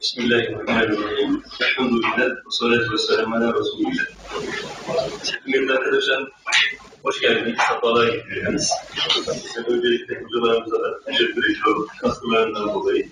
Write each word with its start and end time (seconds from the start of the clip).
Bismillahirrahmanirrahim. 0.00 1.42
Elhamdülillah. 1.60 2.36
Salatu 2.50 2.92
ve 2.92 2.98
selamu 2.98 3.36
ala 3.36 3.54
Resulillah. 3.54 4.04
Sevgili 5.22 5.72
arkadaşlar, 5.72 6.28
hoş 7.02 7.20
geldiniz. 7.20 7.58
Safalar 7.68 8.08
getirdiniz. 8.08 8.70
Size 9.24 9.60
öncelikle 9.60 10.22
hocalarımıza 10.22 10.76
da 10.76 11.04
teşekkür 11.06 11.50
ediyorum. 11.50 11.86
Katkılarından 12.00 12.74
dolayı. 12.74 13.08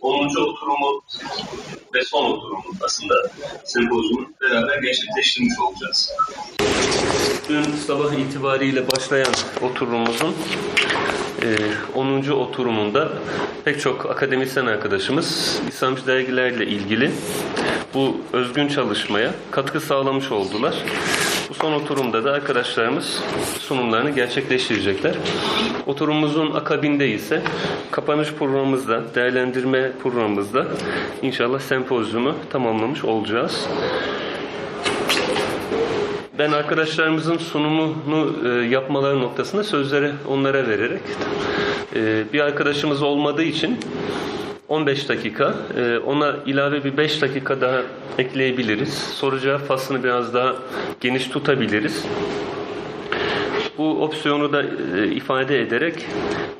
10. 0.00 0.26
oturumu 0.26 1.02
ve 1.94 2.04
son 2.04 2.30
oturumu 2.30 2.64
aslında 2.80 3.14
sempozyumun 3.64 4.34
beraber 4.40 4.82
gerçekleştirmiş 4.82 5.54
olacağız. 5.58 6.12
Dün 7.48 7.62
sabah 7.62 8.12
itibariyle 8.12 8.90
başlayan 8.90 9.34
oturumumuzun 9.60 10.34
10. 11.94 12.30
oturumunda 12.30 13.08
pek 13.64 13.80
çok 13.80 14.10
akademisyen 14.10 14.66
arkadaşımız 14.66 15.60
İslamcı 15.68 16.06
dergilerle 16.06 16.66
ilgili 16.66 17.10
bu 17.94 18.16
özgün 18.32 18.68
çalışmaya 18.68 19.34
katkı 19.50 19.80
sağlamış 19.80 20.32
oldular. 20.32 20.74
Bu 21.50 21.54
son 21.54 21.72
oturumda 21.72 22.24
da 22.24 22.32
arkadaşlarımız 22.32 23.22
sunumlarını 23.58 24.10
gerçekleştirecekler. 24.10 25.14
Oturumumuzun 25.86 26.54
akabinde 26.54 27.08
ise 27.08 27.42
kapanış 27.90 28.32
programımızda, 28.32 29.14
değerlendirme 29.14 29.92
programımızda 30.02 30.66
inşallah 31.22 31.60
sempozyumu 31.60 32.34
tamamlamış 32.50 33.04
olacağız. 33.04 33.66
Ben 36.38 36.52
arkadaşlarımızın 36.52 37.38
sunumunu 37.38 38.36
e, 38.48 38.48
yapmaları 38.48 39.20
noktasında 39.20 39.64
sözleri 39.64 40.12
onlara 40.28 40.66
vererek 40.68 41.02
e, 41.96 42.24
bir 42.32 42.40
arkadaşımız 42.40 43.02
olmadığı 43.02 43.42
için 43.42 43.78
15 44.68 45.08
dakika 45.08 45.54
e, 45.76 45.98
ona 45.98 46.36
ilave 46.46 46.84
bir 46.84 46.96
5 46.96 47.22
dakika 47.22 47.60
daha 47.60 47.82
ekleyebiliriz. 48.18 48.94
Soru 48.94 49.40
cevap 49.40 49.68
faslını 49.68 50.04
biraz 50.04 50.34
daha 50.34 50.54
geniş 51.00 51.28
tutabiliriz. 51.28 52.04
Bu 53.82 54.04
opsiyonu 54.04 54.52
da 54.52 54.62
e, 54.96 55.06
ifade 55.06 55.60
ederek 55.60 56.06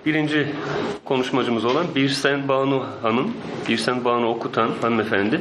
birinci 0.07 0.47
konuşmacımız 1.05 1.65
olan 1.65 1.87
Birsen 1.95 2.49
Banu 2.49 2.87
Hanım, 3.03 3.33
Birsen 3.69 4.05
Banu 4.05 4.29
Okutan 4.29 4.71
hanımefendi 4.81 5.41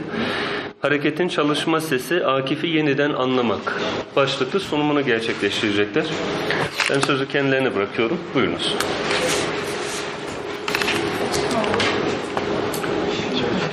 Hareketin 0.82 1.28
çalışma 1.28 1.82
sesi 1.82 2.26
Akif'i 2.26 2.68
yeniden 2.68 3.14
anlamak 3.14 3.82
başlıklı 4.16 4.60
sunumunu 4.60 5.06
gerçekleştirecekler. 5.06 6.06
Ben 6.90 7.00
sözü 7.00 7.28
kendilerine 7.28 7.76
bırakıyorum. 7.76 8.18
Buyurunuz. 8.36 8.76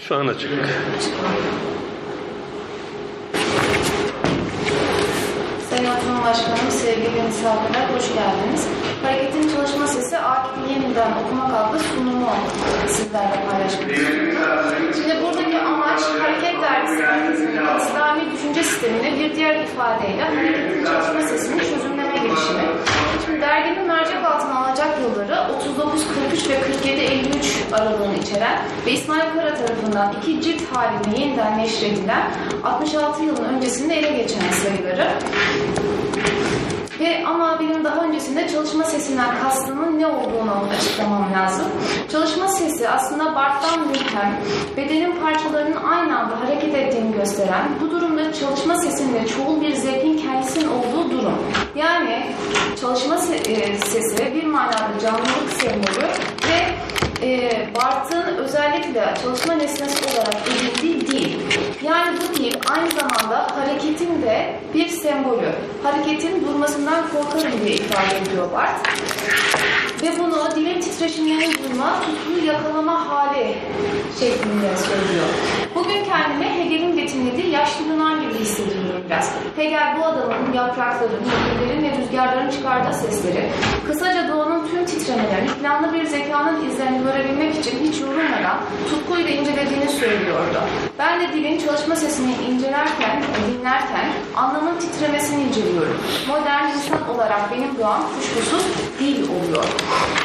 Şu 0.01 0.17
an 0.17 0.27
açık. 0.27 0.51
Oturma 6.19 6.31
Başkanım, 6.31 6.71
sevgili 6.71 7.23
misafirler, 7.23 7.89
hoş 7.95 8.09
geldiniz. 8.15 8.69
Hareketin 9.03 9.57
çalışma 9.57 9.87
sesi 9.87 10.19
Akif'i 10.19 10.73
yeniden 10.73 11.13
okumak 11.21 11.51
adlı 11.55 11.79
sunumu 11.79 12.31
sizlerle 12.89 13.39
paylaşmak. 13.51 13.91
Şimdi 14.95 15.23
buradaki 15.23 15.59
amaç 15.59 16.01
Hareket 16.21 16.63
Dergisi'nin 16.63 17.79
İslami 17.79 18.33
düşünce 18.33 18.63
sistemini 18.63 19.21
bir 19.21 19.37
diğer 19.37 19.55
ifadeyle 19.65 20.25
hareketin 20.25 20.85
çalışma 20.85 21.23
sesini 21.23 21.61
çözümleme 21.61 22.17
girişimi. 22.17 22.65
Şimdi 23.25 23.41
derginin 23.41 23.87
mercek 23.87 24.25
altına 24.25 24.67
alacak 24.67 24.89
yılları 25.03 25.53
39, 25.57 26.07
43 26.31 26.49
ve 26.49 26.61
47, 26.61 27.01
53 27.01 27.57
aralığını 27.73 28.17
içeren 28.17 28.59
ve 28.87 28.93
İsmail 28.93 29.33
Kara 29.35 29.55
tarafından 29.55 30.15
iki 30.23 30.43
cilt 30.43 30.63
halinde 30.73 31.21
yeniden 31.21 31.59
neşredilen 31.59 32.31
66 32.65 33.23
yılın 33.23 33.45
öncesinde 33.45 33.95
ele 33.95 34.11
geçen 34.11 34.51
sayıları 34.51 35.09
ve 37.01 37.27
ama 37.27 37.61
benim 37.61 37.85
daha 37.85 38.05
öncesinde 38.05 38.49
çalışma 38.49 38.85
sesinden 38.85 39.39
kastımın 39.43 39.99
ne 39.99 40.07
olduğunu 40.07 40.53
açıklamam 40.77 41.33
lazım. 41.33 41.67
Çalışma 42.13 42.49
sesi 42.49 42.89
aslında 42.89 43.35
Bart'tan 43.35 43.93
Wilhelm, 43.93 44.33
bedenin 44.77 45.21
parçalarının 45.21 45.77
aynı 45.77 46.19
anda 46.19 46.41
hareket 46.41 46.75
ettiğini 46.75 47.13
gösteren, 47.13 47.69
bu 47.81 47.91
durumda 47.91 48.33
çalışma 48.33 48.77
sesinde 48.77 49.27
çoğul 49.27 49.61
bir 49.61 49.75
zevkin 49.75 50.19
kendisinin 50.19 50.69
olduğu 50.69 51.11
durum. 51.11 51.39
Yani 51.75 52.27
çalışma 52.81 53.15
e, 53.15 53.79
sesi 53.79 54.35
bir 54.35 54.45
manada 54.45 54.99
canlılık 55.03 55.51
sembolü 55.61 56.07
ve 56.49 56.75
e, 57.23 57.51
Bart'ın 57.75 58.37
özellikle 58.37 59.15
çalışma 59.23 59.55
nesnesi 59.55 60.05
olarak 60.17 60.37
edindiği 60.49 61.01
dil. 61.01 61.41
Yani 61.85 62.17
bu 62.17 62.37
dil 62.39 62.55
aynı 62.71 62.91
zamanda 62.91 63.47
hareketin 63.57 64.23
de 64.23 64.55
bir 64.75 64.89
sembolü. 64.89 65.53
Hareketin 65.83 66.47
durmasından 66.47 67.05
korkarım 67.09 67.61
diye 67.65 67.75
ifade 67.75 68.19
ediyor 68.19 68.53
Bart. 68.53 68.89
Ve 70.03 70.19
bunu 70.19 70.57
dilin 70.57 70.81
titreşimlerini 70.81 71.55
duyma, 71.59 72.01
tutkuyu 72.01 72.47
yakalama 72.47 73.09
hali 73.09 73.55
şeklinde 74.21 74.77
söylüyor. 74.77 75.29
Bugün 75.75 76.05
kendimi 76.05 76.45
Hegel'in 76.45 76.97
betimlediği 76.97 77.51
yaşlı 77.51 77.85
Yunan 77.85 78.21
gibi 78.21 78.35
hissediyorum 78.35 78.88
biraz. 79.09 79.33
Hegel 79.57 79.97
bu 79.99 80.05
adamın 80.05 80.53
yaprakların, 80.53 81.23
nehirlerin 81.29 81.83
ve 81.83 81.99
rüzgarların 81.99 82.51
çıkardığı 82.51 82.95
sesleri, 82.95 83.51
kısaca 83.87 84.29
doğanın 84.29 84.69
tüm 84.69 84.85
titremelerini, 84.85 85.49
planlı 85.63 85.93
bir 85.93 86.05
zekanın 86.05 86.71
izlerini 86.71 87.03
görebilmek 87.03 87.55
için 87.59 87.79
hiç 87.85 88.01
yorulmadan 88.01 88.59
tutkuyla 88.91 89.31
incelediğini 89.31 89.89
söylüyordu. 89.89 90.61
Ben 90.99 91.21
de 91.21 91.33
dilin 91.33 91.59
çalışma 91.59 91.97
sesini 91.97 92.35
incelerken, 92.51 93.23
dinlerken 93.49 94.09
anlamın 94.37 94.79
titremesini 94.79 95.43
inceliyorum. 95.43 96.01
Modern 96.29 96.65
insan 96.65 97.15
olarak 97.15 97.53
benim 97.53 97.79
doğam 97.79 98.03
kuşkusuz 98.17 98.67
dil 99.01 99.23
oluyor. 99.23 99.65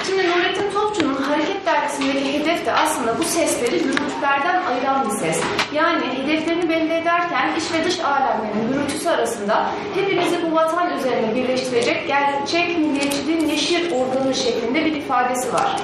Şimdi 0.08 0.30
Nurettin 0.30 0.72
Topçu'nun 0.74 1.13
Hareket 1.34 1.66
Dergisi'ndeki 1.66 2.40
hedef 2.40 2.66
de 2.66 2.74
aslında 2.74 3.18
bu 3.20 3.24
sesleri 3.24 3.80
gürültülerden 3.80 4.64
ayıran 4.66 5.06
bir 5.06 5.16
ses. 5.16 5.42
Yani 5.74 6.02
hedeflerini 6.06 6.70
belli 6.70 6.94
ederken 6.94 7.56
iç 7.58 7.64
ve 7.74 7.86
dış 7.86 8.00
alemlerin 8.00 8.74
gürültüsü 8.74 9.10
arasında 9.10 9.66
hepimizi 9.96 10.52
bu 10.52 10.56
vatan 10.56 10.98
üzerine 10.98 11.36
birleştirecek 11.36 12.08
gerçek 12.08 12.78
milliyetçiliğin 12.78 13.48
neşir 13.48 13.92
organı 13.92 14.34
şeklinde 14.34 14.86
bir 14.86 14.96
ifadesi 14.96 15.54
var. 15.54 15.76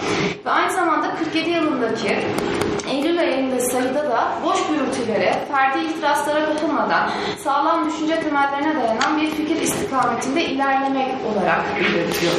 Ve 0.46 0.50
aynı 0.50 0.72
zamanda 0.72 1.16
47 1.16 1.50
yılındaki 1.50 2.18
Eylül 2.90 3.20
ayında 3.20 3.60
sayıda 3.60 4.10
da 4.10 4.32
boş 4.44 4.58
gürültülere, 4.68 5.46
ferdi 5.52 5.86
ihtiraslara 5.86 6.46
kapılmadan 6.46 7.10
sağlam 7.44 7.90
düşünce 7.90 8.22
temellerine 8.22 8.76
dayanan 8.76 9.22
bir 9.22 9.30
fikir 9.30 9.62
istikametinde 9.62 10.46
ilerlemek 10.46 11.16
olarak 11.32 11.76
belirtiyor. 11.76 12.34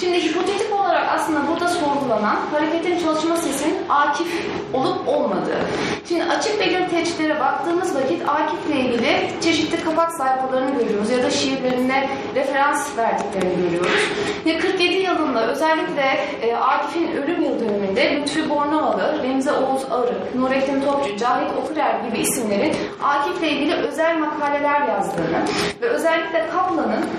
Şimdi 0.00 0.24
hipotetik 0.24 0.72
olarak 0.72 1.08
aslında 1.14 1.48
burada 1.48 1.68
sorgulanan 1.68 2.36
hareketin 2.56 2.98
çalışma 2.98 3.36
sesinin 3.36 3.78
Akif 3.88 4.28
olup 4.74 5.08
olmadığı. 5.08 5.60
Şimdi 6.08 6.24
açık 6.24 6.60
belirteçlere 6.60 7.40
baktığımız 7.40 7.94
vakit 7.94 8.28
Akif'le 8.28 8.76
ilgili 8.76 9.30
çeşitli 9.40 9.84
kapak 9.84 10.12
sayfalarını 10.12 10.78
görüyoruz 10.78 11.10
ya 11.10 11.22
da 11.22 11.30
şiirlerine 11.30 12.08
referans 12.34 12.96
verdiklerini 12.96 13.62
görüyoruz. 13.62 14.10
Ve 14.46 14.58
47 14.58 14.94
yılında 14.94 15.46
özellikle 15.46 16.02
e, 16.42 16.56
Akif'in 16.56 17.12
ölüm 17.12 17.42
yıl 17.42 17.60
dönümünde 17.60 18.16
Lütfü 18.16 18.50
Bornovalı, 18.50 19.22
Remzi 19.22 19.50
Oğuz 19.52 19.84
Arık, 19.90 20.34
Nurettin 20.34 20.80
Topçu, 20.80 21.16
Cahit 21.16 21.50
Okurer 21.62 22.00
gibi 22.08 22.18
isimlerin 22.18 22.74
Akif'le 23.02 23.42
ilgili 23.42 23.74
özel 23.74 24.18
makaleler 24.18 24.88
yazdığını 24.88 25.42
ve 25.82 25.86
özellikle 25.86 26.46
Kaplan'ın 26.52 26.65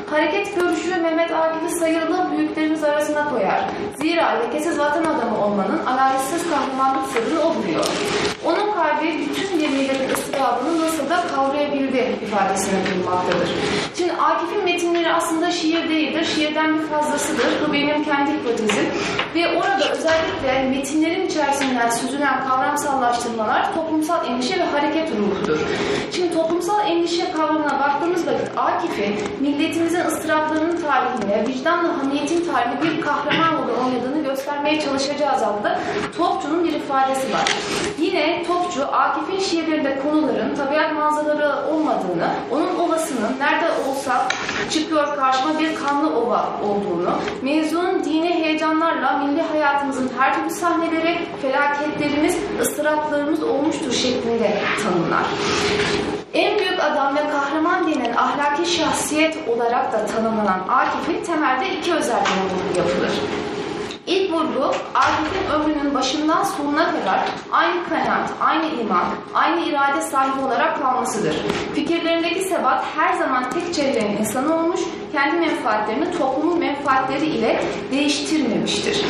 hareket 0.09 0.56
görüşü 0.56 1.01
Mehmet 1.01 1.31
Akif'i 1.31 1.75
sayılı 1.75 2.31
büyüklerimiz 2.31 2.83
arasına 2.83 3.30
koyar. 3.30 3.69
Zira 4.01 4.25
lekesiz 4.30 4.80
vatan 4.80 5.04
adamı 5.04 5.45
olmanın 5.45 5.86
analizsiz 5.86 6.50
kahramanlık 6.50 7.12
sırrını 7.12 7.42
o. 7.42 7.83
Onun 8.47 8.73
kalbi 8.73 9.27
bütün 9.29 9.59
bir 9.59 9.69
milletin 9.69 10.13
ıstırabını 10.13 10.81
nasıl 10.81 11.09
da 11.09 11.23
kavrayabildi 11.35 12.15
ifadesine 12.27 12.79
bulunmaktadır. 12.85 13.49
Şimdi 13.97 14.13
Akif'in 14.13 14.63
metinleri 14.63 15.13
aslında 15.13 15.51
şiir 15.51 15.89
değildir, 15.89 16.25
şiirden 16.35 16.79
bir 16.79 16.88
fazlasıdır. 16.88 17.47
Bu 17.67 17.73
benim 17.73 18.03
kendi 18.03 18.31
hipotezim. 18.31 18.85
Ve 19.35 19.57
orada 19.57 19.91
özellikle 19.91 20.69
metinlerin 20.69 21.27
içerisinden 21.27 21.89
süzülen 21.89 22.47
kavramsallaştırmalar 22.47 23.73
toplumsal 23.73 24.27
endişe 24.27 24.59
ve 24.59 24.63
hareket 24.63 25.11
ruhudur. 25.11 25.59
Şimdi 26.15 26.33
toplumsal 26.33 26.88
endişe 26.88 27.31
kavramına 27.31 27.79
baktığımız 27.79 28.27
vakit 28.27 28.50
Akif'in 28.57 29.15
milletimizin 29.39 30.05
ıstıraplarının 30.05 30.81
tarihine, 30.81 31.47
vicdanla 31.47 31.97
hamiyetin 31.97 32.45
tarihine 32.51 32.81
bir 32.81 33.01
kahraman 33.01 33.53
rolü 33.53 33.71
oynadığını 33.71 34.23
göstermeye 34.23 34.81
çalışacağız 34.81 35.43
adlı 35.43 35.79
Topçu'nun 36.17 36.63
bir 36.63 36.73
ifadesi 36.73 37.33
var. 37.33 37.55
Yine 38.00 38.37
Topçu, 38.44 38.86
Akif'in 38.92 39.39
şiirlerinde 39.39 40.00
konuların 40.00 40.56
tabiat 40.56 40.94
manzaraları 40.94 41.68
olmadığını, 41.74 42.30
onun 42.51 42.75
ovasının 42.75 43.39
nerede 43.39 43.66
olsa 43.89 44.28
çıkıyor 44.72 45.16
karşıma 45.16 45.60
bir 45.60 45.75
kanlı 45.75 46.19
ova 46.19 46.50
olduğunu, 46.63 47.10
mevzunun 47.42 48.04
dini 48.04 48.34
heyecanlarla 48.34 49.18
milli 49.18 49.42
hayatımızın 49.42 50.12
her 50.18 50.36
türlü 50.36 50.50
sahneleri, 50.50 51.19
felaketlerimiz, 51.42 52.38
ıstıraplarımız 52.62 53.44
olmuştur 53.44 53.92
şeklinde 53.92 54.62
tanımlar. 54.84 55.24
En 56.34 56.60
büyük 56.60 56.80
adam 56.80 57.16
ve 57.16 57.19
kahraman 57.30 57.88
denen 57.88 58.16
ahlaki 58.16 58.72
şahsiyet 58.72 59.38
olarak 59.48 59.94
da 59.94 60.06
tanımlanan 60.06 60.60
Akif'in 60.69 61.24
temelde 61.24 61.78
iki 61.78 61.94
özelliğine 61.94 62.78
yapılır. 62.78 63.12
İlk 64.07 64.31
vurgu 64.31 64.65
Akif'in 64.95 65.51
ömrünün 65.54 65.94
başından 65.95 66.44
sonuna 66.44 66.92
kadar 66.92 67.19
aynı 67.51 67.89
kanaat, 67.89 68.30
aynı 68.42 68.65
iman, 68.81 69.06
aynı 69.33 69.65
irade 69.65 70.01
sahibi 70.01 70.45
olarak 70.45 70.81
kalmasıdır. 70.81 71.36
Fikirlerindeki 71.75 72.42
sebat 72.42 72.86
her 72.95 73.13
zaman 73.13 73.50
tek 73.50 73.74
çevrenin 73.74 74.18
insanı 74.18 74.56
olmuş, 74.56 74.80
kendi 75.12 75.38
menfaatlerini 75.38 76.18
toplumun 76.18 76.59
menfaatleri 76.59 77.25
ile 77.25 77.63
değiştirmemiştir. 77.92 79.06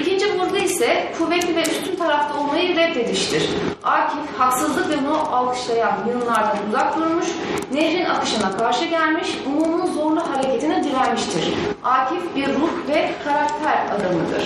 İkinci 0.00 0.38
vurgu 0.38 0.56
ise 0.56 1.12
kuvvetli 1.18 1.56
ve 1.56 1.62
üstün 1.62 1.96
tarafta 1.96 2.40
olmayı 2.40 2.76
reddediştir. 2.76 3.50
Akif 3.84 4.38
haksızlık 4.38 4.90
ve 4.90 4.94
bunu 5.06 5.36
alkışlayan 5.36 5.98
yığınlardan 6.08 6.58
uzak 6.68 6.96
durmuş, 6.96 7.26
nehrin 7.72 8.04
akışına 8.04 8.56
karşı 8.56 8.84
gelmiş, 8.84 9.28
umumun 9.46 9.86
zorlu 9.86 10.20
hareketine 10.20 10.84
direnmiştir. 10.84 11.54
Akif 11.84 12.36
bir 12.36 12.48
ruh 12.48 12.88
ve 12.88 13.10
karakter 13.24 13.86
adamıdır. 13.96 14.37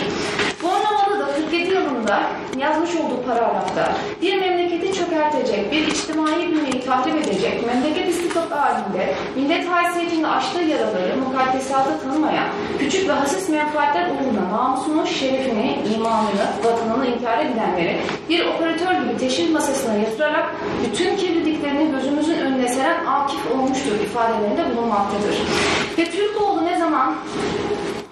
Bornovalı 0.62 1.20
da 1.20 1.34
47 1.34 1.74
yılında 1.74 2.22
yazmış 2.58 2.90
olduğu 2.96 3.22
paragrafta 3.26 3.92
bir 4.22 4.40
memleketi 4.40 4.92
çökertecek, 4.92 5.72
bir 5.72 5.86
içtimai 5.86 6.52
bünyeyi 6.52 6.84
tahrip 6.86 7.16
edecek, 7.16 7.66
memleket 7.66 8.08
istikbal 8.08 8.50
halinde 8.50 9.14
millet 9.36 9.68
haysiyetinde 9.68 10.26
açtığı 10.26 10.62
yaraları 10.62 11.16
mukaddesatı 11.16 12.02
tanımayan, 12.02 12.48
küçük 12.78 13.08
ve 13.08 13.12
hassiz 13.12 13.48
menfaatler 13.48 14.06
uğruna 14.10 14.56
namusunu, 14.56 15.06
şerefini, 15.06 15.78
imanını, 15.94 16.46
vatanını 16.64 17.06
inkar 17.06 17.38
edilenleri 17.38 18.00
bir 18.28 18.46
operatör 18.46 18.92
gibi 18.92 19.18
teşhir 19.18 19.50
masasına 19.50 19.94
yatırarak 19.94 20.54
bütün 20.84 21.16
kirliliklerini 21.16 21.90
gözümüzün 21.90 22.38
önüne 22.38 22.68
seren 22.68 23.06
Akif 23.06 23.50
olmuştur 23.54 23.92
ifadelerinde 24.04 24.76
bulunmaktadır. 24.76 25.36
Ve 25.98 26.04
Türkoğlu 26.04 26.64
ne 26.64 26.78
zaman 26.78 27.14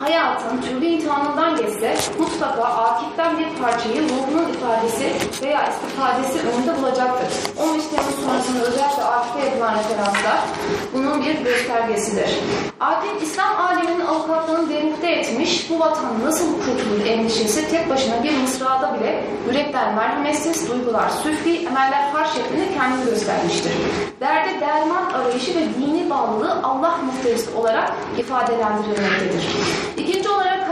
hayatın 0.00 0.60
türlü 0.60 0.86
imtihanından 0.86 1.56
geçse 1.56 1.96
mutlaka 2.18 2.62
Akif'ten 2.64 3.38
bir 3.38 3.62
parçayı 3.62 4.02
ruhunun 4.02 4.52
ifadesi 4.52 5.04
veya 5.42 5.68
istifadesi 5.68 6.48
önünde 6.48 6.82
bulacaktır. 6.82 7.28
15 7.62 7.86
Temmuz 7.86 8.14
sonrasında 8.24 8.64
özellikle 8.64 9.02
Akif'e 9.02 9.44
yapılan 9.44 9.78
referanslar 9.78 10.40
bunun 10.94 11.24
bir 11.24 11.34
göstergesidir. 11.44 12.38
Akif 12.80 13.22
İslam 13.22 13.56
aleminin 13.56 14.06
avukatlığını 14.06 14.70
derinlikte 14.70 15.10
etmiş, 15.10 15.70
bu 15.70 15.80
vatan 15.80 16.24
nasıl 16.24 16.54
kurtulur 16.54 17.06
endişesi 17.06 17.70
tek 17.70 17.90
başına 17.90 18.22
bir 18.24 18.36
mısrada 18.36 18.94
bile 19.00 19.24
yürekler 19.46 19.94
merhametsiz, 19.94 20.70
duygular 20.70 21.08
süfli, 21.08 21.66
emeller 21.66 22.12
far 22.12 22.24
şeklinde 22.24 22.74
kendini 22.74 23.04
göstermiştir. 23.04 23.72
Derde 24.20 24.60
derman 24.60 25.12
arayışı 25.12 25.54
ve 25.54 25.60
dini 25.60 26.10
bağlılığı 26.10 26.60
Allah 26.62 26.98
muhterisi 27.04 27.50
olarak 27.56 27.92
ifadelendirilmektedir. 28.18 29.44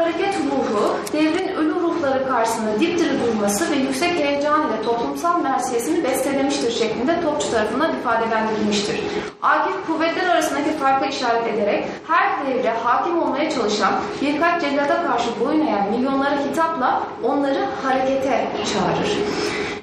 Hareket 0.08 0.34
ruhu, 0.34 0.96
devrin 1.12 1.48
ölü 1.48 1.74
ruhları 1.74 2.28
karşısında 2.28 2.80
dipdiri 2.80 3.20
durması 3.20 3.70
ve 3.70 3.76
yüksek 3.76 4.10
heyecan 4.10 4.60
ile 4.60 4.82
toplumsal 4.82 5.42
mersiyesini 5.42 6.04
bestelemiştir 6.04 6.70
şeklinde 6.70 7.20
topçu 7.20 7.50
tarafından 7.50 7.90
ifadelendirilmiştir. 8.00 9.00
Akif 9.42 9.86
kuvvetler 9.86 10.28
arasındaki 10.28 10.70
farkı 10.70 11.06
işaret 11.06 11.46
ederek 11.46 11.84
her 12.06 12.46
devre 12.46 12.70
hakim 12.70 13.22
olmaya 13.22 13.50
çalışan 13.50 13.92
birkaç 14.22 14.62
cellada 14.62 15.02
karşı 15.06 15.28
boyun 15.40 15.66
eğen 15.66 15.90
milyonlara 15.90 16.38
hitapla 16.50 17.02
onları 17.24 17.66
harekete 17.82 18.48
çağırır. 18.72 19.18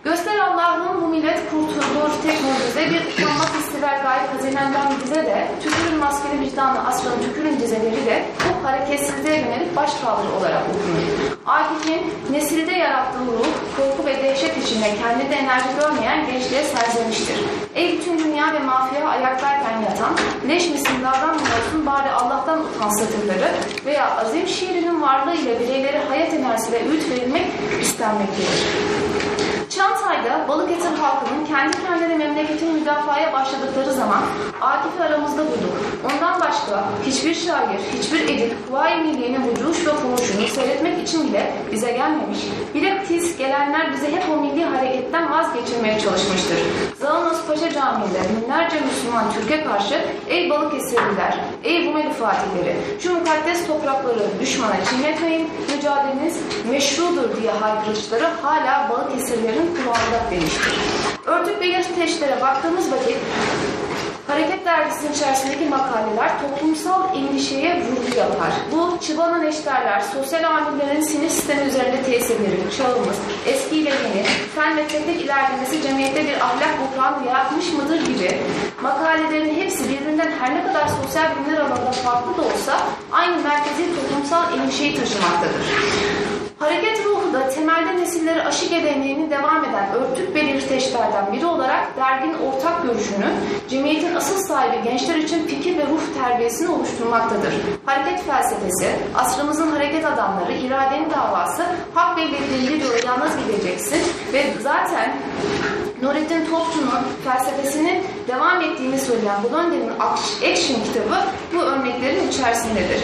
Göster 0.06 0.40
Allah'ın 0.40 1.02
bu 1.02 1.08
millet 1.08 1.40
kurtulur 1.52 2.10
tek 2.24 2.38
mucize 2.44 2.90
bir 2.90 3.14
utanmak 3.14 3.52
istiver 3.60 4.02
gayet 4.04 4.34
hazinenden 4.34 4.88
bize 5.04 5.16
de 5.16 5.48
tükürün 5.64 6.00
maskeli 6.00 6.42
vicdanlı 6.42 6.80
asrın 6.80 7.22
tükürün 7.24 7.60
dizeleri 7.60 8.06
de 8.06 8.26
bu 8.40 8.68
hareketsizliğe 8.68 9.40
yönelik 9.40 9.76
başkaldırı 9.76 10.34
olarak 10.40 10.64
okunur. 10.70 11.38
Akif'in 11.46 12.02
nesilde 12.32 12.72
yarattığı 12.72 13.20
ruh, 13.20 13.48
korku 13.78 14.06
ve 14.06 14.24
dehşet 14.24 14.58
içinde 14.58 14.86
kendinde 15.04 15.36
enerji 15.36 15.68
görmeyen 15.80 16.26
gençliğe 16.26 16.64
serzenmiştir. 16.64 17.38
Ey 17.76 17.98
bütün 17.98 18.20
dünya 18.20 18.54
ve 18.54 18.60
mafya 18.60 19.08
ayaktayken 19.08 19.82
yatan, 19.90 20.14
leş 20.48 20.70
misin 20.70 21.04
davranmıyorsun 21.04 21.86
bari 21.86 22.12
Allah'tan 22.12 22.60
utan 22.60 22.90
satırları 22.90 23.52
veya 23.86 24.18
azim 24.18 24.48
şiirinin 24.48 25.02
varlığı 25.02 25.36
ile 25.36 25.60
bireyleri 25.60 25.98
hayat 25.98 26.34
enerjisiyle 26.34 26.90
öğüt 26.90 27.10
verilmek 27.10 27.46
istenmektedir. 27.82 28.66
Çantay'da 30.06 30.48
Balıkesir 30.48 30.98
halkının 30.98 31.46
kendi 31.46 31.86
kendine 31.86 32.16
memleketini 32.16 32.72
müdafaya 32.72 33.34
başladıkları 33.34 33.94
zaman 33.94 34.22
Akif'i 34.62 35.04
aramızda 35.04 35.38
bulduk. 35.38 35.74
Ondan 36.06 36.40
başka 36.40 36.84
hiçbir 37.06 37.36
şair, 37.36 37.80
hiçbir 38.00 38.20
edip 38.20 38.68
Kuvayi 38.68 39.02
Milliye'nin 39.02 39.42
bu 39.44 39.60
cuş 39.60 39.88
ve 39.88 39.92
kuruluşunu 39.92 40.48
seyretmek 40.48 41.08
için 41.08 41.28
bile 41.28 41.54
bize 41.72 41.92
gelmemiş. 41.92 42.40
Bilakis 42.74 43.38
gelenler 43.38 43.94
bize 43.94 44.12
hep 44.12 44.24
o 44.34 44.42
milli 44.42 44.64
hareketten 44.64 45.32
vazgeçirmeye 45.32 46.00
çalışmıştır. 46.00 46.58
Zağnos 47.00 47.46
Paşa 47.48 47.74
Camii'nde 47.74 48.22
binlerce 48.42 48.76
Müslüman 48.80 49.32
Türk'e 49.34 49.64
karşı 49.64 50.02
ey 50.28 50.50
Balıkesirliler, 50.50 51.38
ey 51.64 51.86
Rumeli 51.86 52.14
Fatihleri, 52.14 52.76
şu 53.00 53.14
mukaddes 53.14 53.68
toprakları 53.68 54.40
düşmana 54.40 54.76
çiğnetmeyin, 54.90 55.50
mücadeleniz 55.76 56.40
meşrudur 56.72 57.42
diye 57.42 57.52
haykırışları 57.52 58.26
hala 58.42 58.90
Balıkesirlerin 58.90 59.76
kulağında 59.76 59.95
demiştir. 60.32 60.74
Örtük 61.26 61.62
belirteçlere 61.62 62.42
baktığımız 62.42 62.92
vakit 62.92 63.18
Hareket 64.28 64.66
Dergisi'nin 64.66 65.12
içerisindeki 65.12 65.66
makaleler 65.66 66.32
toplumsal 66.42 67.16
endişeye 67.18 67.76
vurgu 67.76 68.18
yapar. 68.18 68.54
Bu 68.72 68.98
çıbanan 69.02 69.48
eşlerler, 69.48 70.02
sosyal 70.02 70.44
amirlerin 70.44 71.02
sinir 71.02 71.30
sistemi 71.30 71.70
üzerinde 71.70 72.04
tesirleri, 72.04 72.62
çağımız, 72.78 73.18
eskiyle 73.46 73.90
yeni, 73.90 74.24
fen 74.56 74.78
ve 74.78 74.88
teknik 74.88 75.22
ilerlemesi 75.22 75.82
cemiyette 75.82 76.28
bir 76.28 76.36
ahlak 76.36 76.76
buhranı 76.82 77.28
yaratmış 77.28 77.74
mıdır 77.74 78.06
gibi 78.06 78.42
makalelerin 78.82 79.56
hepsi 79.56 79.90
birbirinden 79.90 80.32
her 80.40 80.56
ne 80.56 80.68
kadar 80.68 80.88
sosyal 80.88 81.24
bilimler 81.36 81.62
alanında 81.62 81.92
farklı 81.92 82.38
da 82.38 82.48
olsa 82.48 82.80
aynı 83.12 83.44
merkezi 83.44 83.96
toplumsal 83.96 84.60
endişeyi 84.60 85.00
taşımaktadır. 85.00 85.66
Hareket 86.60 87.06
ruhu 87.06 87.34
da 87.34 87.50
temelde 87.50 88.02
nesilleri 88.02 88.44
aşı 88.44 88.70
geleneğini 88.70 89.30
devam 89.30 89.66
eden 89.66 89.94
örtük 89.94 90.36
belirteçlerden 90.36 91.34
biri 91.34 91.46
olarak 91.46 91.98
derginin 91.98 92.38
ortak 92.40 92.84
görüşünü 92.84 93.26
cemiyetin 93.70 94.16
asıl 94.16 94.48
sahibi 94.48 94.84
gençler 94.84 95.16
için 95.16 95.48
fikir 95.48 95.78
ve 95.78 95.84
ruh 95.88 96.05
terbiyesini 96.24 96.70
oluşturmaktadır. 96.70 97.54
Hareket 97.86 98.26
felsefesi, 98.26 98.96
asrımızın 99.16 99.72
hareket 99.72 100.06
adamları, 100.06 100.54
iradenin 100.54 101.10
davası, 101.10 101.64
hak 101.94 102.18
belirlediği 102.18 102.82
diyor 102.82 103.04
yalnız 103.06 103.32
gideceksin 103.38 104.02
ve 104.34 104.54
zaten 104.62 105.16
Nurettin 106.02 106.46
Topçu'nun 106.46 107.04
felsefesinin 107.24 108.04
devam 108.28 108.62
ettiğini 108.62 109.00
söyleyen 109.00 109.44
Blonder'in 109.44 109.92
Action 110.00 110.84
kitabı 110.84 111.18
bu 111.54 111.62
örneklerin 111.62 112.28
içerisindedir. 112.28 113.02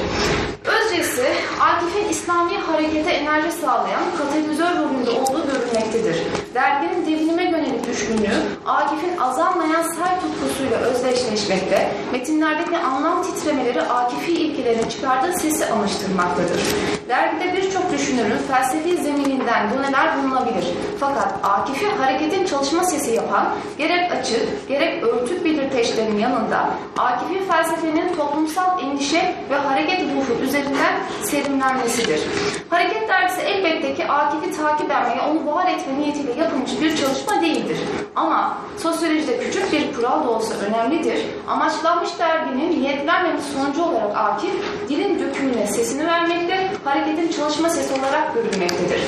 Özcesi 0.66 1.26
Akif'in 1.60 2.10
İslami 2.10 2.58
harekete 2.58 3.12
enerji 3.12 3.52
sağlayan 3.52 4.04
katalizör 4.18 4.80
rolünde 4.80 5.10
olduğu 5.10 5.46
görülmektedir. 5.48 6.24
Derginin 6.54 7.06
devinime 7.06 7.44
yönelik 7.44 7.88
düşkünlüğü 7.88 8.42
Akif'in 8.66 9.18
azalmayan 9.18 9.84
say 9.84 10.20
tutkusuyla 10.20 10.78
özdeşleşmekte, 10.78 11.92
metinlerdeki 12.12 12.78
anlam 12.78 13.24
titremeleri 13.24 13.82
Akifi 13.82 14.32
ilkelerin 14.32 14.90
çıkardığı 14.90 15.34
sesi 15.34 15.66
anıştırmaktadır. 15.66 16.62
Dergide 17.10 17.58
birçok 17.58 17.92
düşünürün 17.92 18.38
felsefi 18.38 18.98
zemininden 18.98 19.70
doneler 19.74 20.18
bulunabilir. 20.18 20.68
Fakat 21.00 21.34
Akif'i 21.44 21.90
hareketin 21.90 22.46
çalışma 22.46 22.84
sesi 22.84 23.12
yapan, 23.12 23.48
gerek 23.78 24.12
açık, 24.12 24.68
gerek 24.68 25.04
örtük 25.04 25.46
belirteçlerin 25.46 26.20
yanında 26.20 26.70
Akif'i 26.98 27.48
felsefenin 27.48 28.16
toplumsal 28.16 28.84
endişe 28.84 29.36
ve 29.50 29.56
hareket 29.56 30.00
ruhu 30.02 30.44
üzerinden 30.44 30.94
serinlenmesidir. 31.24 32.22
Hareket 32.70 33.10
dergisi 33.10 33.42
elbette 33.42 33.96
ki 33.96 34.08
Akif'i 34.08 34.58
takip 34.58 34.92
etmeye, 34.92 35.22
onu 35.32 35.56
var 35.56 35.68
etme 35.68 36.00
niyetiyle 36.00 36.34
yapılmış 36.34 36.82
bir 36.82 36.98
çalışma 36.98 37.42
değildir. 37.42 37.80
Ama 38.16 38.51
sosyolojide 38.78 39.40
küçük 39.40 39.72
bir 39.72 39.94
kural 39.94 40.26
da 40.26 40.30
olsa 40.30 40.54
önemlidir. 40.56 41.26
Amaçlanmış 41.48 42.10
derginin 42.20 42.82
niyetlenmemiş 42.82 43.46
sonucu 43.46 43.84
olarak 43.84 44.18
Akif, 44.18 44.54
dilin 44.90 45.20
dökümüne 45.20 45.68
sesini 45.68 46.08
vermekte, 46.08 46.72
hareketin 46.84 47.32
çalışma 47.32 47.70
sesi 47.70 47.94
olarak 48.02 48.34
görülmektedir. 48.34 49.02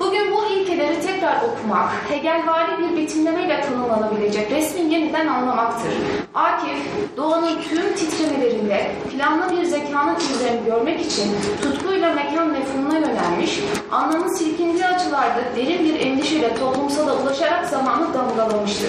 Bugün 0.00 0.32
bu 0.32 0.44
ilkeleri 0.44 1.00
tekrar 1.00 1.36
okumak, 1.36 1.88
Hegelvari 2.08 2.70
bir 2.78 2.96
betimlemeyle 2.96 3.60
tanımlanabilecek 3.60 4.50
resmi 4.50 4.94
yeniden 4.94 5.26
anlamaktır. 5.26 5.92
Akif, 6.34 6.78
doğanın 7.16 7.62
tüm 7.62 7.94
titremelerinde 7.94 8.90
planlı 9.12 9.56
bir 9.56 9.64
zekanın 9.64 10.16
izlerini 10.16 10.64
görmek 10.66 11.00
için 11.00 11.30
tutkuyla 11.62 12.12
mekan 12.12 12.48
mefhumuna 12.48 12.98
yönelmiş, 12.98 13.60
anlamın 13.92 14.28
silkindiği 14.28 14.86
açılarda 14.86 15.40
derin 15.56 15.84
bir 15.84 16.00
endişeyle 16.00 16.54
toplumsala 16.54 17.22
ulaşarak 17.22 17.66
zamanı 17.66 18.14
damgalamıştır. 18.14 18.79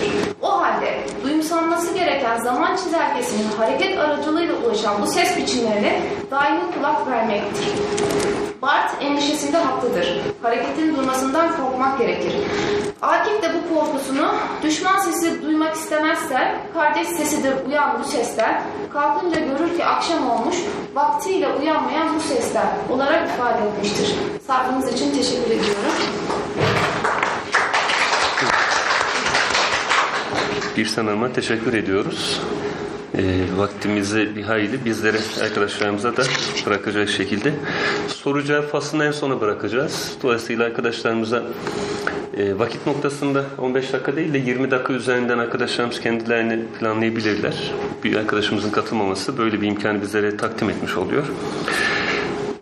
O 0.41 0.62
halde 0.62 1.00
duyumsanması 1.24 1.93
gereken 1.93 2.38
zaman 2.38 2.75
çizelgesinin 2.75 3.48
hareket 3.57 4.00
aracılığıyla 4.00 4.55
ulaşan 4.55 5.01
bu 5.01 5.07
ses 5.07 5.38
biçimlerine 5.38 6.01
daimi 6.31 6.62
kulak 6.74 7.07
vermektir. 7.07 7.65
Bart 8.62 8.91
endişesinde 9.01 9.57
haklıdır. 9.57 10.21
Hareketin 10.41 10.95
durmasından 10.95 11.57
korkmak 11.57 12.00
gerekir. 12.00 12.33
Akif 13.01 13.41
de 13.41 13.51
bu 13.53 13.75
korkusunu 13.75 14.31
düşman 14.63 15.00
sesi 15.00 15.41
duymak 15.41 15.75
istemezse 15.75 16.55
kardeş 16.74 17.07
sesidir 17.07 17.53
uyan 17.67 18.00
bu 18.00 18.07
sesten 18.07 18.63
kalkınca 18.93 19.39
görür 19.39 19.77
ki 19.77 19.86
akşam 19.86 20.29
olmuş 20.31 20.55
vaktiyle 20.93 21.48
uyanmayan 21.48 22.15
bu 22.15 22.19
sesten 22.19 22.67
olarak 22.91 23.29
ifade 23.29 23.67
etmiştir. 23.67 24.15
Sabrınız 24.48 24.93
için 24.93 25.12
teşekkür 25.15 25.51
ediyorum. 25.51 25.91
Birsen 30.78 31.06
Hanım'a 31.06 31.34
teşekkür 31.34 31.74
ediyoruz. 31.74 32.42
E, 33.18 33.24
vaktimizi 33.58 34.36
bir 34.36 34.44
hayli 34.44 34.86
bizlere 34.86 35.18
arkadaşlarımıza 35.44 36.18
da 36.18 36.24
bırakacak 36.66 37.10
şekilde 37.10 37.54
soru 38.08 38.44
cevap 38.44 38.72
faslını 38.72 39.06
en 39.06 39.12
sona 39.12 39.42
bırakacağız. 39.42 40.18
Dolayısıyla 40.24 40.66
arkadaşlarımıza 40.66 41.44
e, 42.38 42.60
vakit 42.60 42.88
noktasında 42.88 43.46
15 43.58 43.94
dakika 43.94 44.16
değil 44.16 44.34
de 44.34 44.38
20 44.38 44.72
dakika 44.72 44.94
üzerinden 44.94 45.38
arkadaşlarımız 45.38 46.00
kendilerini 46.00 46.60
planlayabilirler. 46.80 47.74
Bir 48.04 48.16
arkadaşımızın 48.16 48.72
katılmaması 48.72 49.38
böyle 49.38 49.62
bir 49.62 49.68
imkanı 49.68 50.01
bizlere 50.01 50.38
takdim 50.38 50.70
etmiş 50.70 50.98
oluyor. 50.98 51.24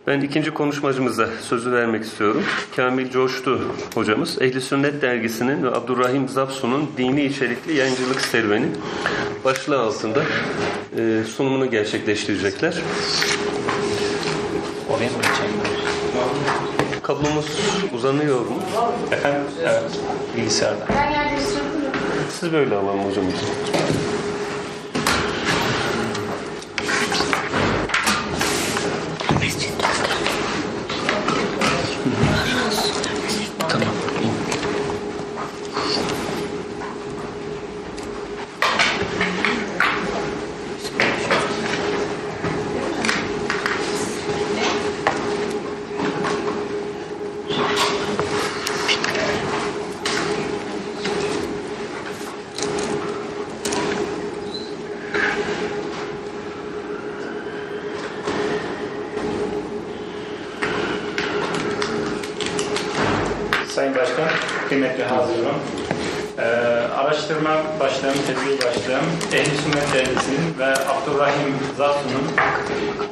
Ben 0.10 0.22
ikinci 0.22 0.52
konuşmacımıza 0.52 1.28
sözü 1.42 1.72
vermek 1.72 2.04
istiyorum. 2.04 2.44
Kamil 2.76 3.12
Coştu 3.12 3.62
hocamız 3.94 4.42
Ehli 4.42 4.62
Sünnet 4.62 5.02
Dergisi'nin 5.02 5.64
ve 5.64 5.70
Abdurrahim 5.70 6.30
Zapsu'nun 6.30 6.90
dini 6.98 7.26
içerikli 7.26 7.78
yayıncılık 7.78 8.22
serüveni 8.22 8.66
başlığı 9.46 9.80
altında 9.80 10.24
e, 10.98 11.24
sunumunu 11.24 11.72
gerçekleştirecekler. 11.72 12.76
Oraya 14.90 15.10
mı 15.10 15.18
geçeyim? 15.18 15.56
Kablomuz 17.04 17.46
uzanıyor 17.94 18.40
mu? 18.40 18.58
Efendim? 19.12 19.42
Evet. 19.62 20.00
Bilgisayarda. 20.38 20.88
Siz 22.40 22.54
böyle 22.54 22.76
alalım 22.76 23.00
hocam. 23.00 23.26
Tamam. 33.70 33.88
Sayın 63.80 63.96
Başkan, 63.96 64.28
kıymetli 64.70 65.04
hazırım. 65.04 65.56
Ee, 66.38 66.42
araştırma 66.96 67.50
başlığım, 67.80 68.14
tezgah 68.28 68.68
başlığım, 68.68 69.06
Ehl-i 69.34 69.58
Sünnet 69.58 69.94
Dergisi'nin 69.94 70.60
ve 70.60 70.66
Abdurrahim 70.66 71.56
Zatsu'nun 71.78 72.28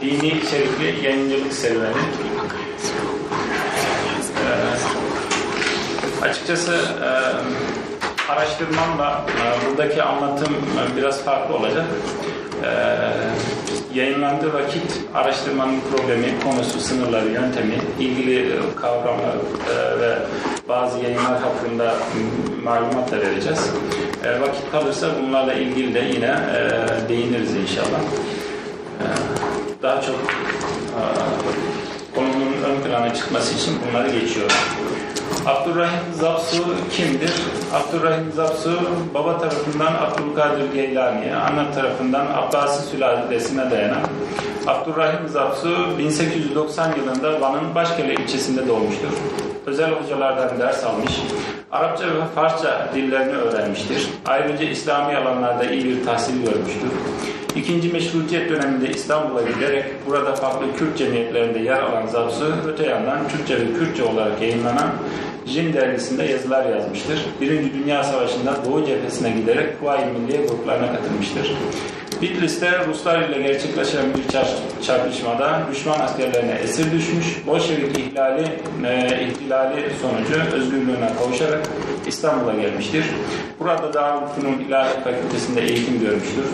dini 0.02 0.28
içerikli 0.28 1.06
yayıncılık 1.06 1.54
serüveni. 1.54 1.94
Ee, 6.22 6.26
açıkçası 6.26 6.80
e, 7.04 7.10
araştırmamla 8.32 9.26
e, 9.30 9.70
buradaki 9.70 10.04
anlatım 10.04 10.54
e, 10.54 10.98
biraz 10.98 11.24
farklı 11.24 11.56
olacak. 11.56 11.86
Ee, 12.64 12.70
yayınlandığı 13.94 14.54
vakit 14.54 15.00
problemi, 16.18 16.40
konusu, 16.44 16.80
sınırları, 16.80 17.30
yöntemi, 17.30 17.74
ilgili 18.00 18.56
kavramlar 18.76 19.36
e, 19.70 20.00
ve 20.00 20.18
bazı 20.70 21.00
yayınlar 21.00 21.40
hakkında 21.40 21.96
malumat 22.64 23.12
da 23.12 23.18
vereceğiz. 23.18 23.72
E, 24.24 24.42
vakit 24.42 24.72
kalırsa 24.72 25.08
bunlarla 25.22 25.54
ilgili 25.54 25.94
de 25.94 26.00
yine 26.00 26.26
e, 26.26 27.10
değiniriz 27.10 27.56
inşallah. 27.56 28.02
E, 29.00 29.06
daha 29.84 30.02
çok 30.02 30.16
e, 30.16 31.02
konunun 32.16 32.54
ön 32.64 32.82
plana 32.82 33.14
çıkması 33.14 33.56
için 33.56 33.74
bunları 33.90 34.10
geçiyorum. 34.10 34.56
Abdurrahim 35.46 36.14
Zapsu 36.14 36.64
kimdir? 36.92 37.34
Abdurrahim 37.74 38.32
Zapsu 38.36 38.80
baba 39.14 39.38
tarafından 39.38 39.94
Abdülkadir 39.94 40.74
Geylani'ye, 40.74 41.36
anne 41.36 41.72
tarafından 41.72 42.26
Abbasi 42.26 42.90
sülalesine 42.90 43.72
dayanan 43.72 44.02
Abdurrahim 44.68 45.28
Zapsu 45.28 45.98
1890 45.98 46.96
yılında 46.96 47.42
Van'ın 47.42 47.76
Başkale 47.76 48.14
ilçesinde 48.14 48.68
doğmuştur. 48.68 49.08
Özel 49.66 49.92
hocalardan 49.92 50.60
ders 50.60 50.84
almış, 50.84 51.12
Arapça 51.72 52.06
ve 52.06 52.26
Farsça 52.36 52.90
dillerini 52.96 53.34
öğrenmiştir. 53.34 54.08
Ayrıca 54.26 54.70
İslami 54.70 55.18
alanlarda 55.18 55.66
iyi 55.66 55.86
bir 55.86 56.06
tahsil 56.06 56.34
görmüştür. 56.34 56.90
İkinci 57.56 57.90
meşrutiyet 57.90 58.50
döneminde 58.50 58.90
İstanbul'a 58.90 59.42
giderek 59.42 59.86
burada 60.08 60.36
farklı 60.36 60.76
Kürt 60.78 60.98
cemiyetlerinde 60.98 61.60
yer 61.60 61.82
alan 61.82 62.08
Zapsu, 62.08 62.54
öte 62.68 62.86
yandan 62.86 63.28
Türkçe 63.28 63.60
ve 63.60 63.74
Kürtçe 63.74 64.04
olarak 64.04 64.42
yayınlanan 64.42 64.90
Jin 65.46 65.74
dergisinde 65.74 66.24
yazılar 66.24 66.66
yazmıştır. 66.66 67.26
Birinci 67.42 67.74
Dünya 67.74 68.04
Savaşı'nda 68.04 68.56
Doğu 68.66 68.86
cephesine 68.86 69.32
giderek 69.32 69.80
Kuvayi 69.80 70.06
Milliye 70.06 70.46
gruplarına 70.46 70.96
katılmıştır. 70.96 71.54
Bitlis'te 72.22 72.86
Ruslar 72.88 73.22
ile 73.30 73.42
gerçekleşen 73.42 74.06
bir 74.16 74.34
çar- 74.34 74.84
çarpışmada 74.86 75.62
düşman 75.72 76.00
askerlerine 76.00 76.52
esir 76.64 76.92
düşmüş, 76.92 77.26
Bolşevik 77.48 77.98
ihlali, 78.00 78.44
e, 78.86 79.24
ihtilali 79.28 79.84
sonucu 80.02 80.56
özgürlüğüne 80.56 81.10
kavuşarak 81.20 81.62
İstanbul'a 82.08 82.54
gelmiştir. 82.54 83.06
Burada 83.60 83.94
Darülfünun 83.94 84.60
İlahiyat 84.68 85.04
Fakültesi'nde 85.04 85.62
eğitim 85.62 86.00
görmüştür. 86.00 86.46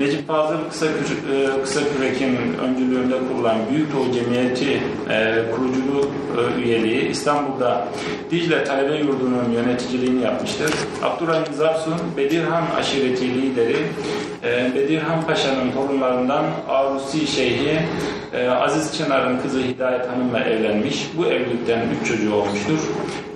Necip 0.00 0.28
Fazıl 0.28 0.56
Kısakür, 0.70 0.94
e, 1.32 1.62
Kısakürek'in 1.62 2.36
öncülüğünde 2.62 3.14
kurulan 3.28 3.56
Büyük 3.72 3.92
Doğu 3.94 4.12
Cemiyeti 4.12 4.82
e, 5.10 5.42
kuruculuğu 5.56 6.10
e, 6.36 6.60
üyeliği 6.60 7.08
İstanbul'da 7.08 7.88
Dicle 8.30 8.64
Talebe 8.64 8.96
Yurdu'nun 8.96 9.52
yöneticiliğini 9.52 10.22
yapmıştır. 10.22 10.70
Abdurrahim 11.02 11.54
Zapsun, 11.54 11.94
Bedirhan 12.16 12.64
aşireti 12.78 13.42
lideri, 13.42 13.76
Bedirhan 14.74 15.26
Paşa'nın 15.26 15.72
torunlarından 15.72 16.44
Arusi 16.68 17.26
Şeyhi 17.26 17.78
Aziz 18.60 18.98
Çınar'ın 18.98 19.38
kızı 19.38 19.58
Hidayet 19.58 20.08
Hanım'la 20.08 20.40
evlenmiş. 20.40 21.10
Bu 21.18 21.26
evlilikten 21.26 21.80
üç 22.00 22.08
çocuğu 22.08 22.34
olmuştur. 22.34 22.78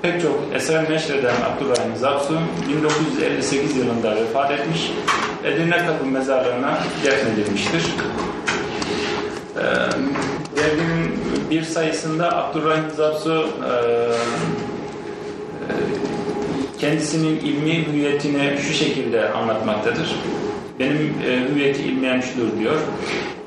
Pek 0.02 0.22
çok 0.22 0.40
eser 0.54 0.90
neşreden 0.90 1.34
Abdurrahim 1.34 1.96
Zapsun 1.96 2.38
1958 2.68 3.76
yılında 3.76 4.16
vefat 4.16 4.50
etmiş. 4.50 4.90
Edirne 5.44 5.86
Kapı 5.86 6.06
mezarlığına 6.06 6.78
defnedilmiştir. 7.04 7.82
Ee, 9.56 9.62
derginin 10.56 11.18
bir 11.50 11.62
sayısında 11.62 12.36
Abdurrahim 12.36 12.90
Zapsu 12.96 13.48
e, 13.68 13.72
e, 13.72 14.08
kendisinin 16.78 17.40
ilmi 17.40 17.86
hüviyetini 17.86 18.58
şu 18.66 18.72
şekilde 18.72 19.28
anlatmaktadır. 19.28 20.14
Benim 20.78 21.14
e, 21.26 21.48
hüviyeti 21.48 21.82
ilmiyem 21.82 22.22
şudur 22.22 22.58
diyor. 22.58 22.76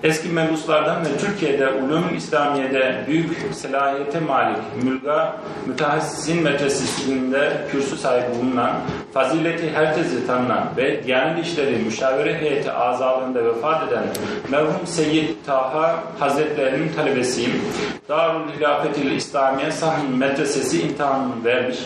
Eski 0.03 0.29
mebuslardan 0.29 1.05
ve 1.05 1.17
Türkiye'de 1.17 1.69
ulum 1.69 2.15
İslamiye'de 2.17 3.03
büyük 3.07 3.37
selahiyete 3.51 4.19
malik 4.19 4.57
mülga 4.83 5.35
mütehassisin 5.65 6.43
medresesinde 6.43 7.67
kürsü 7.71 7.97
sahibi 7.97 8.25
bulunan 8.41 8.71
fazileti 9.13 9.71
herkesi 9.71 10.27
tanınan 10.27 10.63
ve 10.77 11.03
Diyanet 11.03 11.45
İşleri 11.45 11.75
Müşavire 11.75 12.37
Heyeti 12.41 12.71
azalığında 12.71 13.45
vefat 13.45 13.87
eden 13.87 14.03
merhum 14.51 14.87
Seyyid 14.87 15.29
Taha 15.45 16.03
Hazretlerinin 16.19 16.93
talebesiyim. 16.93 17.61
Darül 18.09 18.51
Hilafetil 18.57 19.11
İslamiye 19.11 19.71
Sahn 19.71 20.05
Medresesi 20.17 20.81
imtihanını 20.81 21.45
vermiş. 21.45 21.77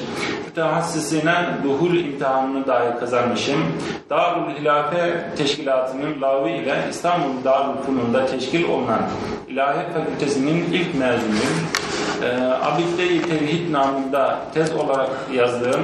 Mütehassisine 0.45 1.35
duhul 1.63 1.95
imtihanını 1.95 2.67
dahi 2.67 2.99
kazanmışım. 2.99 3.63
Darül 4.09 4.55
Hilafe 4.55 5.25
Teşkilatı'nın 5.37 6.21
lavi 6.21 6.51
ile 6.51 6.75
İstanbul 6.89 7.43
Darül 7.43 7.83
Funun'da 8.01 8.25
teşkil 8.25 8.63
olunan 8.63 9.09
İlahiyat 9.47 9.93
Fakültesinin 9.93 10.63
ilk 10.73 10.95
mezunuyum. 10.95 11.57
Ee, 12.23 12.27
Abide-i 12.61 13.21
Tevhid 13.21 13.73
namında 13.73 14.39
tez 14.53 14.75
olarak 14.75 15.09
yazdığım 15.33 15.81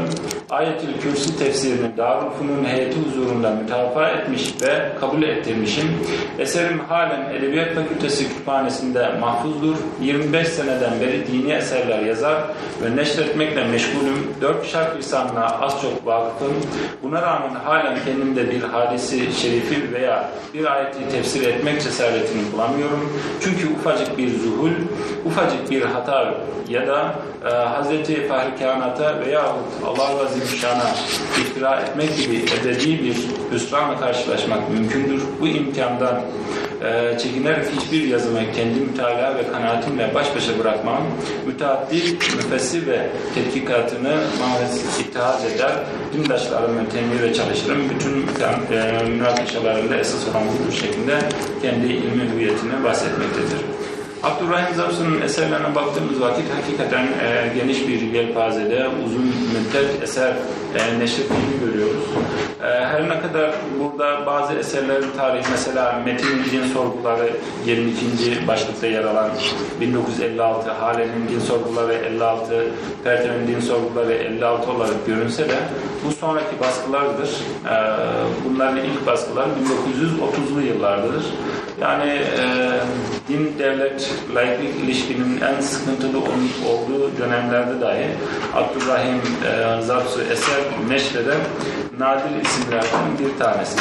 Ayetül 0.50 1.02
Kürsi 1.02 1.40
tefsirini 1.40 1.98
Darül 1.98 2.30
Funun 2.30 2.66
heyeti 2.66 2.98
huzurunda 3.00 3.50
mütafaa 3.50 4.10
etmiş 4.10 4.54
ve 4.62 4.92
kabul 5.00 5.24
ettirmişim. 5.24 5.86
Eserim 6.40 6.80
halen 6.80 7.34
Edebiyat 7.34 7.76
Fakültesi 7.76 8.30
kütüphanesinde 8.30 9.10
mahfuzdur. 9.20 9.76
25 10.02 10.48
seneden 10.48 11.00
beri 11.02 11.28
dini 11.28 11.52
eserler 11.52 12.00
yazar 12.00 12.44
ve 12.84 12.96
neşretmekle 12.96 13.64
meşgulüm. 13.64 14.34
Dört 14.42 14.66
şark 14.68 14.98
lisanına 14.98 15.46
az 15.46 15.82
çok 15.82 16.06
vakıfım. 16.06 16.54
Buna 17.04 17.22
rağmen 17.22 17.56
halen 17.56 17.98
kendimde 18.06 18.52
bir 18.52 18.62
hadisi 18.62 19.34
şerifi 19.34 19.94
veya 19.94 20.30
bir 20.54 20.74
ayeti 20.74 21.10
tefsir 21.12 21.48
etmek 21.48 21.82
cesaretini 21.82 22.52
bulamıyorum. 22.54 23.20
Çünkü 23.42 23.74
ufacık 23.80 24.18
bir 24.18 24.30
zuhul, 24.30 24.72
ufacık 25.26 25.72
bir 25.72 25.82
hata 25.82 26.27
ya 26.70 26.88
da 26.88 27.16
e, 27.46 27.50
Hazreti 27.50 28.28
Fahri 28.28 28.56
Kainat'a 28.60 29.20
veyahut 29.26 29.66
Allah 29.86 30.10
ve 30.20 30.40
Zimşan'a 30.40 30.92
iftira 31.42 31.80
etmek 31.80 32.18
gibi 32.18 32.36
ebedi 32.36 33.04
bir 33.04 33.16
hüsranla 33.52 34.00
karşılaşmak 34.00 34.70
mümkündür. 34.70 35.22
Bu 35.42 35.48
imkandan 35.48 36.22
e, 36.84 37.18
çekinerek 37.20 37.66
hiçbir 37.80 38.04
yazımı 38.08 38.40
kendi 38.56 38.80
mütalaa 38.80 39.36
ve 39.36 39.52
kanaatimle 39.52 40.16
baş 40.16 40.36
başa 40.36 40.60
bırakmam, 40.60 41.04
müteaddit, 41.48 42.36
müfessir 42.36 42.88
ve 42.88 43.10
tetkikatını 43.36 44.16
maalesef 44.40 45.00
ittihaz 45.00 45.46
eder, 45.46 45.72
dindaşlarımı 46.14 46.90
temin 46.90 47.22
ve 47.22 47.34
çalışırım. 47.34 47.90
Bütün 47.90 48.26
e, 48.76 49.04
münakaşalarında 49.04 49.98
esas 49.98 50.28
olan 50.28 50.44
budur 50.44 50.74
şeklinde 50.74 51.20
kendi 51.62 51.86
ilmi 51.86 52.24
hüviyetini 52.34 52.84
bahsetmektedir. 52.84 53.77
Abdurrahim 54.24 54.76
Zapsun'un 54.76 55.22
eserlerine 55.22 55.76
baktığımız 55.76 56.22
vakit 56.22 56.46
hakikaten 56.54 57.04
e, 57.04 57.54
geniş 57.56 57.88
bir 57.88 58.02
yelpazede 58.02 58.88
uzun 59.06 59.22
müddet 59.26 60.04
eser 60.04 60.34
e, 60.76 61.00
neşrettiğini 61.00 61.60
görüyoruz. 61.66 62.04
E, 62.64 62.66
her 62.66 63.10
ne 63.10 63.22
kadar 63.22 63.52
burada 63.80 64.26
bazı 64.26 64.54
eserlerin 64.54 65.12
tarihi 65.18 65.46
mesela 65.52 66.02
Metin 66.06 66.44
Din 66.52 66.68
Sorguları 66.74 67.30
22. 67.66 68.48
başlıkta 68.48 68.88
yer 68.88 69.04
alan 69.04 69.30
1956, 69.82 70.72
Hale'nin 70.72 71.30
Din 71.30 71.40
Sorguları 71.40 71.94
56, 71.94 72.66
Pertem'in 73.04 73.48
Din 73.48 73.60
Sorguları 73.60 74.14
56 74.14 74.72
olarak 74.72 75.06
görünse 75.06 75.50
de 75.50 75.56
bu 76.06 76.12
sonraki 76.12 76.60
baskılardır. 76.60 77.30
E, 77.66 77.76
bunların 78.46 78.78
ilk 78.78 79.08
baskılar 79.08 79.46
1930'lu 79.46 80.62
yıllardadır. 80.62 81.26
Yani 81.82 82.10
e, 82.12 82.44
din 83.30 83.60
devlet 83.60 84.14
laiklik 84.36 84.76
ilişkinin 84.84 85.42
en 85.42 85.62
sıkıntılı 85.62 86.18
olduğu 86.70 87.18
dönemlerde 87.20 87.82
dahi 87.82 88.08
Abdurrahim 88.56 89.22
e, 89.46 89.82
Zapsu 89.82 90.22
eser 90.22 90.62
neşreden 90.90 91.40
nadir 92.00 92.42
isimlerden 92.46 93.20
bir 93.20 93.40
tanesi. 93.40 93.80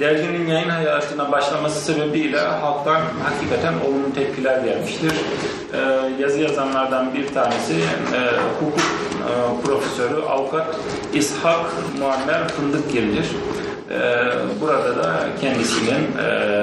Derginin 0.00 0.46
yayın 0.46 0.68
hayatına 0.68 1.32
başlaması 1.32 1.92
sebebiyle 1.92 2.40
halktan 2.40 3.00
hakikaten 3.24 3.74
olumlu 3.86 4.14
tepkiler 4.14 4.64
gelmiştir. 4.64 5.12
Ee, 5.72 6.22
yazı 6.22 6.40
yazanlardan 6.40 7.14
bir 7.14 7.34
tanesi 7.34 7.74
e, 7.74 8.18
hukuk 8.60 8.78
e, 8.78 9.32
profesörü 9.66 10.22
avukat 10.22 10.76
İshak 11.14 11.66
Muammer 11.98 12.48
Fındıkgil'dir. 12.48 13.24
Ee, 13.24 13.67
burada 14.60 14.96
da 14.96 15.28
kendisinin 15.40 16.16
e, 16.24 16.58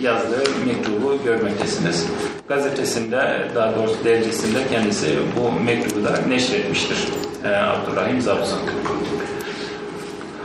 yazdığı 0.00 0.44
mektubu 0.66 1.18
görmektesiniz. 1.24 2.06
Gazetesinde, 2.48 3.48
daha 3.54 3.76
doğrusu 3.76 4.04
dergisinde 4.04 4.58
kendisi 4.70 5.06
bu 5.36 5.60
mektubu 5.64 6.04
da 6.04 6.10
neşretmiştir. 6.28 6.98
Ee, 7.44 7.48
Abdurrahim 7.48 8.20
Zapsun. 8.20 8.58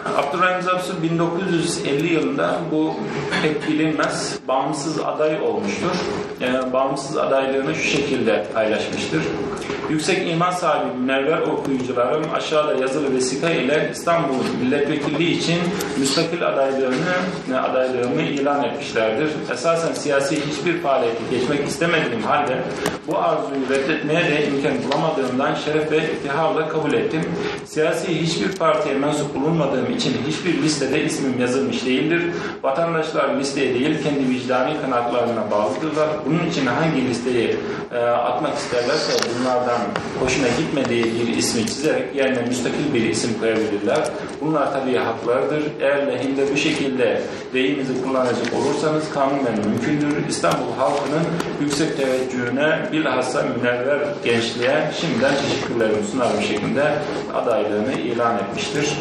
Abdurrahim 0.06 0.62
Zapsu 0.62 1.04
1950 1.04 2.14
yılında 2.14 2.60
bu 2.72 2.94
pek 3.42 3.68
bilinmez 3.68 4.40
bağımsız 4.48 5.00
aday 5.00 5.42
olmuştur. 5.42 5.92
E, 6.42 6.74
bağımsız 6.74 7.18
adaylığını 7.18 7.76
şu 7.76 7.88
şekilde 7.98 8.48
paylaşmıştır. 8.54 9.22
Yüksek 9.90 10.30
iman 10.30 10.52
sahibi 10.52 10.98
münevver 10.98 11.42
okuyucularım 11.42 12.24
aşağıda 12.34 12.74
yazılı 12.74 13.16
vesika 13.16 13.50
ile 13.50 13.90
İstanbul 13.94 14.36
milletvekilliği 14.64 15.38
için 15.38 15.58
müstakil 15.98 16.48
adaylığını 16.48 17.64
adaylığımı 17.64 18.22
ilan 18.22 18.64
etmişlerdir. 18.64 19.30
Esasen 19.54 19.94
siyasi 19.94 20.36
hiçbir 20.36 20.78
faaliyete 20.78 21.20
geçmek 21.32 21.68
istemediğim 21.68 22.24
halde 22.24 22.58
bu 23.08 23.18
arzuyu 23.18 23.70
reddetmeye 23.70 24.26
de 24.26 24.48
imkan 24.48 24.74
bulamadığımdan 24.84 25.56
şeref 25.56 25.92
ve 25.92 25.98
iftiharla 25.98 26.70
kabul 26.70 26.94
ettim. 26.94 27.22
Siyasi 27.66 28.22
hiçbir 28.22 28.56
partiye 28.56 28.96
mensup 28.96 29.36
bulunmadığım 29.36 29.91
için 29.98 30.14
hiçbir 30.28 30.62
listede 30.64 31.04
ismim 31.04 31.40
yazılmış 31.40 31.86
değildir. 31.86 32.24
Vatandaşlar 32.64 33.36
listeye 33.40 33.74
değil 33.74 34.04
kendi 34.04 34.30
vicdani 34.30 34.82
kanatlarına 34.82 35.52
bağlıdırlar. 35.52 36.10
Bunun 36.26 36.50
için 36.50 36.66
hangi 36.66 37.10
listeyi 37.10 37.58
e, 37.92 37.98
atmak 37.98 38.58
isterlerse 38.58 39.14
bunlardan 39.40 39.82
hoşuna 40.20 40.48
gitmediği 40.48 41.04
bir 41.04 41.38
ismi 41.38 41.66
çizerek 41.66 42.16
yerine 42.16 42.42
müstakil 42.42 42.94
bir 42.94 43.10
isim 43.10 43.40
koyabilirler. 43.40 44.10
Bunlar 44.42 44.74
tabii 44.74 44.98
haklardır. 44.98 45.64
Eğer 45.82 46.08
lehinde 46.08 46.54
bu 46.54 46.58
şekilde 46.58 47.22
deyimizi 47.54 48.04
kullanacak 48.04 48.54
olursanız 48.56 49.10
kanunen 49.14 49.60
mümkündür. 49.68 50.28
İstanbul 50.30 50.74
halkının 50.78 51.26
yüksek 51.62 51.98
teveccühüne 51.98 52.80
bilhassa 52.92 53.44
münevver 53.44 54.00
gençliğe 54.24 54.92
şimdiden 55.02 55.34
teşekkürlerimi 55.36 56.08
sunarım 56.12 56.42
şeklinde 56.42 56.92
adaylığını 57.34 57.94
ilan 57.94 58.38
etmiştir. 58.38 58.98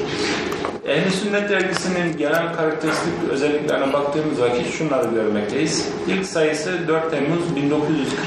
Ehl-i 0.87 1.11
Sünnet 1.11 1.51
dergisinin 1.51 2.17
genel 2.17 2.55
karakteristik 2.57 3.13
özelliklerine 3.31 3.93
baktığımız 3.93 4.41
vakit 4.41 4.75
şunları 4.75 5.15
görmekteyiz. 5.15 5.89
İlk 6.09 6.27
sayısı 6.27 6.89
4 6.89 7.11
Temmuz 7.11 7.45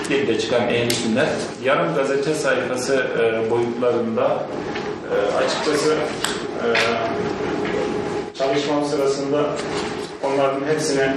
1947'de 0.10 0.40
çıkan 0.40 0.70
Ehl-i 0.70 0.96
Sünnet. 0.96 1.30
Yarım 1.64 1.96
gazete 1.96 2.34
sayfası 2.34 3.08
e, 3.20 3.52
boyutlarında 3.52 4.44
e, 5.12 5.38
açıkçası 5.38 5.94
e, 5.94 6.68
çalışmam 8.38 8.86
sırasında 8.86 9.46
onların 10.24 10.62
hepsine 10.68 11.16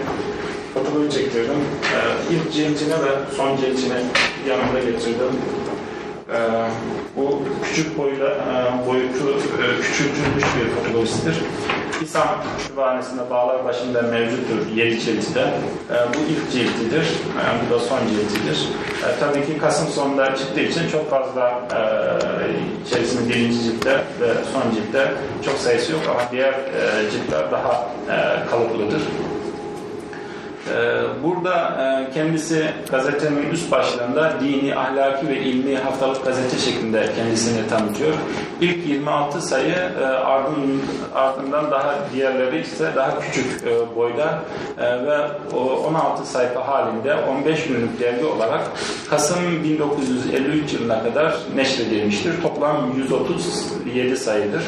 fotoğrafı 0.75 1.11
çektirdim. 1.11 1.61
E, 1.83 1.99
ilk 2.35 2.53
ciltine 2.53 2.95
ve 2.95 3.37
son 3.37 3.57
ciltine 3.57 3.99
yanımda 4.49 4.79
getirdim. 4.79 5.33
Ee, 6.33 6.39
bu 7.17 7.43
küçük 7.65 7.99
boyla 7.99 8.27
e, 8.29 8.87
boyutu 8.87 9.31
e, 9.31 9.81
küçültülmüş 9.81 10.45
bir 10.45 10.71
fotokopisidir. 10.71 11.37
İslam 12.03 12.29
kütüphanesinde 12.59 13.31
bağlar 13.31 13.65
başında 13.65 14.03
mevcuttur 14.03 14.77
7 14.77 15.01
ciltte. 15.01 15.41
E, 15.41 15.95
bu 16.15 16.19
ilk 16.31 16.53
ciltidir. 16.53 17.03
E, 17.03 17.45
bu 17.61 17.75
da 17.75 17.79
son 17.79 17.99
ciltidir. 17.99 18.69
E, 19.05 19.21
tabii 19.21 19.47
ki 19.47 19.59
Kasım 19.59 19.89
sonunda 19.89 20.37
çıktığı 20.37 20.61
için 20.61 20.89
çok 20.89 21.11
fazla 21.11 21.61
e, 21.73 21.81
içerisinde 22.87 23.29
birinci 23.29 23.63
ciltte 23.63 23.93
ve 24.21 24.29
son 24.53 24.75
ciltte 24.75 25.13
çok 25.45 25.55
sayısı 25.55 25.93
yok 25.93 26.03
ama 26.11 26.21
diğer 26.33 26.53
e, 26.53 27.11
ciltler 27.11 27.51
daha 27.53 27.89
e, 28.11 28.47
kalıplıdır. 28.51 29.03
Ee, 30.75 31.03
burada 31.25 31.55
e, 31.83 32.15
kendisi 32.15 32.67
gazetenin 32.91 33.51
üst 33.51 33.71
başlığında 33.71 34.33
dini, 34.41 34.77
ahlaki 34.77 35.29
ve 35.29 35.41
ilmi 35.41 35.77
haftalık 35.77 36.25
gazete 36.25 36.59
şeklinde 36.59 37.09
kendisini 37.17 37.69
tanıtıyor. 37.69 38.15
İlk 38.61 38.87
26 38.87 39.43
sayı 39.43 39.75
e, 39.75 40.05
ardından 41.15 41.71
daha 41.71 41.95
diğerleri 42.15 42.61
ise 42.61 42.93
daha 42.97 43.21
küçük 43.21 43.63
e, 43.67 43.97
boyda 43.97 44.39
ve 44.79 45.19
16 45.57 46.27
sayfa 46.27 46.69
halinde 46.69 47.15
15 47.15 47.67
günlük 47.67 48.01
dergi 48.01 48.25
olarak 48.25 48.61
Kasım 49.11 49.65
1953 49.65 50.73
yılına 50.73 51.03
kadar 51.03 51.37
neşredilmiştir. 51.57 52.43
Toplam 52.43 52.93
137 52.97 54.17
sayıdır. 54.17 54.63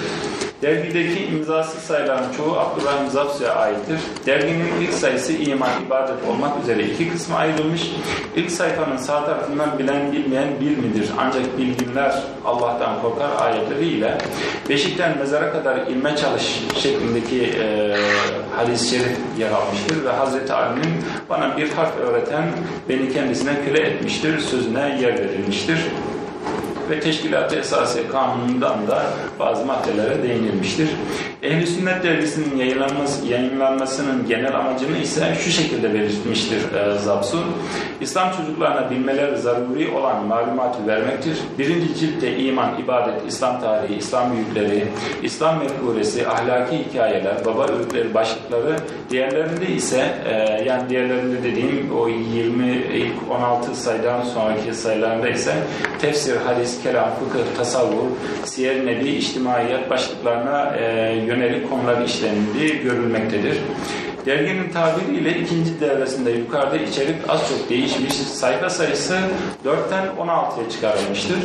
Dergideki 0.62 1.24
imzası 1.24 1.80
sayılan 1.80 2.24
çoğu 2.36 2.56
Abdurrahim 2.56 3.10
Zapsu'ya 3.10 3.54
aittir. 3.54 4.00
Derginin 4.26 4.80
ilk 4.80 4.92
sayısı 4.92 5.32
iman, 5.32 5.70
ibadet 5.86 6.28
olmak 6.30 6.62
üzere 6.62 6.82
iki 6.84 7.10
kısma 7.10 7.36
ayrılmış. 7.36 7.92
İlk 8.36 8.50
sayfanın 8.50 8.96
sağ 8.96 9.24
tarafından 9.24 9.78
bilen 9.78 10.12
bilmeyen 10.12 10.48
bir 10.60 10.76
midir? 10.76 11.10
Ancak 11.18 11.58
bilginler 11.58 12.22
Allah'tan 12.44 13.02
korkar 13.02 13.30
ayetleriyle 13.38 14.18
Beşikten 14.68 15.18
mezara 15.18 15.52
kadar 15.52 15.76
ilme 15.76 16.16
çalış 16.16 16.62
şeklindeki 16.82 17.42
e, 17.42 17.96
hadis-i 18.56 18.88
şerif 18.88 19.16
yer 19.38 19.50
almıştır 19.50 20.04
ve 20.04 20.10
Hazreti 20.10 20.52
Ali'nin 20.52 20.94
bana 21.28 21.56
bir 21.56 21.70
harf 21.70 21.96
öğreten 21.96 22.44
beni 22.88 23.12
kendisine 23.12 23.64
köle 23.64 23.80
etmiştir 23.80 24.40
sözüne 24.40 24.98
yer 25.00 25.18
verilmiştir 25.18 25.78
ve 26.90 27.00
Teşkilat-ı 27.00 27.56
Esasiye 27.56 28.08
Kanunu'ndan 28.08 28.88
da 28.88 29.02
bazı 29.38 29.64
maddelere 29.64 30.22
değinilmiştir. 30.22 30.88
Ehl-i 31.42 31.66
Sünnet 31.66 32.04
Dergisi'nin 32.04 32.56
yayınlanması, 32.56 33.26
yayınlanmasının 33.26 34.28
genel 34.28 34.56
amacını 34.56 34.98
ise 34.98 35.34
şu 35.44 35.50
şekilde 35.50 35.94
belirtmiştir 35.94 36.72
e, 36.72 36.98
Zapsu. 36.98 37.38
İslam 38.00 38.32
çocuklarına 38.36 38.90
bilmeleri 38.90 39.38
zaruri 39.38 39.90
olan 39.90 40.26
malumatı 40.26 40.86
vermektir. 40.86 41.38
Birinci 41.58 41.94
ciltte 41.94 42.36
iman, 42.36 42.70
ibadet, 42.84 43.14
İslam 43.28 43.60
tarihi, 43.60 43.94
İslam 43.94 44.32
büyükleri, 44.32 44.84
İslam 45.22 45.58
mefkuresi, 45.58 46.28
ahlaki 46.28 46.78
hikayeler, 46.78 47.44
baba 47.44 47.66
öğütleri 47.68 48.14
başlıkları, 48.14 48.76
diğerlerinde 49.10 49.66
ise 49.66 50.14
e, 50.28 50.64
yani 50.66 50.88
diğerlerinde 50.88 51.42
dediğim 51.42 51.98
o 51.98 52.08
20 52.08 52.66
ilk 52.94 53.30
16 53.30 53.76
sayıdan 53.76 54.22
sonraki 54.22 54.74
sayılarında 54.74 55.28
ise 55.28 55.54
tefsir, 56.00 56.36
hadis, 56.36 56.77
kelam, 56.82 57.10
fıkıh, 57.14 57.56
tasavvur, 57.56 58.06
siyer, 58.44 58.86
nebi, 58.86 59.08
içtimaiyat 59.08 59.90
başlıklarına 59.90 60.76
e, 60.76 61.14
yönelik 61.26 61.70
konular 61.70 62.04
işlenildiği 62.04 62.82
görülmektedir. 62.82 63.58
Derginin 64.28 64.68
tabiriyle 64.68 65.38
ikinci 65.38 65.80
devresinde 65.80 66.30
yukarıda 66.30 66.76
içerik 66.76 67.16
az 67.28 67.48
çok 67.48 67.70
değişmiş, 67.70 68.12
sayfa 68.14 68.70
sayısı 68.70 69.18
4'ten 69.64 70.06
16'ya 70.26 70.70
çıkarılmıştır. 70.70 71.38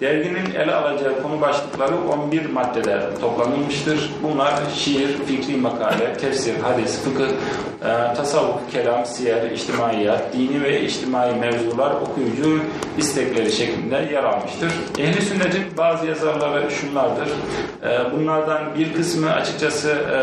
Derginin 0.00 0.54
ele 0.54 0.74
alacağı 0.74 1.22
konu 1.22 1.40
başlıkları 1.40 1.94
11 1.96 2.46
maddede 2.50 3.00
toplanılmıştır. 3.20 4.10
Bunlar 4.22 4.54
şiir, 4.74 5.16
fikri 5.26 5.56
makale, 5.56 6.12
tefsir, 6.12 6.54
hadis, 6.60 7.00
fıkıh, 7.04 7.28
e, 7.84 8.14
tasavvuf, 8.14 8.72
kelam, 8.72 9.06
siyer, 9.06 9.50
içtimaiyat, 9.50 10.32
dini 10.32 10.62
ve 10.62 10.84
içtimai 10.84 11.34
mevzular 11.34 11.90
okuyucu 11.90 12.60
istekleri 12.98 13.52
şeklinde 13.52 13.96
yer 14.12 14.24
almıştır. 14.24 14.72
Ehli 14.98 15.22
sünnetin 15.22 15.64
bazı 15.78 16.06
yazarları 16.06 16.70
şunlardır. 16.70 17.28
E, 17.82 18.12
bunlardan 18.12 18.74
bir 18.78 18.94
kısmı 18.94 19.32
açıkçası 19.32 19.90
e, 19.90 20.18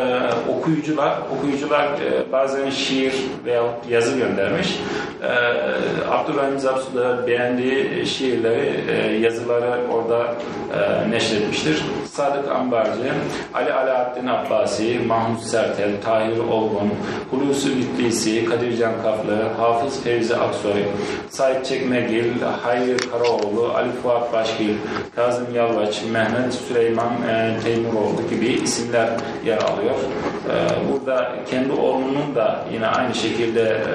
okuyucular, 0.51 1.17
okuyucular 1.37 2.00
e, 2.01 2.31
bazen 2.31 2.69
şiir 2.69 3.13
veya 3.45 3.63
yazı 3.89 4.17
göndermiş. 4.17 4.79
E, 5.23 5.31
Abdurrahim 6.11 6.59
Zapsu 6.59 6.95
da 6.95 7.27
beğendiği 7.27 8.05
şiirleri, 8.05 8.79
e, 8.91 9.17
yazıları 9.17 9.79
orada 9.91 10.35
e, 10.73 11.11
neşretmiştir. 11.11 11.83
Sadık 12.11 12.51
Ambarcı, 12.51 13.13
Ali 13.53 13.73
Alaaddin 13.73 14.27
Abbasi, 14.27 14.99
Mahmut 15.07 15.41
Sertel, 15.41 15.91
Tahir 16.03 16.37
Olgun, 16.37 16.91
Hulusi 17.31 17.77
Bitlisi, 17.77 18.45
Kadircan 18.45 18.93
Kaflı, 19.03 19.41
Hafız 19.57 20.03
Fevzi 20.03 20.35
Aksoy, 20.35 20.83
Said 21.29 21.65
Çekmegil, 21.65 22.41
Hayri 22.63 22.97
Karaoğlu, 22.97 23.71
Ali 23.75 23.91
Fuat 24.03 24.33
Başgil, 24.33 24.75
Kazım 25.15 25.55
Yalvaç, 25.55 26.01
Mehmet 26.11 26.53
Süleyman 26.53 27.13
e, 27.29 27.59
Teymuroğlu 27.63 28.29
gibi 28.29 28.47
isimler 28.47 29.09
yer 29.45 29.57
alıyor. 29.57 29.95
E, 30.49 30.53
burada 30.91 31.31
kendi 31.49 31.71
oğlunun 31.91 32.35
da 32.35 32.65
yine 32.73 32.87
aynı 32.87 33.15
şekilde 33.15 33.61
e, 33.61 33.91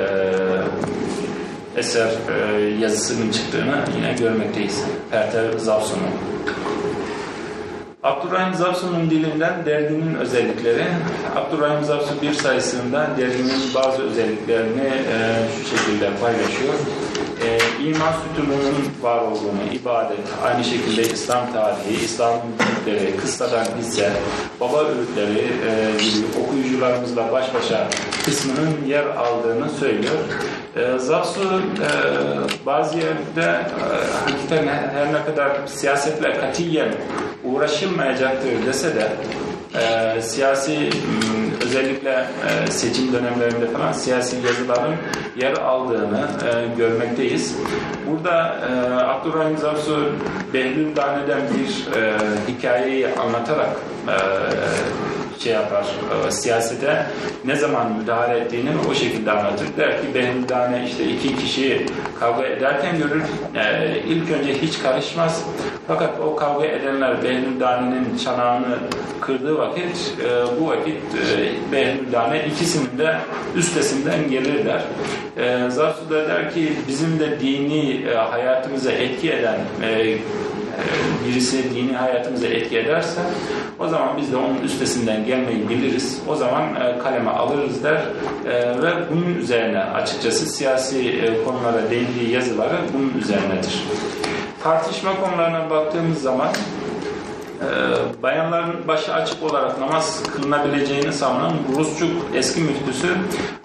eser 1.81 2.09
e, 2.09 2.65
yazısının 2.81 3.31
çıktığını 3.31 3.77
yine 3.97 4.13
görmekteyiz. 4.13 4.85
Pertev 5.11 5.59
Zapsun'un. 5.59 6.11
Abdurrahim 8.07 8.55
Zapsu'nun 8.55 9.11
dilinden 9.11 9.66
derginin 9.66 10.14
özellikleri. 10.14 10.85
Abdurrahim 11.37 11.85
Zapsu 11.85 12.23
bir 12.23 12.33
sayısında 12.33 13.11
derginin 13.19 13.75
bazı 13.75 14.03
özelliklerini 14.03 14.87
e, 14.87 15.45
şu 15.62 15.77
şekilde 15.77 16.11
paylaşıyor. 16.21 16.75
E, 17.45 17.59
iman 17.85 18.12
sütununun 18.12 18.77
var 19.03 19.19
olduğunu, 19.19 19.73
ibadet, 19.73 20.19
aynı 20.45 20.64
şekilde 20.64 21.03
İslam 21.03 21.53
tarihi, 21.53 22.05
İslam 22.05 22.35
büyükleri, 22.87 23.16
kıssadan 23.16 23.66
hisse, 23.79 24.12
baba 24.61 24.85
öğütleri 24.85 25.38
e, 25.38 25.90
gibi 26.03 26.27
okuyucularımızla 26.45 27.33
baş 27.33 27.55
başa 27.55 27.88
kısmının 28.25 28.85
yer 28.87 29.07
aldığını 29.07 29.71
söylüyor. 29.71 30.14
E, 30.77 30.99
Zapsu 30.99 31.40
e, 31.40 31.90
bazı 32.66 32.99
yerde 32.99 33.40
e, 33.40 33.66
hakikaten 34.25 34.66
her 34.69 35.12
ne 35.12 35.25
kadar 35.25 35.66
siyasetle 35.66 36.33
katiyen 36.40 36.88
uğraşılmayacaktır 37.97 38.67
dese 38.67 38.95
de 38.95 39.09
e, 39.75 40.23
siyasi 40.23 40.91
özellikle 41.67 42.11
e, 42.11 42.71
seçim 42.71 43.13
dönemlerinde 43.13 43.67
falan 43.67 43.93
siyasi 43.93 44.37
yazıların 44.47 44.95
yer 45.37 45.53
aldığını 45.53 46.21
e, 46.21 46.77
görmekteyiz. 46.77 47.57
Burada 48.11 48.59
e, 48.71 48.95
Abdurrahim 49.05 49.59
Zapsu 49.59 50.13
Behlül 50.55 50.97
Dane'den 50.97 51.41
bir 51.41 51.99
e, 52.01 52.15
hikayeyi 52.49 53.09
anlatarak 53.09 53.77
e, 54.09 54.17
şey 55.41 55.53
yapar, 55.53 55.87
e, 56.27 56.31
siyasete 56.31 57.07
ne 57.45 57.57
zaman 57.57 57.93
müdahale 57.93 58.39
ettiğini 58.39 58.71
o 58.91 58.95
şekilde 58.95 59.31
anlatır. 59.31 59.67
Der 59.77 60.03
ki 60.03 60.15
Behlül'dane 60.15 60.85
işte 60.87 61.05
iki 61.05 61.37
kişi 61.37 61.87
kavga 62.21 62.47
ederken 62.47 62.99
görür. 62.99 63.23
E, 63.55 63.97
ilk 64.07 64.31
önce 64.31 64.55
hiç 64.63 64.83
karışmaz. 64.83 65.45
Fakat 65.87 66.20
o 66.20 66.37
kavga 66.37 66.66
edenler 66.66 67.22
Behlül'dane'nin 67.22 68.18
çanağını 68.25 68.79
kırdığı 69.20 69.59
vakit 69.59 70.14
e, 70.25 70.61
bu 70.61 70.68
vakit 70.68 70.96
e, 71.14 71.72
Behlül'dane 71.72 72.46
ikisinin 72.46 72.99
de 72.99 73.16
üstesinden 73.57 74.31
gelirler. 74.31 74.83
E, 75.37 75.70
Zarsu 75.70 76.11
da 76.11 76.29
der 76.29 76.55
ki 76.55 76.72
bizim 76.88 77.18
de 77.20 77.40
dini 77.40 78.03
e, 78.03 78.14
hayatımıza 78.14 78.92
etki 78.92 79.33
eden 79.33 79.59
e, 79.83 80.18
birisi 81.29 81.75
dini 81.75 81.92
hayatımıza 81.92 82.46
etki 82.46 82.79
ederse 82.79 83.20
o 83.79 83.88
zaman 83.88 84.16
biz 84.16 84.33
de 84.33 84.37
onun 84.37 84.59
üstesinden 84.64 85.27
gelmeyi 85.27 85.68
biliriz. 85.68 86.22
O 86.29 86.37
zaman 86.37 86.62
e, 86.62 86.99
kaleme 86.99 87.31
alırız 87.31 87.85
der 87.85 88.03
e, 88.46 88.83
ve 88.83 88.92
bunun 89.11 89.35
üzerine 89.35 89.81
açıkçası 89.81 90.46
siyasi 90.46 91.09
e, 91.09 91.44
konulara 91.44 91.90
değindiği 91.90 92.31
yazıları 92.31 92.77
bunun 92.94 93.12
üzerinedir. 93.20 93.83
Tartışma 94.62 95.21
konularına 95.21 95.71
baktığımız 95.71 96.23
zaman 96.23 96.49
ee, 97.62 98.23
bayanların 98.23 98.88
başı 98.88 99.14
açık 99.14 99.42
olarak 99.42 99.81
namaz 99.81 100.23
kılınabileceğini 100.23 101.12
savunan 101.12 101.53
Rusçuk 101.77 102.11
eski 102.35 102.61
müftüsü 102.61 103.09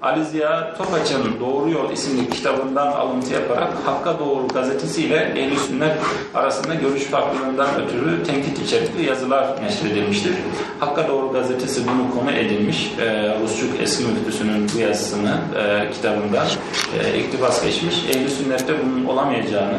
Ali 0.01 0.25
Ziya 0.25 0.73
Topaç'ın 0.77 1.39
Doğru 1.39 1.69
Yol 1.69 1.91
isimli 1.91 2.29
kitabından 2.29 2.87
alıntı 2.87 3.33
yaparak 3.33 3.73
Hakka 3.85 4.19
Doğru 4.19 4.47
gazetesiyle 4.47 5.15
Ehl-i 5.15 5.59
Sünnet 5.59 5.97
arasında 6.33 6.75
görüş 6.75 7.03
farklılığından 7.03 7.69
ötürü 7.81 8.23
tenkit 8.23 8.59
içerikli 8.59 9.05
yazılar 9.05 9.47
neşredilmiştir. 9.63 10.33
Hakka 10.79 11.07
Doğru 11.07 11.31
gazetesi 11.33 11.81
bunu 11.87 12.19
konu 12.19 12.31
edilmiş. 12.31 12.91
Ee, 12.99 13.37
Rusçuk 13.43 13.81
eski 13.81 14.03
müftüsünün 14.03 14.69
bu 14.75 14.79
yazısını 14.79 15.37
e, 15.57 15.91
kitabında 15.91 16.43
e, 16.99 17.19
iktibas 17.19 17.63
geçmiş. 17.63 17.95
Ehl-i 18.09 18.29
Sünnet'te 18.29 18.73
bunun 18.85 19.05
olamayacağını, 19.05 19.77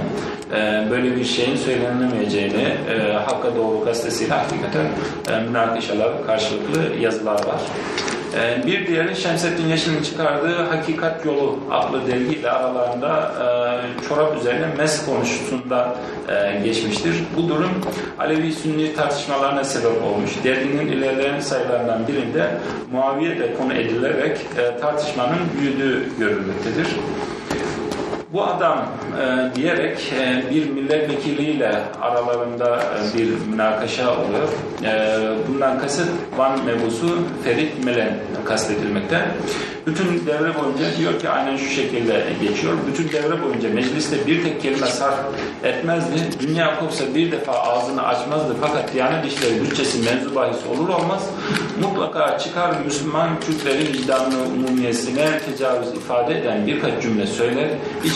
e, 0.53 0.91
böyle 0.91 1.17
bir 1.17 1.25
şeyin 1.25 1.57
söylenilemeyeceğini 1.57 2.62
e, 2.91 3.12
Hakka 3.12 3.57
Doğru 3.57 3.85
gazetesiyle 3.85 4.35
hakikaten 4.35 4.87
e, 5.31 5.41
münakişalar, 5.41 6.27
karşılıklı 6.27 6.97
yazılar 7.01 7.35
var. 7.35 7.61
E, 8.37 8.67
bir 8.67 8.87
diğeri 8.87 9.17
Şemsettin 9.17 9.69
Yeşil'in 9.69 10.03
çıkardığı 10.03 10.62
Hakikat 10.62 11.27
Yolu 11.27 11.59
adlı 11.71 12.07
dergiyle 12.07 12.51
aralarında 12.51 13.33
e, 13.41 14.09
çorap 14.09 14.37
üzerine 14.41 14.67
mes 14.79 15.07
konusunda 15.07 15.95
e, 16.29 16.61
geçmiştir. 16.65 17.15
Bu 17.37 17.49
durum 17.49 17.71
Alevi-Sünni 18.19 18.95
tartışmalarına 18.95 19.65
sebep 19.65 20.03
olmuş. 20.03 20.31
Derginin 20.45 20.87
ilerleyen 20.87 21.41
sayılarından 21.41 22.09
birinde 22.09 22.51
Muaviye 22.93 23.38
de 23.38 23.55
konu 23.55 23.75
edilerek 23.75 24.38
tartışmanın 24.81 25.38
büyüdüğü 25.61 26.19
görülmektedir. 26.19 26.87
Bu 28.33 28.45
adam 28.45 28.79
e, 29.23 29.55
diyerek 29.57 30.12
e, 30.21 30.51
bir 30.51 30.71
milletvekiliyle 30.71 31.83
aralarında 32.03 32.83
e, 32.83 33.18
bir 33.18 33.29
münakaşa 33.51 34.11
oluyor. 34.11 34.49
E, 34.85 35.18
bundan 35.49 35.79
kasıt 35.79 36.09
Van 36.37 36.64
mebusu 36.64 37.18
Ferit 37.45 37.85
Melen 37.85 38.14
kastedilmekte. 38.45 39.29
Bütün 39.87 40.27
devre 40.27 40.55
boyunca 40.55 40.99
diyor 40.99 41.21
ki 41.21 41.29
aynen 41.29 41.57
şu 41.57 41.71
şekilde 41.71 42.25
geçiyor. 42.42 42.75
Bütün 42.87 43.09
devre 43.09 43.42
boyunca 43.42 43.68
mecliste 43.68 44.27
bir 44.27 44.45
tek 44.45 44.62
kelime 44.62 44.87
sarf 44.87 45.18
etmezdi. 45.64 46.16
Dünya 46.40 46.81
kopsa 46.81 47.14
bir 47.14 47.33
defa 47.33 47.53
ağzını 47.53 48.07
açmazdı. 48.07 48.57
Fakat 48.61 48.95
Diyanet 48.95 49.27
İşleri 49.27 49.61
bütçesi 49.61 49.99
mevzu 49.99 50.35
bahis 50.35 50.66
olur 50.66 50.88
olmaz 50.88 51.29
mutlaka 51.83 52.38
çıkar 52.38 52.75
Müslüman 52.85 53.40
Türklerin 53.40 53.92
vicdanlı 53.92 54.37
umumiyesine 54.42 55.38
tecavüz 55.38 55.88
ifade 55.88 56.38
eden 56.38 56.66
birkaç 56.66 57.03
cümle 57.03 57.27
söyler, 57.27 57.68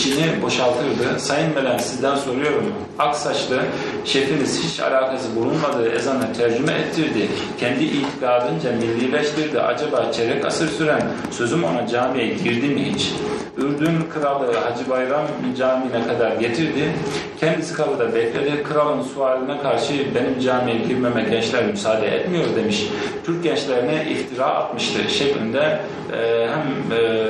içini 0.07 0.43
boşaltırdı. 0.43 1.21
Sayın 1.21 1.55
Melen 1.55 1.79
sizden 1.79 2.17
soruyorum, 2.17 2.73
aksaçlı 2.99 3.61
şefiniz 4.05 4.65
hiç 4.65 4.81
alakası 4.81 5.37
bulunmadığı 5.37 5.93
ezanı 5.93 6.33
tercüme 6.33 6.73
ettirdi. 6.73 7.29
Kendi 7.61 7.85
itikadınca 7.85 8.73
millileştirdi. 8.73 9.61
Acaba 9.61 10.13
çeyrek 10.13 10.45
asır 10.45 10.69
süren 10.69 11.03
sözüm 11.31 11.65
ona 11.65 11.87
camiye 11.87 12.27
girdi 12.27 12.67
mi 12.67 12.85
hiç? 12.85 13.13
Ürdün 13.57 13.99
kralı 14.15 14.53
Hacı 14.53 14.91
Bayram 14.91 15.27
camiine 15.59 16.07
kadar 16.07 16.37
getirdi. 16.37 16.93
Kendisi 17.41 17.75
kapıda 17.75 18.15
bekledi. 18.15 18.63
Kralın 18.63 19.03
sualine 19.03 19.59
karşı 19.63 19.93
benim 20.15 20.41
camiye 20.41 20.79
girmeme 20.79 21.23
gençler 21.23 21.65
müsaade 21.65 22.07
etmiyor 22.07 22.45
demiş. 22.57 22.87
Türk 23.27 23.43
gençlerine 23.43 24.11
iftira 24.11 24.45
atmıştı 24.45 25.11
şeklinde 25.11 25.81
e, 26.13 26.49
hem 26.49 26.99
e, 26.99 27.27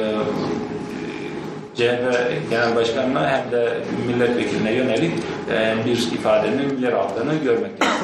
CHP 1.77 2.51
Genel 2.51 2.77
Başkanı'na 2.77 3.29
hem 3.29 3.51
de 3.53 3.79
milletvekiline 4.07 4.73
yönelik 4.73 5.13
e, 5.51 5.75
bir 5.87 5.97
ifadenin 5.97 6.79
yer 6.83 6.93
aldığını 6.93 7.35
görmekteyiz. 7.35 7.95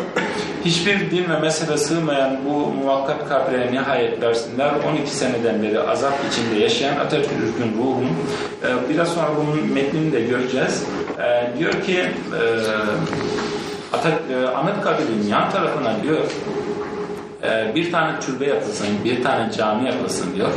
Hiçbir 0.65 1.11
din 1.11 1.31
ve 1.31 1.39
mezhebe 1.39 1.77
sığmayan 1.77 2.39
bu 2.45 2.51
muvakkat 2.51 3.29
kabre 3.29 3.73
nihayet 3.73 4.23
versinler. 4.23 4.71
12 4.93 5.11
seneden 5.11 5.63
beri 5.63 5.81
azap 5.81 6.15
içinde 6.31 6.63
yaşayan 6.63 6.97
Atatürk'ün 6.97 7.79
ruhunu 7.79 8.09
e, 8.63 8.91
biraz 8.91 9.09
sonra 9.09 9.29
bunun 9.37 9.73
metnini 9.73 10.13
de 10.13 10.21
göreceğiz. 10.21 10.85
E, 11.19 11.59
diyor 11.59 11.73
ki 11.73 11.99
e, 11.99 12.43
e, 14.35 14.47
Anıtkabir'in 14.47 15.27
yan 15.29 15.51
tarafına 15.51 16.03
diyor 16.03 16.19
e, 17.45 17.75
bir 17.75 17.93
tane 17.93 18.21
türbe 18.21 18.47
yapılsın, 18.47 18.87
bir 19.05 19.23
tane 19.23 19.53
cami 19.53 19.89
yapılsın 19.89 20.35
diyor. 20.37 20.49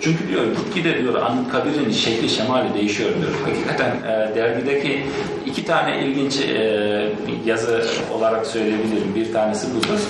Çünkü 0.00 0.28
diyor 0.28 0.44
gitgide 0.44 1.02
diyor 1.02 1.14
Anıtkabir'in 1.14 1.90
şekli 1.90 2.28
şemali 2.28 2.74
değişiyor 2.74 3.10
diyor. 3.10 3.32
Hakikaten 3.44 3.90
e, 3.90 4.34
dergideki 4.34 5.06
iki 5.48 5.64
tane 5.64 5.98
ilginç 5.98 6.40
e, 6.40 7.12
yazı 7.44 7.84
olarak 8.14 8.46
söyleyebilirim. 8.46 9.14
Bir 9.14 9.32
tanesi 9.32 9.74
budur. 9.74 10.00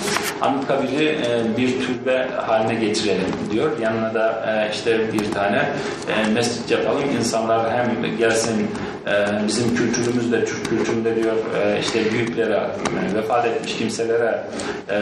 Anıtkabir'i 0.41 1.05
e, 1.05 1.57
bir 1.57 1.79
türbe 1.79 2.27
haline 2.45 2.75
getirelim 2.75 3.25
diyor. 3.51 3.79
Yanına 3.79 4.13
da 4.13 4.45
e, 4.47 4.71
işte 4.73 5.13
bir 5.13 5.31
tane 5.31 5.69
e, 6.09 6.31
mescit 6.33 6.71
yapalım. 6.71 7.03
İnsanlar 7.19 7.71
hem 7.71 8.17
gelsin 8.17 8.67
e, 9.07 9.47
bizim 9.47 9.75
kültürümüzde, 9.75 10.45
Türk 10.45 10.69
kültüründe 10.69 11.15
diyor 11.15 11.35
e, 11.63 11.79
işte 11.79 12.11
büyüklere, 12.11 12.53
e, 12.53 13.15
vefat 13.15 13.45
etmiş 13.45 13.77
kimselere 13.77 14.43
e, 14.89 14.97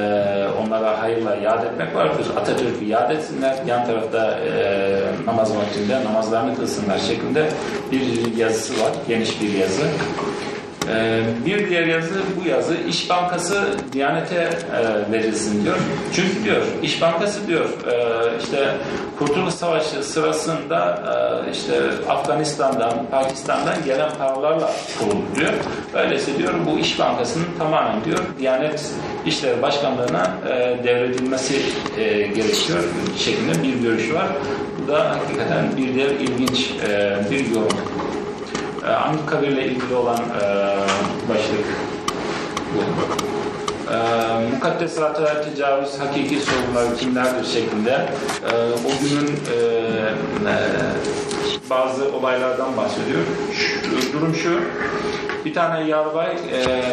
onlara 0.61 1.01
hayırla 1.01 1.35
yad 1.35 1.63
etmek 1.63 1.95
vardır. 1.95 2.25
Atatürk'ü 2.37 2.85
yad 2.85 3.11
etsinler. 3.11 3.55
Yan 3.67 3.85
tarafta 3.85 4.31
e, 4.31 4.99
namaz 5.25 5.57
vaktinde 5.57 6.05
namazlarını 6.05 6.55
kılsınlar 6.55 6.99
şeklinde 6.99 7.49
bir 7.91 8.37
yazısı 8.37 8.73
var. 8.83 8.91
Geniş 9.07 9.41
bir 9.41 9.53
yazı. 9.53 9.83
Ee, 10.93 11.23
bir 11.45 11.69
diğer 11.69 11.87
yazı 11.87 12.15
bu 12.43 12.49
yazı 12.49 12.75
İş 12.89 13.09
Bankası 13.09 13.63
Diyanet'e 13.93 14.35
e, 14.35 15.11
verilsin 15.11 15.63
diyor. 15.63 15.75
Çünkü 16.15 16.43
diyor 16.43 16.61
İş 16.83 17.01
Bankası 17.01 17.47
diyor 17.47 17.65
e, 17.65 17.93
işte 18.43 18.75
Kurtuluş 19.19 19.53
Savaşı 19.53 20.03
sırasında 20.03 21.03
e, 21.47 21.51
işte 21.51 21.73
Afganistan'dan, 22.09 22.93
Pakistan'dan 23.11 23.83
gelen 23.85 24.09
paralarla 24.19 24.71
kuruldu 24.99 25.25
diyor. 25.35 25.53
Öyleyse 25.93 26.37
diyor 26.37 26.53
bu 26.65 26.79
İş 26.79 26.99
Bankası'nın 26.99 27.45
tamamen 27.59 28.03
diyor 28.05 28.19
Diyanet 28.39 28.91
İşleri 29.25 29.61
Başkanlığı'na 29.61 30.31
e, 30.49 30.83
devredilmesi 30.83 31.61
gerekiyor 32.35 32.83
şeklinde 33.17 33.63
bir 33.63 33.81
görüş 33.81 34.13
var. 34.13 34.27
Bu 34.83 34.91
da 34.91 35.09
hakikaten 35.09 35.77
bir 35.77 35.93
diğer 35.93 36.09
ilginç 36.09 36.69
bir 37.31 37.55
yorum. 37.55 37.77
Ee, 38.87 38.91
Anıtkabir 38.91 39.47
ile 39.47 39.65
ilgili 39.65 39.95
olan 39.95 40.17
e, 40.17 40.43
başlık 41.29 41.65
bu. 42.75 42.81
E, 43.93 43.97
mukaddesata 44.53 45.41
tecavüz 45.41 45.99
hakiki 45.99 46.39
sorunları 46.39 46.95
kimlerdir 46.97 47.45
şeklinde 47.45 47.91
e, 47.91 48.55
o 48.85 49.03
günün 49.03 49.27
e, 49.27 49.57
e, 50.49 50.55
bazı 51.69 52.15
olaylardan 52.15 52.77
bahsediyor. 52.77 53.21
Şu, 53.53 54.13
durum 54.13 54.35
şu, 54.35 54.59
bir 55.45 55.53
tane 55.53 55.87
yarbay 55.87 56.31
e, 56.31 56.83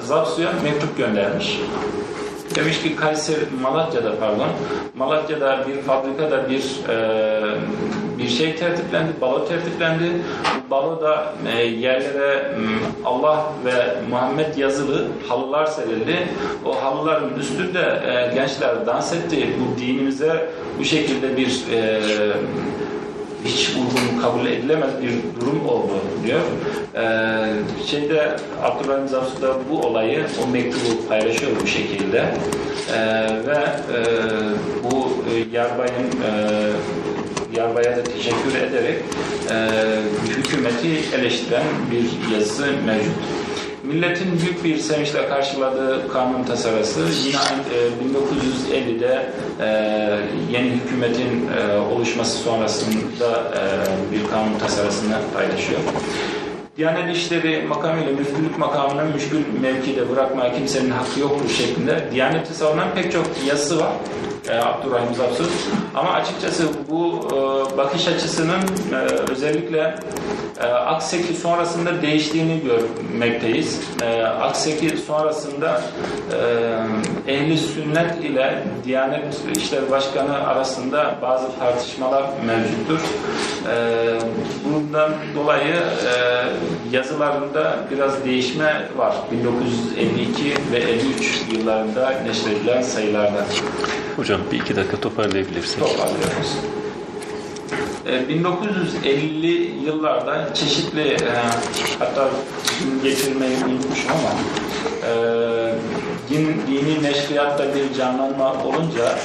Zapsu'ya 0.00 0.52
mektup 0.64 0.96
göndermiş. 0.96 1.60
Demiş 2.54 2.82
ki 2.82 2.96
Kayseri, 2.96 3.40
Malatya'da 3.62 4.18
pardon, 4.20 4.48
Malatya'da 4.96 5.64
bir 5.68 5.82
fabrikada 5.82 6.50
bir 6.50 6.62
e, 6.88 6.96
bir 8.18 8.28
şey 8.28 8.56
tertiplendi, 8.56 9.12
balo 9.20 9.48
tertiplendi. 9.48 10.04
Bu 10.66 10.70
baloda 10.70 11.34
e, 11.56 11.62
yerlere 11.62 12.56
Allah 13.04 13.44
ve 13.64 13.72
Muhammed 14.10 14.56
yazılı 14.56 15.06
halılar 15.28 15.66
serildi. 15.66 16.28
O 16.66 16.84
halıların 16.84 17.30
üstünde 17.40 17.80
e, 17.80 18.34
gençler 18.34 18.86
dans 18.86 19.12
etti. 19.12 19.48
Bu 19.60 19.80
dinimize 19.80 20.50
bu 20.78 20.84
şekilde 20.84 21.36
bir 21.36 21.62
e, 21.72 22.00
hiç 23.44 23.68
uygun 23.68 24.22
kabul 24.22 24.46
edilemez 24.46 24.90
bir 25.02 25.40
durum 25.40 25.68
oldu 25.68 25.92
diyor. 26.26 26.40
Ee, 26.94 27.86
şeyde 27.86 28.36
Abdurrahim 28.62 29.08
Zapsu 29.08 29.42
da 29.42 29.54
bu 29.70 29.80
olayı, 29.80 30.26
o 30.44 30.50
mektubu 30.50 31.08
paylaşıyor 31.08 31.52
bu 31.62 31.66
şekilde. 31.66 32.24
Ee, 32.92 33.28
ve 33.46 33.58
e, 33.58 34.02
bu 34.84 35.24
e, 35.30 35.56
Yarbay'ın 35.56 36.08
e, 36.22 36.30
Yarbay'a 37.56 37.96
da 37.96 38.04
teşekkür 38.04 38.54
ederek 38.68 38.96
e, 39.50 39.68
hükümeti 40.28 41.16
eleştiren 41.16 41.64
bir 41.90 42.34
yazısı 42.34 42.66
mevcut. 42.86 43.41
Milletin 43.92 44.40
büyük 44.42 44.64
bir 44.64 44.78
sevinçle 44.78 45.28
karşıladığı 45.28 46.12
kanun 46.12 46.44
tasarısı 46.44 47.00
yine 47.00 47.36
e, 47.36 48.78
1950'de 48.78 49.26
e, 49.60 49.66
yeni 50.50 50.70
hükümetin 50.70 51.48
e, 51.48 51.78
oluşması 51.78 52.38
sonrasında 52.38 53.52
e, 53.54 53.62
bir 54.12 54.30
kanun 54.30 54.58
tasarısını 54.58 55.14
paylaşıyor. 55.34 55.80
Diyanet 56.76 57.16
İşleri 57.16 57.66
makamıyla 57.68 58.12
müftülük 58.12 58.58
makamına 58.58 59.04
müşkül 59.04 59.42
mevkide 59.62 60.10
bırakmaya 60.10 60.54
kimsenin 60.54 60.90
hakkı 60.90 61.20
yoktur 61.20 61.50
şeklinde 61.50 62.08
Diyanet'i 62.12 62.54
savunan 62.54 62.94
pek 62.94 63.12
çok 63.12 63.26
yazısı 63.48 63.80
var. 63.80 63.92
E, 64.48 64.58
Abdurrahim 64.58 65.14
Zapsız. 65.14 65.48
Ama 65.94 66.10
açıkçası 66.12 66.64
bu 66.90 67.28
e, 67.28 67.76
bakış 67.76 68.08
açısının 68.08 68.60
e, 68.92 68.96
özellikle 69.32 69.94
Akseki 70.86 71.34
sonrasında 71.34 72.02
değiştiğini 72.02 72.60
görmekteyiz. 72.60 73.80
Akseki 74.40 74.96
sonrasında 74.96 75.82
ehli 77.26 77.58
sünnet 77.58 78.24
ile 78.24 78.62
Diyanet 78.84 79.24
İşleri 79.56 79.90
Başkanı 79.90 80.46
arasında 80.46 81.14
bazı 81.22 81.46
tartışmalar 81.58 82.24
mevcuttur. 82.46 83.00
Bundan 84.64 85.12
dolayı 85.34 85.74
yazılarında 86.90 87.76
biraz 87.90 88.24
değişme 88.24 88.88
var. 88.96 89.14
1952 89.32 90.54
ve 90.72 90.78
53 90.78 91.42
yıllarında 91.52 92.10
neşredilen 92.26 92.82
sayılarda. 92.82 93.44
Hocam 94.16 94.31
bir 94.52 94.60
iki 94.60 94.76
dakika 94.76 95.00
toparlayabilirsiniz. 95.00 95.88
Toparlıyoruz. 95.88 96.56
E, 98.06 98.28
1950 98.28 99.46
yıllarda 99.86 100.54
çeşitli 100.54 101.08
e, 101.08 101.18
hatta 101.98 102.30
getirmeyi 103.02 103.56
unutmuşum 103.56 104.10
ama 104.10 104.34
e, 105.08 105.12
din, 106.30 106.62
dini 106.68 107.02
neşriyatta 107.02 107.64
bir 107.74 107.94
canlanma 107.98 108.64
olunca 108.64 109.18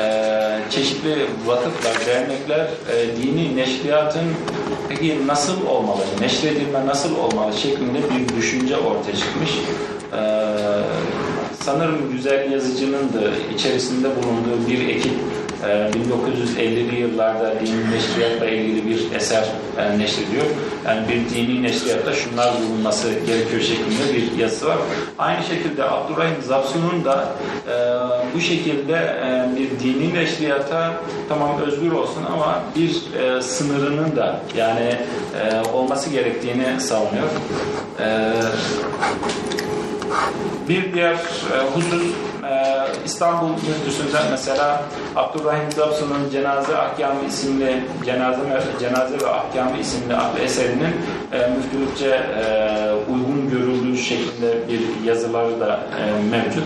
e, 0.00 0.60
çeşitli 0.70 1.26
vakıflar, 1.46 2.06
dernekler 2.06 2.60
e, 2.60 3.16
dini 3.22 3.56
neşriyatın 3.56 4.22
peki 4.88 5.26
nasıl 5.26 5.66
olmalı, 5.66 6.00
neşredilme 6.20 6.86
nasıl 6.86 7.16
olmalı 7.16 7.52
şeklinde 7.52 7.98
bir 7.98 8.36
düşünce 8.36 8.76
ortaya 8.76 9.16
çıkmış. 9.16 9.50
E, 10.12 10.20
sanırım 11.64 12.12
güzel 12.12 12.52
yazıcının 12.52 13.12
da 13.12 13.54
içerisinde 13.54 14.08
bulunduğu 14.08 14.68
bir 14.68 14.88
ekip 14.88 15.12
e, 15.64 15.90
1950'li 16.58 17.00
yıllarda 17.00 17.52
dini 17.60 17.90
neşriyatla 17.90 18.46
ilgili 18.46 18.88
bir 18.88 19.16
eser 19.16 19.44
e, 19.78 19.98
neşrediyor. 19.98 20.44
Yani 20.86 21.08
bir 21.08 21.34
dini 21.34 21.62
neşriyatta 21.62 22.12
şunlar 22.12 22.54
bulunması 22.62 23.08
gerekiyor 23.26 23.62
şeklinde 23.62 24.14
bir 24.14 24.38
yazısı 24.38 24.66
var. 24.66 24.78
Aynı 25.18 25.44
şekilde 25.44 25.84
Abdurrahim 25.84 26.42
Zapsun'un 26.42 27.04
da 27.04 27.28
e, 27.68 27.74
bu 28.34 28.40
şekilde 28.40 28.94
e, 28.94 29.56
bir 29.56 29.84
dini 29.84 30.14
neşriyata 30.14 30.92
tamam 31.28 31.60
özgür 31.66 31.92
olsun 31.92 32.24
ama 32.32 32.62
bir 32.76 33.20
e, 33.20 33.42
sınırının 33.42 34.16
da 34.16 34.40
yani 34.56 34.96
e, 35.40 35.68
olması 35.72 36.10
gerektiğini 36.10 36.80
savunuyor. 36.80 37.28
E, 38.00 38.32
bir 40.68 40.92
diğer 40.92 41.14
e, 41.14 41.58
husus 41.74 42.02
e, 42.50 42.84
İstanbul 43.04 43.48
Müftüsü'nde 43.48 44.18
mesela 44.30 44.82
Abdurrahim 45.16 45.72
Zapsun'un 45.72 46.30
Cenaze 46.32 46.76
Ahkamı 46.76 47.24
isimli 47.28 47.84
Cenaze, 48.04 48.40
Cenaze 48.80 49.20
ve 49.20 49.28
Ahkamı 49.28 49.78
isimli 49.78 50.14
eserinin 50.44 50.94
e, 51.32 51.50
müftülükçe 51.56 52.08
e, 52.08 52.44
uygun 53.12 53.50
görüldüğü 53.50 53.98
şeklinde 53.98 54.68
bir 54.68 55.06
yazıları 55.06 55.60
da 55.60 55.80
e, 55.98 56.28
mevcut. 56.30 56.64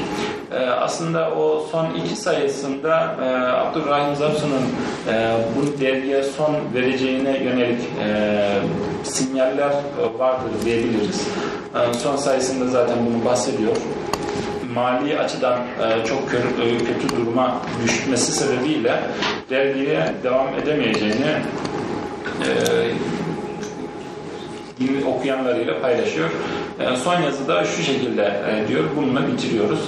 E, 0.52 0.66
aslında 0.66 1.32
o 1.32 1.66
son 1.72 1.88
iki 1.94 2.16
sayısında 2.16 3.16
e, 3.24 3.26
Abdurrahim 3.36 4.16
Zapsu'nun 4.16 4.64
e, 5.14 5.38
bu 5.56 5.82
dergiye 5.82 6.24
son 6.24 6.56
vereceğine 6.74 7.44
yönelik 7.44 7.82
e, 7.82 7.86
sinyaller 9.04 9.72
e, 9.72 10.20
vardır 10.20 10.52
diyebiliriz. 10.66 11.28
E, 11.76 11.94
son 11.94 12.16
sayısında 12.16 12.68
zaten 12.68 12.98
bunu 13.06 13.26
bahsediyor 13.26 13.76
mali 14.74 15.20
açıdan 15.20 15.60
e, 15.60 16.06
çok 16.06 16.22
e, 16.34 16.78
kötü 16.78 17.16
duruma 17.16 17.62
düşmesi 17.84 18.32
sebebiyle 18.32 19.00
dergiye 19.50 20.14
devam 20.24 20.48
edemeyeceğini 20.64 21.36
e, 22.42 22.50
okuyanlarıyla 25.06 25.82
paylaşıyor. 25.82 26.30
E, 26.80 26.96
son 26.96 27.22
yazıda 27.22 27.64
şu 27.64 27.84
şekilde 27.84 28.24
e, 28.24 28.68
diyor, 28.68 28.84
bununla 28.98 29.28
bitiriyoruz. 29.28 29.80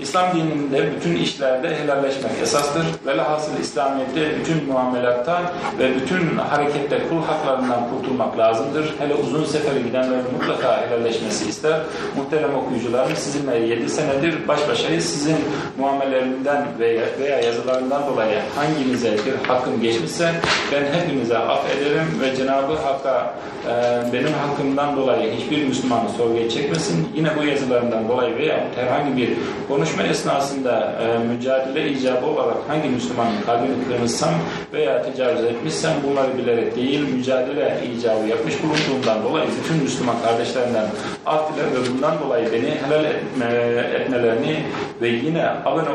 İslam 0.00 0.34
dininde 0.34 0.92
bütün 0.96 1.16
işlerde 1.16 1.76
helalleşmek 1.76 2.32
esastır. 2.42 2.82
Velhasıl 3.06 3.58
İslamiyet'te 3.60 4.38
bütün 4.38 4.64
muamelatta 4.64 5.42
ve 5.78 5.94
bütün 5.94 6.38
harekette 6.38 6.98
kul 7.08 7.22
haklarından 7.24 7.88
kurtulmak 7.90 8.38
lazımdır. 8.38 8.94
Hele 8.98 9.14
uzun 9.14 9.44
sefere 9.44 9.80
gidenlerin 9.80 10.24
mutlaka 10.38 10.86
helalleşmesi 10.86 11.48
ister. 11.48 11.80
Muhterem 12.16 12.54
okuyucularım 12.54 13.16
sizinle 13.16 13.58
7 13.58 13.88
senedir 13.88 14.48
baş 14.48 14.68
başayız. 14.68 15.04
Sizin 15.04 15.36
muamelelerinden 15.78 16.66
veya, 16.78 17.04
veya 17.20 17.40
yazılarından 17.40 18.06
dolayı 18.06 18.38
hanginize 18.56 19.12
bir 19.12 19.48
hakkım 19.48 19.82
geçmişse 19.82 20.32
ben 20.72 21.00
hepinize 21.00 21.38
affederim 21.38 22.20
ve 22.20 22.36
Cenab-ı 22.36 22.74
Hakk'a 22.74 23.34
e, 23.68 23.72
benim 24.12 24.32
hakkımdan 24.32 24.96
dolayı 24.96 25.32
hiçbir 25.32 25.64
Müslümanı 25.64 26.08
sorguya 26.40 26.48
çekmesin. 26.48 27.08
Yine 27.16 27.28
bu 27.38 27.44
yazılarından 27.44 28.08
dolayı 28.08 28.36
veya 28.36 28.64
herhangi 28.76 29.16
bir 29.16 29.30
konuşma 29.68 30.02
esnasında 30.02 30.92
e, 31.02 31.18
mücadele 31.34 31.90
icabı 31.90 32.26
olarak 32.26 32.56
hangi 32.68 32.88
Müslümanın 32.88 33.42
kalbini 33.46 33.88
kırmışsam 33.88 34.34
veya 34.72 35.02
tecavüz 35.02 35.44
etmişsem 35.44 35.92
bunları 36.06 36.38
bilerek 36.38 36.76
değil 36.76 37.00
mücadele 37.00 37.80
icabı 37.96 38.28
yapmış 38.28 38.54
bulunduğumdan 38.62 39.24
dolayı 39.24 39.46
bütün 39.62 39.82
Müslüman 39.82 40.16
kardeşlerimden 40.24 40.86
af 41.26 41.54
diler 41.54 41.66
ve 41.66 41.94
bundan 41.94 42.20
dolayı 42.20 42.52
beni 42.52 42.70
helal 42.70 43.04
etme, 43.04 43.46
etmelerini 43.94 44.56
ve 45.02 45.08
yine 45.08 45.48
abone 45.64 45.88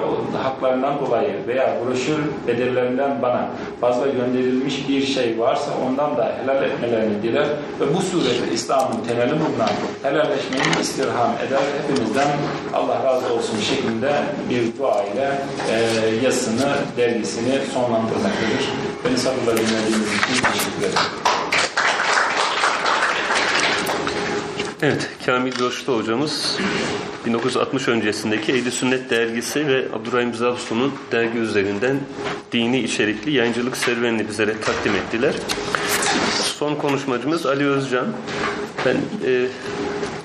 haklarından 0.44 1.00
dolayı 1.00 1.34
veya 1.48 1.74
broşür 1.86 2.18
bedellerinden 2.48 3.22
bana 3.22 3.48
fazla 3.82 4.08
gönderilmiş 4.08 4.90
bir 4.90 5.06
şey 5.06 5.40
varsa 5.40 5.72
ondan 5.88 6.18
da 6.18 6.32
helal 6.42 6.64
etmelerini 6.64 7.24
diler 7.24 7.48
ve 7.80 7.94
bu 7.98 8.02
surette 8.02 8.54
İslam'ın 8.54 9.04
temeli 9.08 9.32
bulunan 9.32 9.70
helalleşmeyi 10.36 10.82
istirham 10.82 11.32
eder. 11.48 11.62
Hepimizden 11.82 12.28
Allah 12.74 13.04
razı 13.04 13.34
olsun 13.34 13.60
şeklinde 13.60 14.24
bir 14.50 14.78
dua 14.80 15.04
ile 15.04 15.42
e, 15.72 16.26
yazısını, 16.26 16.76
dergisini 16.98 17.60
sonlandırmaktadır. 17.74 18.70
Beni 19.06 19.18
sabırla 19.18 19.58
dinlediğiniz 19.58 20.08
için 20.08 20.44
teşekkür 20.52 20.80
ederim. 20.80 21.00
Evet, 24.82 25.10
Kamil 25.26 25.52
Coştu 25.52 25.98
hocamız 25.98 26.58
1960 27.26 27.88
öncesindeki 27.88 28.52
Ehli 28.52 28.72
Sünnet 28.72 29.10
dergisi 29.10 29.68
ve 29.68 29.86
Abdurrahim 29.94 30.34
Zapsun'un 30.34 30.94
dergi 31.12 31.38
üzerinden 31.38 31.98
dini 32.52 32.80
içerikli 32.80 33.32
yayıncılık 33.32 33.78
serüvenini 33.78 34.28
bizlere 34.30 34.62
takdim 34.62 34.96
ettiler. 34.96 35.34
Son 36.60 36.76
konuşmacımız 36.76 37.46
Ali 37.46 37.66
Özcan. 37.66 38.06
Ben 38.86 38.96
e, 39.26 39.48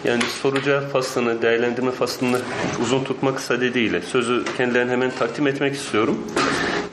yani 0.04 0.22
soru 0.42 0.62
cevap 0.62 0.92
faslını, 0.92 1.42
değerlendirme 1.42 1.90
faslını 1.90 2.40
uzun 2.82 3.04
tutmak 3.04 3.40
sadediyle 3.40 4.02
sözü 4.02 4.44
kendilerine 4.56 4.92
hemen 4.92 5.10
takdim 5.10 5.46
etmek 5.46 5.74
istiyorum. 5.74 6.18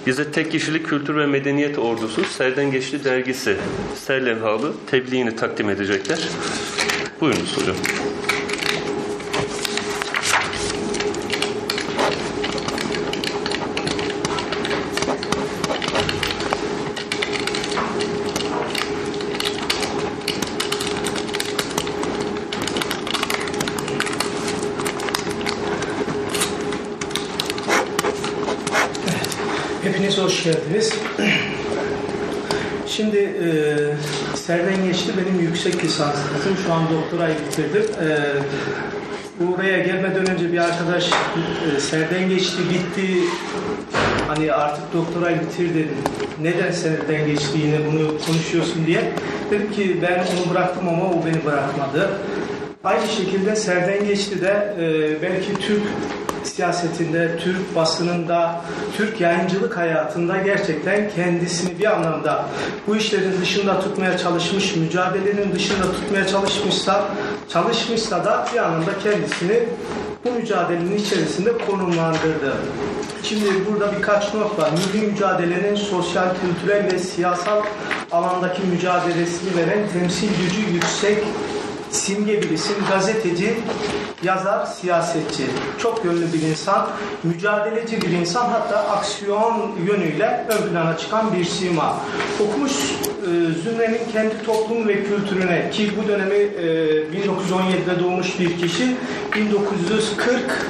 Bize 0.05 0.31
tek 0.31 0.51
kişilik 0.51 0.87
kültür 0.87 1.15
ve 1.15 1.25
medeniyet 1.25 1.79
ordusu 1.79 2.25
Serden 2.25 2.71
Geçti 2.71 3.03
dergisi 3.03 3.57
serlevhalı 3.95 4.73
tebliğini 4.91 5.35
takdim 5.35 5.69
edecekler. 5.69 6.19
Buyurunuz 7.21 7.57
hocam. 7.57 7.75
Hepiniz 29.83 30.17
hoş 30.17 30.43
geldiniz. 30.43 30.93
Şimdi 32.87 33.17
e, 33.17 34.37
Serden 34.37 34.83
geçti 35.07 35.25
benim 35.25 35.39
yüksek 35.39 35.83
lisansım. 35.83 36.57
Şu 36.65 36.73
an 36.73 36.83
doktorayı 36.89 37.35
bitirdim. 37.35 37.83
E, 38.01 38.07
buraya 39.39 39.79
gelmeden 39.79 40.29
önce 40.29 40.53
bir 40.53 40.57
arkadaş 40.57 41.11
e, 41.11 41.79
Serden 41.79 42.29
geçti 42.29 42.57
bitti. 42.69 43.23
Hani 44.27 44.53
artık 44.53 44.93
doktorayı 44.93 45.41
bitirdin. 45.41 45.87
Neden 46.41 46.71
Serden 46.71 47.25
geçti 47.25 47.57
yine 47.65 47.77
bunu 47.91 48.17
konuşuyorsun 48.25 48.87
diye. 48.87 49.11
Dedim 49.51 49.71
ki 49.71 49.97
ben 50.01 50.13
onu 50.19 50.53
bıraktım 50.53 50.87
ama 50.87 51.05
o 51.05 51.25
beni 51.25 51.45
bırakmadı. 51.45 52.09
Aynı 52.83 53.07
şekilde 53.07 53.55
Serden 53.55 54.05
geçti 54.05 54.41
de 54.41 54.75
e, 54.79 55.21
belki 55.21 55.53
Türk 55.53 55.81
siyasetinde, 56.47 57.37
Türk 57.37 57.75
basınında, 57.75 58.61
Türk 58.97 59.21
yayıncılık 59.21 59.77
hayatında 59.77 60.37
gerçekten 60.37 61.09
kendisini 61.15 61.79
bir 61.79 61.95
anlamda 61.95 62.45
bu 62.87 62.95
işlerin 62.95 63.41
dışında 63.41 63.79
tutmaya 63.79 64.17
çalışmış, 64.17 64.75
mücadelenin 64.75 65.53
dışında 65.53 65.91
tutmaya 65.91 66.27
çalışmışsa, 66.27 67.05
çalışmışsa 67.49 68.25
da 68.25 68.45
bir 68.53 68.57
anlamda 68.57 68.91
kendisini 69.03 69.63
bu 70.25 70.31
mücadelenin 70.31 70.97
içerisinde 70.97 71.53
konumlandırdı. 71.57 72.53
Şimdi 73.23 73.45
burada 73.71 73.91
birkaç 73.97 74.33
not 74.33 74.59
var. 74.59 74.69
Milli 74.71 75.07
mücadelenin 75.07 75.75
sosyal, 75.75 76.27
kültürel 76.41 76.91
ve 76.91 76.99
siyasal 76.99 77.61
alandaki 78.11 78.61
mücadelesini 78.61 79.57
veren 79.57 79.89
temsil 79.93 80.27
gücü 80.27 80.73
yüksek 80.73 81.23
simge 81.91 82.41
bir 82.41 82.49
isim, 82.49 82.75
gazeteci, 82.91 83.53
yazar, 84.23 84.65
siyasetçi. 84.65 85.43
Çok 85.79 86.05
yönlü 86.05 86.33
bir 86.33 86.41
insan, 86.41 86.87
mücadeleci 87.23 88.01
bir 88.01 88.09
insan 88.09 88.49
hatta 88.49 88.77
aksiyon 88.77 89.71
yönüyle 89.87 90.45
ön 90.49 90.69
plana 90.69 90.97
çıkan 90.97 91.33
bir 91.33 91.45
sima. 91.45 91.99
Okumuş 92.39 92.71
e, 92.71 93.29
Zümre'nin 93.63 94.11
kendi 94.11 94.43
toplum 94.45 94.87
ve 94.87 95.03
kültürüne 95.03 95.69
ki 95.71 95.91
bu 95.97 96.07
dönemi 96.07 96.35
e, 96.35 96.67
1917'de 96.97 98.03
doğmuş 98.03 98.39
bir 98.39 98.57
kişi 98.57 98.95
1940 99.35 100.67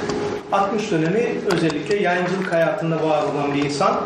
60 0.52 0.90
dönemi 0.90 1.26
özellikle 1.52 1.96
yayıncılık 1.96 2.52
hayatında 2.52 2.96
var 2.96 3.22
olan 3.22 3.54
bir 3.54 3.64
insan. 3.64 4.00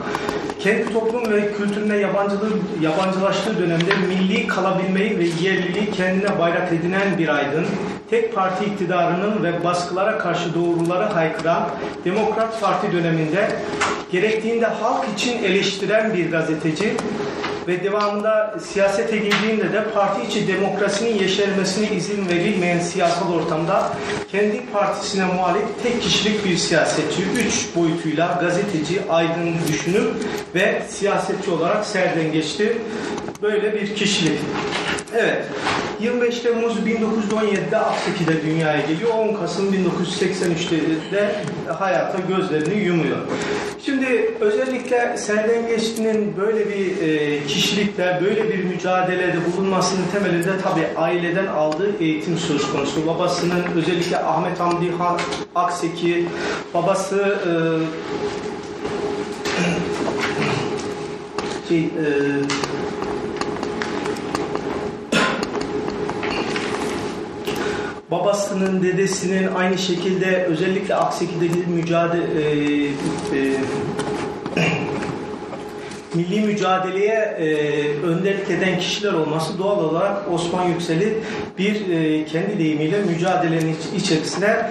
Kendi 0.61 0.93
toplum 0.93 1.33
ve 1.33 1.53
kültürüne 1.53 1.97
yabancılığı, 1.97 2.51
yabancılaştığı 2.81 3.59
dönemde 3.59 3.95
milli 4.09 4.47
kalabilmeyi 4.47 5.19
ve 5.19 5.25
yerliliği 5.25 5.91
kendine 5.91 6.39
bayrak 6.39 6.73
edinen 6.73 7.19
bir 7.19 7.29
aydın, 7.29 7.67
tek 8.11 8.35
parti 8.35 8.65
iktidarının 8.65 9.43
ve 9.43 9.65
baskılara 9.65 10.19
karşı 10.19 10.55
doğruları 10.55 11.05
haykıran 11.05 11.69
Demokrat 12.05 12.61
Parti 12.61 12.93
döneminde 12.93 13.49
gerektiğinde 14.13 14.67
halk 14.67 15.05
için 15.17 15.43
eleştiren 15.43 16.15
bir 16.15 16.31
gazeteci, 16.31 16.95
ve 17.69 17.85
devamında 17.85 18.55
siyasete 18.61 19.17
girdiğinde 19.17 19.73
de 19.73 19.85
parti 19.95 20.27
içi 20.27 20.49
demokrasinin 20.49 21.19
yeşermesine 21.19 21.97
izin 21.97 22.29
verilmeyen 22.29 22.79
siyasal 22.79 23.33
ortamda 23.33 23.93
kendi 24.33 24.67
partisine 24.73 25.25
muhalif 25.25 25.63
tek 25.83 26.03
kişilik 26.03 26.45
bir 26.45 26.57
siyasetçi, 26.57 27.23
üç 27.23 27.77
boyutuyla 27.77 28.39
gazeteci, 28.41 29.01
aydın, 29.11 29.55
düşünür 29.69 30.09
ve 30.55 30.83
siyasetçi 30.89 31.51
olarak 31.51 31.87
serden 31.87 32.33
geçti. 32.33 32.79
Böyle 33.43 33.73
bir 33.73 33.95
kişilik. 33.95 34.39
Evet. 35.17 35.45
25 36.01 36.41
Temmuz 36.41 36.79
1917'de 36.79 37.79
Akseki'de 37.79 38.43
dünyaya 38.43 38.81
geliyor. 38.81 39.11
10 39.19 39.35
Kasım 39.35 39.75
1983'te 39.75 40.77
de 41.13 41.35
hayata 41.79 42.19
gözlerini 42.29 42.85
yumuyor. 42.85 43.17
Şimdi 43.85 44.35
özellikle 44.41 45.17
Serden 45.17 45.69
Geçti'nin 45.69 46.37
böyle 46.37 46.69
bir 46.69 47.03
e, 47.03 47.47
kişilikle, 47.47 48.21
böyle 48.25 48.49
bir 48.49 48.65
mücadelede 48.65 49.39
bulunmasının 49.53 50.05
temelinde 50.13 50.51
tabii 50.63 50.87
aileden 50.97 51.47
aldığı 51.47 51.97
eğitim 52.01 52.39
söz 52.39 52.73
konusu. 52.73 53.07
Babasının 53.07 53.63
özellikle 53.77 54.19
Ahmet 54.19 54.61
Hamdi 54.61 54.93
Akseki, 55.55 56.27
babası 56.75 57.39
e, 57.47 57.53
şey, 61.69 61.91
babasının, 68.13 68.83
dedesinin 68.83 69.55
aynı 69.55 69.79
şekilde 69.79 70.45
özellikle 70.45 70.95
Akseki'deki 70.95 71.71
mücadele 71.71 72.23
e, 72.23 72.87
e, 72.87 73.57
milli 76.15 76.41
mücadeleye 76.41 77.15
e, 77.15 77.47
önderlik 78.07 78.51
eden 78.51 78.79
kişiler 78.79 79.13
olması 79.13 79.59
doğal 79.59 79.85
olarak 79.85 80.33
Osman 80.33 80.69
Yüksel'i 80.69 81.19
bir 81.59 81.75
e, 81.91 82.25
kendi 82.25 82.59
deyimiyle 82.59 83.03
mücadelenin 83.03 83.75
iç- 83.75 84.03
içerisine 84.03 84.71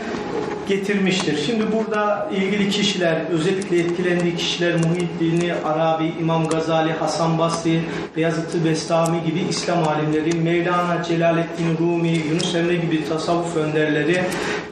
getirmiştir. 0.70 1.38
Şimdi 1.46 1.64
burada 1.72 2.30
ilgili 2.32 2.70
kişiler, 2.70 3.18
özellikle 3.32 3.80
etkilendiği 3.80 4.36
kişiler 4.36 4.76
Muhyiddin 4.76 5.52
Arabi, 5.66 6.14
İmam 6.20 6.48
Gazali, 6.48 6.92
Hasan 6.94 7.40
Basri, 7.40 7.82
Beyazıt-ı 8.18 8.66
Bestami 8.66 9.24
gibi 9.26 9.40
İslam 9.50 9.88
alimleri, 9.88 10.34
Mevlana 10.34 11.04
Celaleddin 11.04 11.78
Rumi, 11.80 12.22
Yunus 12.30 12.56
Emre 12.56 12.76
gibi 12.76 13.06
tasavvuf 13.10 13.58
önderleri, 13.58 14.22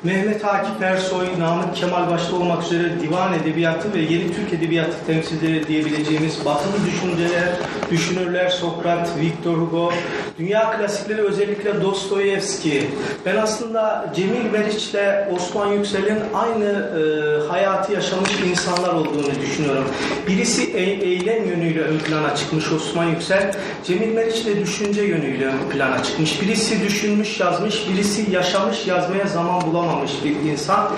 Mehmet 0.04 0.46
Akif 0.46 0.82
Ersoy, 0.82 1.28
Namık 1.40 1.76
Kemal 1.76 2.10
başta 2.10 2.36
olmak 2.36 2.64
üzere 2.64 3.02
divan 3.02 3.34
edebiyatı 3.34 3.94
ve 3.94 4.00
yeni 4.00 4.36
Türk 4.36 4.54
edebiyatı 4.54 5.06
temsilcileri 5.08 5.68
diyebileceğimiz 5.68 6.46
batılı 6.46 6.86
düşünceler, 6.86 7.50
düşünürler 7.92 8.50
Sokrat, 8.50 9.10
Victor 9.20 9.58
Hugo, 9.58 9.92
dünya 10.40 10.72
klasikleri 10.72 11.22
özellikle 11.22 11.82
Dostoyevski. 11.82 12.84
Ben 13.26 13.36
aslında 13.36 14.14
Cemil 14.16 14.52
Meriç'le 14.52 15.32
Osman 15.50 15.68
Yüksel'in 15.74 16.20
aynı 16.34 16.66
e, 16.66 17.48
hayatı 17.48 17.94
yaşamış 17.94 18.30
insanlar 18.50 18.94
olduğunu 18.94 19.42
düşünüyorum. 19.42 19.86
Birisi 20.28 20.64
e- 20.64 21.04
eylem 21.04 21.50
yönüyle 21.50 21.82
ön 21.82 22.00
plana 22.00 22.36
çıkmış 22.36 22.72
Osman 22.72 23.06
Yüksel, 23.06 23.56
Cemil 23.86 24.14
Meriç 24.14 24.46
de 24.46 24.60
düşünce 24.60 25.02
yönüyle 25.02 25.46
ön 25.46 25.70
plana 25.72 26.04
çıkmış. 26.04 26.42
Birisi 26.42 26.84
düşünmüş 26.84 27.40
yazmış, 27.40 27.90
birisi 27.90 28.32
yaşamış 28.32 28.88
yazmaya 28.88 29.28
zaman 29.28 29.62
bulamamış 29.62 30.12
bir 30.24 30.52
insan. 30.52 30.90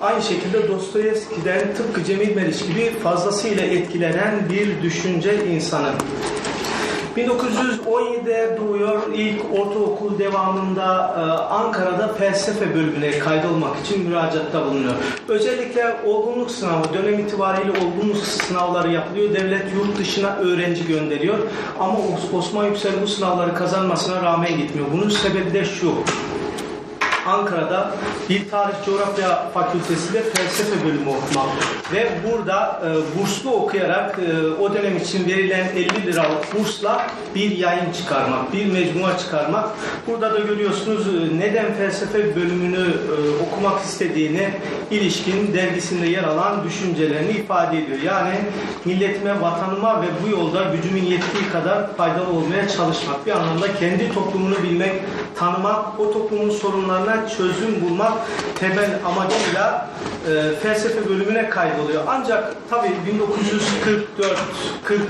Aynı 0.00 0.22
şekilde 0.22 0.68
Dostoyevski'den 0.68 1.60
tıpkı 1.76 2.04
Cemil 2.04 2.36
Meriç 2.36 2.66
gibi 2.66 2.92
fazlasıyla 3.02 3.64
etkilenen 3.64 4.34
bir 4.50 4.82
düşünce 4.82 5.46
insanı. 5.46 5.90
1917'de 7.16 8.58
doğuyor. 8.60 9.02
İlk 9.14 9.40
ortaokul 9.60 10.18
devamında 10.18 11.14
e, 11.18 11.20
Ankara'da 11.54 12.08
felsefe 12.08 12.74
bölümüne 12.74 13.18
kaydolmak 13.18 13.80
için 13.84 14.08
müracaatta 14.08 14.64
bulunuyor. 14.66 14.92
Özellikle 15.28 15.96
olgunluk 16.06 16.50
sınavı 16.50 16.84
dönem 16.94 17.18
itibariyle 17.20 17.70
olgunluk 17.70 18.16
sınavları 18.16 18.92
yapılıyor. 18.92 19.34
Devlet 19.34 19.74
yurt 19.74 19.98
dışına 19.98 20.36
öğrenci 20.36 20.86
gönderiyor. 20.86 21.38
Ama 21.80 21.94
Os- 21.98 22.36
Osman 22.38 22.64
Yüksel 22.66 22.92
bu 23.02 23.06
sınavları 23.06 23.54
kazanmasına 23.54 24.22
rağmen 24.22 24.56
gitmiyor. 24.56 24.88
Bunun 24.92 25.08
sebebi 25.08 25.54
de 25.54 25.64
şu. 25.64 25.92
Ankara'da 27.26 27.90
bir 28.28 28.50
tarih 28.50 28.74
coğrafya 28.86 29.48
fakültesinde 29.54 30.22
felsefe 30.22 30.84
bölümü 30.84 31.10
okumak 31.10 31.48
ve 31.92 32.08
burada 32.30 32.82
e, 32.84 33.18
burslu 33.18 33.50
okuyarak 33.50 34.18
e, 34.18 34.50
o 34.62 34.74
dönem 34.74 34.96
için 34.96 35.26
verilen 35.26 35.68
50 35.76 36.06
liralık 36.06 36.58
bursla 36.58 37.06
bir 37.34 37.50
yayın 37.50 37.92
çıkarmak, 37.92 38.52
bir 38.52 38.72
mecmua 38.72 39.18
çıkarmak. 39.18 39.68
Burada 40.06 40.34
da 40.34 40.38
görüyorsunuz 40.38 41.06
e, 41.08 41.38
neden 41.38 41.74
felsefe 41.74 42.36
bölümünü 42.36 42.86
e, 42.86 43.14
okumak 43.46 43.84
istediğini 43.84 44.48
ilişkin 44.90 45.54
dergisinde 45.54 46.06
yer 46.06 46.24
alan 46.24 46.64
düşüncelerini 46.64 47.32
ifade 47.32 47.78
ediyor. 47.78 47.98
Yani 48.04 48.34
milletime, 48.84 49.40
vatanıma 49.40 50.02
ve 50.02 50.06
bu 50.24 50.30
yolda 50.30 50.64
gücümün 50.64 51.02
yettiği 51.02 51.48
kadar 51.52 51.96
faydalı 51.96 52.30
olmaya 52.30 52.68
çalışmak. 52.68 53.26
Bir 53.26 53.30
anlamda 53.30 53.74
kendi 53.74 54.14
toplumunu 54.14 54.62
bilmek, 54.62 54.92
tanımak, 55.34 56.00
o 56.00 56.12
toplumun 56.12 56.50
sorunlarına 56.50 57.15
çözüm 57.36 57.80
bulmak 57.82 58.12
temel 58.54 58.90
amacıyla 59.06 59.88
e, 60.28 60.56
felsefe 60.62 61.08
bölümüne 61.08 61.50
kaydoluyor. 61.50 62.02
Ancak 62.06 62.54
tabii 62.70 62.92
1944 63.14 64.38
40 64.84 65.00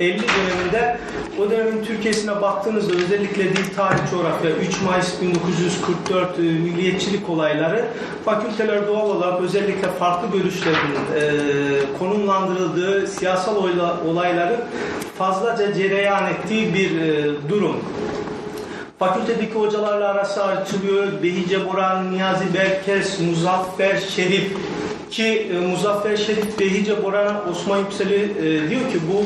e, 0.00 0.04
50 0.04 0.22
döneminde 0.22 0.98
o 1.38 1.50
dönemin 1.50 1.84
Türkiye'sine 1.84 2.42
baktığınızda 2.42 2.94
özellikle 2.94 3.42
dil 3.44 3.74
tarih 3.76 4.10
coğrafya 4.10 4.50
3 4.50 4.82
Mayıs 4.82 5.22
1944 5.22 6.38
e, 6.38 6.42
milliyetçilik 6.42 7.28
olayları 7.28 7.84
fakülteler 8.24 8.86
doğal 8.86 9.10
olarak 9.10 9.42
özellikle 9.42 9.88
farklı 9.88 10.38
görüşlerin 10.38 10.76
e, 10.76 11.22
konumlandırıldığı 11.98 13.06
siyasal 13.06 13.56
olayların 14.08 14.60
fazlaca 15.18 15.74
cereyan 15.74 16.26
ettiği 16.26 16.74
bir 16.74 17.00
e, 17.00 17.24
durum. 17.48 17.76
Fakültedeki 18.98 19.54
hocalarla 19.54 20.08
arası 20.08 20.44
açılıyor. 20.44 21.06
Behice 21.22 21.66
Boran, 21.66 22.12
Niyazi 22.12 22.54
Berkes, 22.54 23.20
Muzaffer 23.20 23.96
Şerif 23.96 24.52
ki 25.10 25.48
e, 25.52 25.58
Muzaffer 25.58 26.16
Şerif 26.16 26.60
Behice 26.60 27.04
Boran'a 27.04 27.42
Osman 27.50 27.78
Yüksel'i 27.78 28.32
e, 28.38 28.70
diyor 28.70 28.90
ki 28.92 28.98
bu 29.12 29.24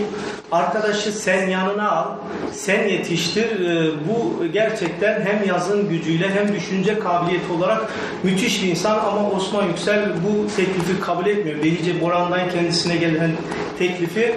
arkadaşı 0.53 1.12
sen 1.12 1.49
yanına 1.49 1.90
al, 1.90 2.07
sen 2.53 2.88
yetiştir. 2.88 3.61
E, 3.61 3.90
bu 4.09 4.46
gerçekten 4.53 5.20
hem 5.20 5.49
yazın 5.49 5.88
gücüyle 5.88 6.30
hem 6.30 6.55
düşünce 6.55 6.99
kabiliyeti 6.99 7.53
olarak 7.53 7.92
müthiş 8.22 8.62
bir 8.62 8.68
insan 8.68 8.99
ama 8.99 9.30
Osman 9.30 9.66
Yüksel 9.66 10.09
bu 10.09 10.57
teklifi 10.57 11.01
kabul 11.01 11.26
etmiyor. 11.26 11.62
Behice 11.62 12.01
Boran'dan 12.01 12.51
kendisine 12.51 12.96
gelen 12.96 13.30
teklifi 13.78 14.34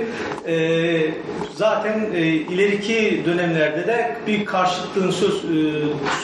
e, 0.48 1.00
zaten 1.56 2.08
e, 2.14 2.22
ileriki 2.26 3.24
dönemlerde 3.26 3.88
de 3.88 4.16
bir 4.28 4.46
karşıtlığın 4.46 5.12
söz 5.12 5.46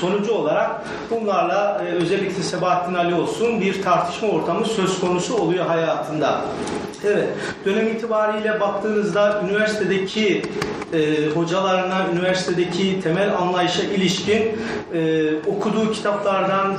sonucu 0.01 0.31
olarak 0.31 0.81
bunlarla 1.11 1.81
özellikle 2.01 2.43
Sebahattin 2.43 2.93
Ali 2.93 3.15
olsun 3.15 3.61
bir 3.61 3.81
tartışma 3.81 4.27
ortamı 4.27 4.65
söz 4.65 4.99
konusu 4.99 5.35
oluyor 5.35 5.65
hayatında. 5.65 6.41
Evet, 7.05 7.27
dönem 7.65 7.87
itibariyle 7.87 8.59
baktığınızda 8.59 9.41
üniversitedeki 9.77 10.41
e, 10.93 11.29
hocalarına, 11.35 12.07
üniversitedeki 12.13 13.01
temel 13.01 13.37
anlayışa 13.37 13.83
ilişkin 13.83 14.41
e, 14.93 15.29
okuduğu 15.47 15.91
kitaplardan 15.91 16.77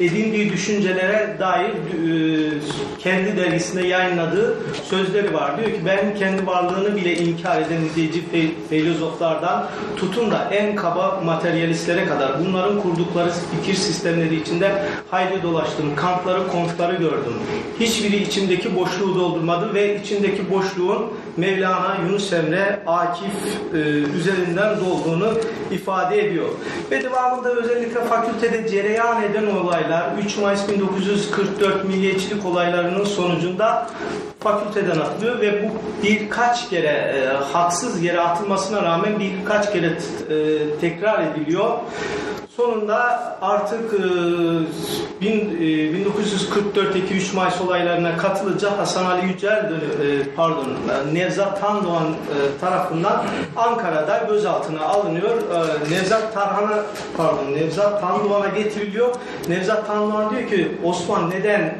edindiği 0.00 0.52
düşüncelere 0.52 1.36
dair 1.40 1.70
e, 1.70 2.50
kendi 2.98 3.36
dergisinde 3.36 3.86
yayınladığı 3.86 4.58
sözleri 4.84 5.34
var. 5.34 5.58
Diyor 5.58 5.70
ki 5.70 5.80
ben 5.86 6.14
kendi 6.14 6.46
varlığını 6.46 6.96
bile 6.96 7.16
inkar 7.16 7.62
eden 7.62 7.82
izleyici 7.82 8.22
filozoflardan 8.70 9.66
tutun 9.96 10.30
da 10.30 10.48
en 10.50 10.76
kaba 10.76 11.20
materyalistlere 11.24 12.06
kadar 12.06 12.32
bunların 12.44 12.80
kurdukları 12.80 13.30
fikir 13.30 13.74
sistemleri 13.74 14.40
içinde 14.40 14.82
hayli 15.10 15.42
dolaştım. 15.42 15.96
Kantları, 15.96 16.48
kontları 16.48 16.96
gördüm. 16.96 17.34
Hiçbiri 17.80 18.16
içimdeki 18.16 18.76
boşluğu 18.76 19.14
doldurmadı 19.14 19.74
ve 19.74 20.00
içindeki 20.00 20.50
boşluğun 20.50 21.06
Mevlana, 21.36 21.96
Yunus 22.06 22.32
Emre, 22.32 22.80
Akif 22.86 23.34
e, 23.74 23.76
üzerinden 24.18 24.80
dolduğunu 24.80 25.32
ifade 25.70 26.26
ediyor. 26.26 26.48
Ve 26.90 27.02
devamında 27.02 27.50
özellikle 27.50 28.00
fakültede 28.00 28.68
cereyan 28.68 29.22
eden 29.22 29.46
olaylar 29.46 29.89
3 30.24 30.38
Mayıs 30.38 30.68
1944 30.68 31.84
milliyetçilik 31.84 32.46
olaylarının 32.46 33.04
sonucunda 33.04 33.86
fakülteden 34.40 35.00
atılıyor 35.00 35.40
ve 35.40 35.62
bu 35.62 35.72
birkaç 36.02 36.70
kere 36.70 36.86
e, 36.88 37.26
haksız 37.52 38.02
yere 38.02 38.20
atılmasına 38.20 38.82
rağmen 38.82 39.20
birkaç 39.20 39.72
kere 39.72 39.86
e, 39.86 39.96
tekrar 40.80 41.24
ediliyor. 41.24 41.70
Sonunda 42.60 43.36
artık 43.42 43.94
e, 43.94 45.26
e, 45.26 45.94
1944 45.94 46.96
2-3 46.96 47.34
Mayıs 47.36 47.60
olaylarına 47.60 48.16
katılınca 48.16 48.78
Hasan 48.78 49.04
Ali 49.04 49.26
Yücel 49.26 49.70
dönü- 49.70 50.20
e, 50.20 50.34
pardon 50.36 50.64
e, 50.64 51.14
Nevzat 51.14 51.60
Tandoğan 51.60 52.04
e, 52.04 52.60
tarafından 52.60 53.24
Ankara'da 53.56 54.24
gözaltına 54.28 54.80
alınıyor. 54.84 55.30
E, 55.30 55.90
Nevzat 55.94 56.34
Tarhan'a 56.34 56.82
pardon 57.16 57.52
Nevzat 57.54 58.00
Tandoğan'a 58.00 58.48
getiriliyor. 58.48 59.14
Nevzat 59.48 59.86
Tandoğan 59.86 60.30
diyor 60.30 60.48
ki 60.48 60.68
Osman 60.84 61.30
neden 61.30 61.74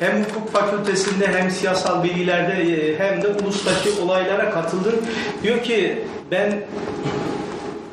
hem 0.00 0.24
hukuk 0.24 0.52
fakültesinde 0.52 1.26
hem 1.28 1.50
siyasal 1.50 2.04
bilgilerde 2.04 2.52
e, 2.52 2.98
hem 2.98 3.22
de 3.22 3.28
ulustaki 3.28 3.90
olaylara 4.04 4.50
katıldın? 4.50 4.94
Diyor 5.42 5.62
ki 5.62 6.04
ben 6.30 6.52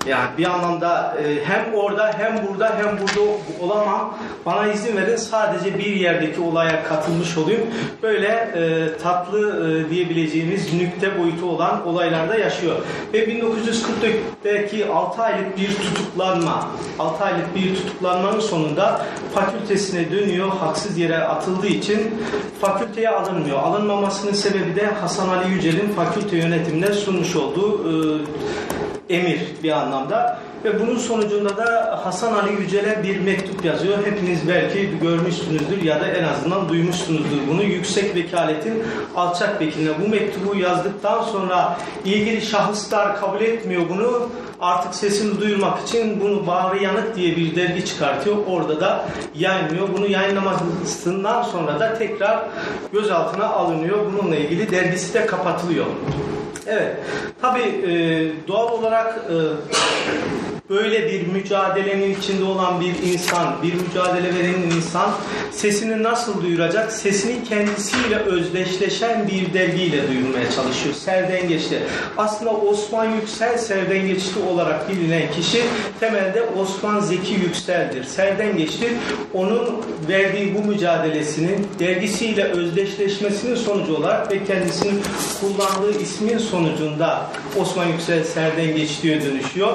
yani 0.06 0.30
bir 0.38 0.45
anlamda 0.45 1.18
e, 1.24 1.45
hem 1.45 1.74
orada 1.74 2.14
hem 2.18 2.47
burada 2.47 2.76
hem 2.78 2.97
burada 2.97 3.32
olamam. 3.62 4.18
Bana 4.45 4.68
izin 4.68 4.97
verin 4.97 5.16
sadece 5.16 5.80
bir 5.80 5.95
yerdeki 5.95 6.41
olaya 6.41 6.84
katılmış 6.84 7.38
olayım. 7.38 7.62
Böyle 8.04 8.28
e, 8.28 8.97
tatlı 8.97 9.70
e, 9.70 9.89
diyebileceğimiz 9.89 10.74
nükte 10.74 11.20
boyutu 11.20 11.45
olan 11.45 11.88
olaylarda 11.88 12.36
yaşıyor. 12.36 12.76
Ve 13.14 13.26
1944'teki 13.26 14.86
6 14.86 15.22
aylık 15.22 15.58
bir 15.58 15.68
tutuklanma, 15.68 16.68
6 16.99 17.24
aylık 17.24 17.56
bir 17.56 17.76
tutuklanmanın 17.76 18.39
sonunda 18.39 19.06
fakültesine 19.36 20.12
dönüyor. 20.12 20.49
Haksız 20.49 20.97
yere 20.97 21.18
atıldığı 21.18 21.68
için 21.68 22.12
fakülteye 22.62 23.10
alınmıyor. 23.10 23.60
Alınmamasının 23.60 24.34
sebebi 24.34 24.76
de 24.76 24.86
Hasan 24.86 25.30
Ali 25.30 25.51
Yücel'in 25.54 25.89
fakülte 25.89 26.38
yönetimine 26.38 26.93
sunmuş 26.93 27.36
olduğu 27.36 27.74
e, 27.89 27.93
emir 29.14 29.39
bir 29.64 29.72
anlamda. 29.72 30.39
Ve 30.64 30.80
bunun 30.80 30.97
sonucunda 30.97 31.57
da 31.57 31.99
Hasan 32.03 32.34
Ali 32.34 32.61
Yücel'e 32.61 33.03
bir 33.03 33.20
mektup 33.20 33.66
yazıyor. 33.66 33.97
Hepiniz 34.05 34.47
belki 34.47 34.89
görmüşsünüzdür 35.01 35.84
ya 35.84 36.01
da 36.01 36.07
en 36.07 36.24
azından 36.24 36.70
duymuşsunuzdur 36.70 37.38
bunu. 37.51 37.64
Yüksek 37.64 38.16
vekaletin 38.16 38.84
alçak 39.16 39.61
vekiline 39.61 39.91
bu 40.05 40.09
mektubu 40.09 40.55
yazdıktan 40.55 41.24
sonra 41.24 41.78
ilgili 42.05 42.41
şahıslar 42.41 43.20
kabul 43.20 43.41
etmiyor 43.41 43.82
bunu. 43.89 44.30
Artık 44.61 44.95
sesini 44.95 45.41
duyurmak 45.41 45.88
için 45.88 46.22
bunu 46.22 46.47
Bağrı 46.47 46.84
Yanık 46.84 47.16
diye 47.16 47.36
bir 47.36 47.55
dergi 47.55 47.86
çıkartıyor. 47.86 48.36
Orada 48.47 48.80
da 48.80 49.05
yayınlıyor. 49.36 49.88
Bunu 49.97 50.07
yayınlamasından 50.07 51.43
sonra 51.43 51.80
da 51.80 51.97
tekrar 51.97 52.39
gözaltına 52.93 53.45
alınıyor. 53.45 53.97
Bununla 54.14 54.36
ilgili 54.36 54.72
dergisi 54.72 55.14
de 55.14 55.26
kapatılıyor. 55.26 55.86
Evet. 56.68 56.95
Tabii 57.41 57.61
e, 57.61 58.47
doğal 58.47 58.72
olarak 58.72 59.18
e, 59.18 59.36
böyle 60.70 61.11
bir 61.11 61.28
mücadelenin 61.28 62.20
içinde 62.20 62.43
olan 62.43 62.82
bir 62.82 63.11
insan, 63.14 63.55
bir 63.64 63.74
mücadele 63.74 64.36
veren 64.36 64.61
insan 64.76 65.11
sesini 65.51 66.03
nasıl 66.03 66.43
duyuracak? 66.43 66.91
Sesini 66.91 67.43
kendisiyle 67.43 68.16
özdeşleşen 68.16 69.28
bir 69.28 69.53
dergiyle 69.53 70.07
duyurmaya 70.07 70.51
çalışıyor. 70.51 70.95
Serdengeç'te. 70.95 71.80
Aslında 72.18 72.51
Osman 72.51 73.16
Yüksel 73.16 73.57
Serdengeçli 73.57 74.41
olarak 74.41 74.89
bilinen 74.89 75.32
kişi 75.32 75.61
temelde 75.99 76.43
Osman 76.43 76.99
Zeki 76.99 77.34
Yüksel'dir. 77.34 78.03
Serdengeçli 78.03 78.89
onun 79.34 79.82
verdiği 80.09 80.55
bu 80.55 80.68
mücadelesinin 80.68 81.68
dergisiyle 81.80 82.43
özdeşleşmesinin 82.43 83.55
sonucu 83.55 83.95
olarak 83.95 84.32
ve 84.32 84.45
kendisinin 84.45 85.01
kullandığı 85.41 86.01
ismin 86.01 86.38
sonucunda 86.38 87.30
Osman 87.61 87.86
Yüksel 87.86 88.24
Serdengeçli'ye 88.24 89.22
dönüşüyor. 89.22 89.74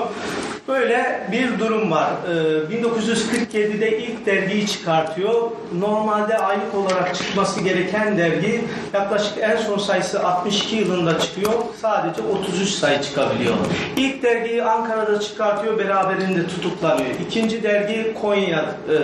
Böyle 0.69 1.29
bir 1.33 1.59
durum 1.59 1.91
var. 1.91 2.11
Ee, 2.29 2.75
1947'de 2.75 3.99
ilk 3.99 4.27
dergiyi 4.27 4.67
çıkartıyor. 4.67 5.35
Normalde 5.79 6.39
aylık 6.39 6.75
olarak 6.75 7.15
çıkması 7.15 7.61
gereken 7.61 8.19
dergi 8.19 8.65
yaklaşık 8.95 9.39
en 9.41 9.57
son 9.57 9.79
sayısı 9.79 10.27
62 10.27 10.77
yılında 10.77 11.19
çıkıyor. 11.19 11.53
Sadece 11.83 12.23
33 12.23 12.69
sayı 12.69 13.03
çıkabiliyor. 13.03 13.55
İlk 13.97 14.23
dergiyi 14.23 14.63
Ankara'da 14.63 15.21
çıkartıyor. 15.21 15.79
Beraberinde 15.79 16.47
tutuklanıyor. 16.47 17.11
İkinci 17.29 17.63
dergi 17.63 18.15
Konya, 18.23 18.65
e, 18.89 18.97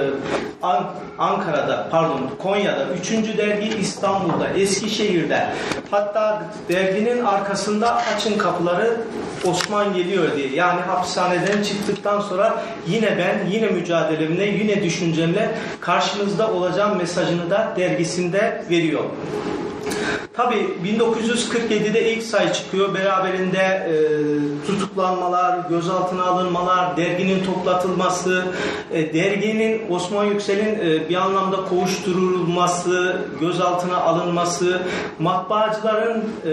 An- 0.62 0.90
Ankara'da 1.18 1.88
pardon 1.90 2.30
Konya'da. 2.42 2.86
Üçüncü 3.00 3.38
dergi 3.38 3.68
İstanbul'da, 3.80 4.48
Eskişehir'de. 4.56 5.46
Hatta 5.90 6.42
derginin 6.68 7.24
arkasında 7.24 7.96
açın 8.16 8.38
kapıları 8.38 8.96
Osman 9.44 9.94
geliyor 9.94 10.36
diye. 10.36 10.48
Yani 10.48 10.80
hapishaneden 11.54 11.62
çıktıktan 11.62 12.20
sonra 12.20 12.64
yine 12.88 13.18
ben, 13.18 13.50
yine 13.50 13.66
mücadelemle, 13.66 14.44
yine 14.44 14.82
düşüncemle 14.82 15.54
karşınızda 15.80 16.52
olacağım 16.52 16.98
mesajını 16.98 17.50
da 17.50 17.74
dergisinde 17.76 18.64
veriyor. 18.70 19.04
Tabi 20.34 20.54
1947'de 20.84 22.12
ilk 22.12 22.22
sayı 22.22 22.52
çıkıyor. 22.52 22.94
Beraberinde 22.94 23.58
e, 23.58 23.94
tutuklanmalar, 24.66 25.68
gözaltına 25.68 26.24
alınmalar, 26.24 26.96
derginin 26.96 27.44
toplatılması, 27.44 28.44
e, 28.92 29.14
derginin 29.14 29.90
Osman 29.90 30.24
Yüksel'in 30.24 30.78
e, 30.78 31.08
bir 31.08 31.14
anlamda 31.14 31.56
kovuşturulması, 31.56 33.16
gözaltına 33.40 33.96
alınması, 33.96 34.82
matbaacıların 35.18 36.24
e, 36.46 36.52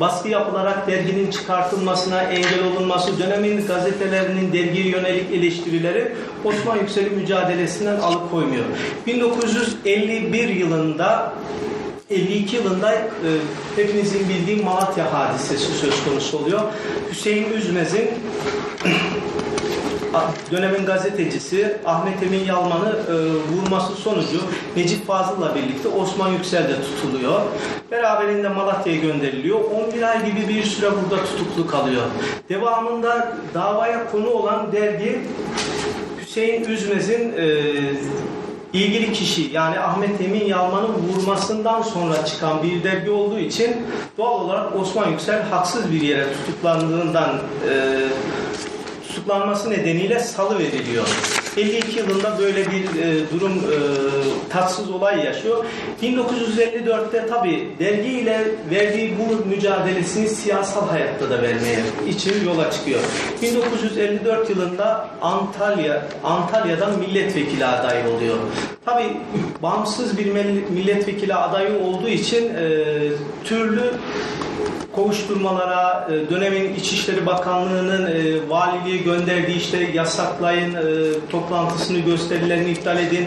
baskı 0.00 0.28
yapılarak 0.28 0.86
derginin 0.86 1.30
çıkartılmasına 1.30 2.22
engel 2.22 2.64
olunması, 2.64 3.18
dönemin 3.18 3.66
gazetelerinin 3.66 4.52
dergiye 4.52 4.86
yönelik 4.86 5.32
eleştirileri 5.32 6.12
Osman 6.44 6.76
Yüksel'in 6.76 7.14
mücadelesinden 7.14 7.96
alıkoymuyor. 8.00 8.64
1951 9.06 10.48
yılında 10.48 11.32
52 12.10 12.56
yılında 12.56 12.92
e, 12.92 13.00
hepinizin 13.76 14.28
bildiği 14.28 14.62
Malatya 14.62 15.12
hadisesi 15.12 15.72
söz 15.72 16.04
konusu 16.04 16.38
oluyor. 16.38 16.60
Hüseyin 17.10 17.52
Üzmez'in 17.52 18.10
dönemin 20.50 20.86
gazetecisi 20.86 21.76
Ahmet 21.86 22.22
Emin 22.22 22.44
Yalman'ı 22.44 22.96
e, 23.08 23.14
vurması 23.52 23.92
sonucu 23.92 24.40
Necip 24.76 25.06
Fazıl'la 25.06 25.54
birlikte 25.54 25.88
Osman 25.88 26.28
Yüksel 26.28 26.68
de 26.68 26.74
tutuluyor. 26.82 27.40
Beraberinde 27.90 28.48
Malatya'ya 28.48 29.00
gönderiliyor. 29.00 29.60
11 29.88 30.02
ay 30.02 30.26
gibi 30.26 30.48
bir 30.48 30.62
süre 30.62 30.90
burada 30.90 31.24
tutuklu 31.24 31.66
kalıyor. 31.66 32.02
Devamında 32.48 33.36
davaya 33.54 34.10
konu 34.10 34.30
olan 34.30 34.72
dergi 34.72 35.20
Hüseyin 36.20 36.64
Üzmez'in 36.64 37.32
e, 37.38 37.46
ilgili 38.72 39.12
kişi 39.12 39.50
yani 39.52 39.80
Ahmet 39.80 40.20
Emin 40.20 40.44
Yalman'ın 40.44 40.94
vurmasından 40.94 41.82
sonra 41.82 42.24
çıkan 42.24 42.62
bir 42.62 42.84
dergi 42.84 43.10
olduğu 43.10 43.38
için 43.38 43.76
doğal 44.18 44.40
olarak 44.40 44.76
Osman 44.76 45.10
Yüksel 45.10 45.42
haksız 45.42 45.92
bir 45.92 46.00
yere 46.00 46.26
tutuklandığından 46.32 47.38
e, 47.70 47.74
tutuklanması 49.28 49.70
nedeniyle 49.70 50.20
salı 50.20 50.58
veriliyor. 50.58 51.08
52 51.56 51.98
yılında 51.98 52.38
böyle 52.38 52.66
bir 52.66 53.02
e, 53.02 53.30
durum 53.30 53.52
e, 53.52 53.76
tatsız 54.48 54.90
olay 54.90 55.24
yaşıyor. 55.24 55.64
1954'te 56.02 57.26
tabi 57.26 57.68
dergiyle 57.78 58.48
verdiği 58.70 59.14
bu 59.18 59.48
mücadelesini 59.48 60.28
siyasal 60.28 60.88
hayatta 60.88 61.30
da 61.30 61.42
vermeye 61.42 61.80
için 62.08 62.44
yola 62.46 62.70
çıkıyor. 62.70 63.00
1954 63.42 64.50
yılında 64.50 65.08
Antalya 65.22 66.08
Antalya'dan 66.24 66.98
milletvekili 66.98 67.64
adayı 67.64 68.04
oluyor. 68.08 68.36
Tabi 68.84 69.04
bağımsız 69.62 70.18
bir 70.18 70.26
milletvekili 70.70 71.34
adayı 71.34 71.78
olduğu 71.78 72.08
için 72.08 72.54
e, 72.54 72.84
türlü 73.44 73.92
kovuşturmalara, 74.96 76.08
e, 76.10 76.30
dönemin 76.30 76.74
İçişleri 76.74 77.26
Bakanlığı'nın 77.26 78.06
e, 78.06 78.48
valiliğe 78.48 78.96
gönderdiği 78.96 79.56
işte 79.56 79.90
yasaklayın, 79.94 80.74
e, 80.74 80.80
toplantısını 81.30 81.98
gösterilerini 81.98 82.70
iptal 82.70 82.98
edin, 82.98 83.26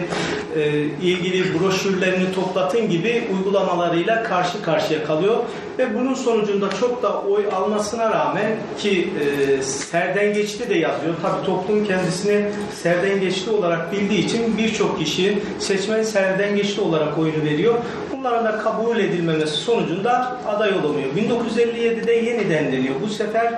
ilgili 1.02 1.60
broşürlerini 1.60 2.34
toplatın 2.34 2.90
gibi 2.90 3.28
uygulamalarıyla 3.34 4.22
karşı 4.22 4.62
karşıya 4.62 5.04
kalıyor. 5.04 5.36
Ve 5.78 5.94
bunun 5.94 6.14
sonucunda 6.14 6.70
çok 6.80 7.02
da 7.02 7.20
oy 7.20 7.46
almasına 7.52 8.10
rağmen 8.10 8.56
ki 8.78 9.08
e, 9.20 9.62
serdengeçli 9.62 10.70
de 10.70 10.74
yazıyor. 10.74 11.14
Tabi 11.22 11.46
toplum 11.46 11.84
kendisini 11.84 12.44
serdengeçli 12.82 13.50
olarak 13.50 13.92
bildiği 13.92 14.24
için 14.24 14.58
birçok 14.58 14.98
kişi 14.98 15.38
seçmen 15.58 16.02
serdengeçli 16.02 16.82
olarak 16.82 17.18
oyunu 17.18 17.44
veriyor. 17.44 17.74
Bunların 18.22 18.44
da 18.44 18.58
kabul 18.58 18.98
edilmemesi 18.98 19.56
sonucunda 19.56 20.36
aday 20.48 20.70
olamıyor. 20.70 21.08
1957'de 21.08 22.12
yeniden 22.12 22.72
deniyor. 22.72 22.94
Bu 23.02 23.08
sefer 23.08 23.46
e, 23.52 23.54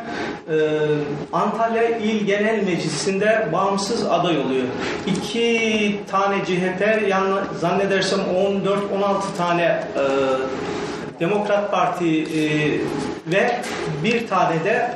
Antalya 1.33 1.89
İl 1.89 2.27
Genel 2.27 2.65
Meclisi'nde 2.65 3.49
bağımsız 3.53 4.07
aday 4.07 4.39
oluyor. 4.39 4.65
İki 5.07 6.01
tane 6.11 6.45
CHP, 6.45 7.09
yani 7.09 7.35
zannedersem 7.61 8.21
14-16 8.21 9.37
tane 9.39 9.63
e, 9.63 10.05
Demokrat 11.21 11.71
Parti 11.71 12.23
e, 12.23 12.71
ve 13.27 13.61
bir 14.05 14.29
tane 14.29 14.65
de 14.65 14.91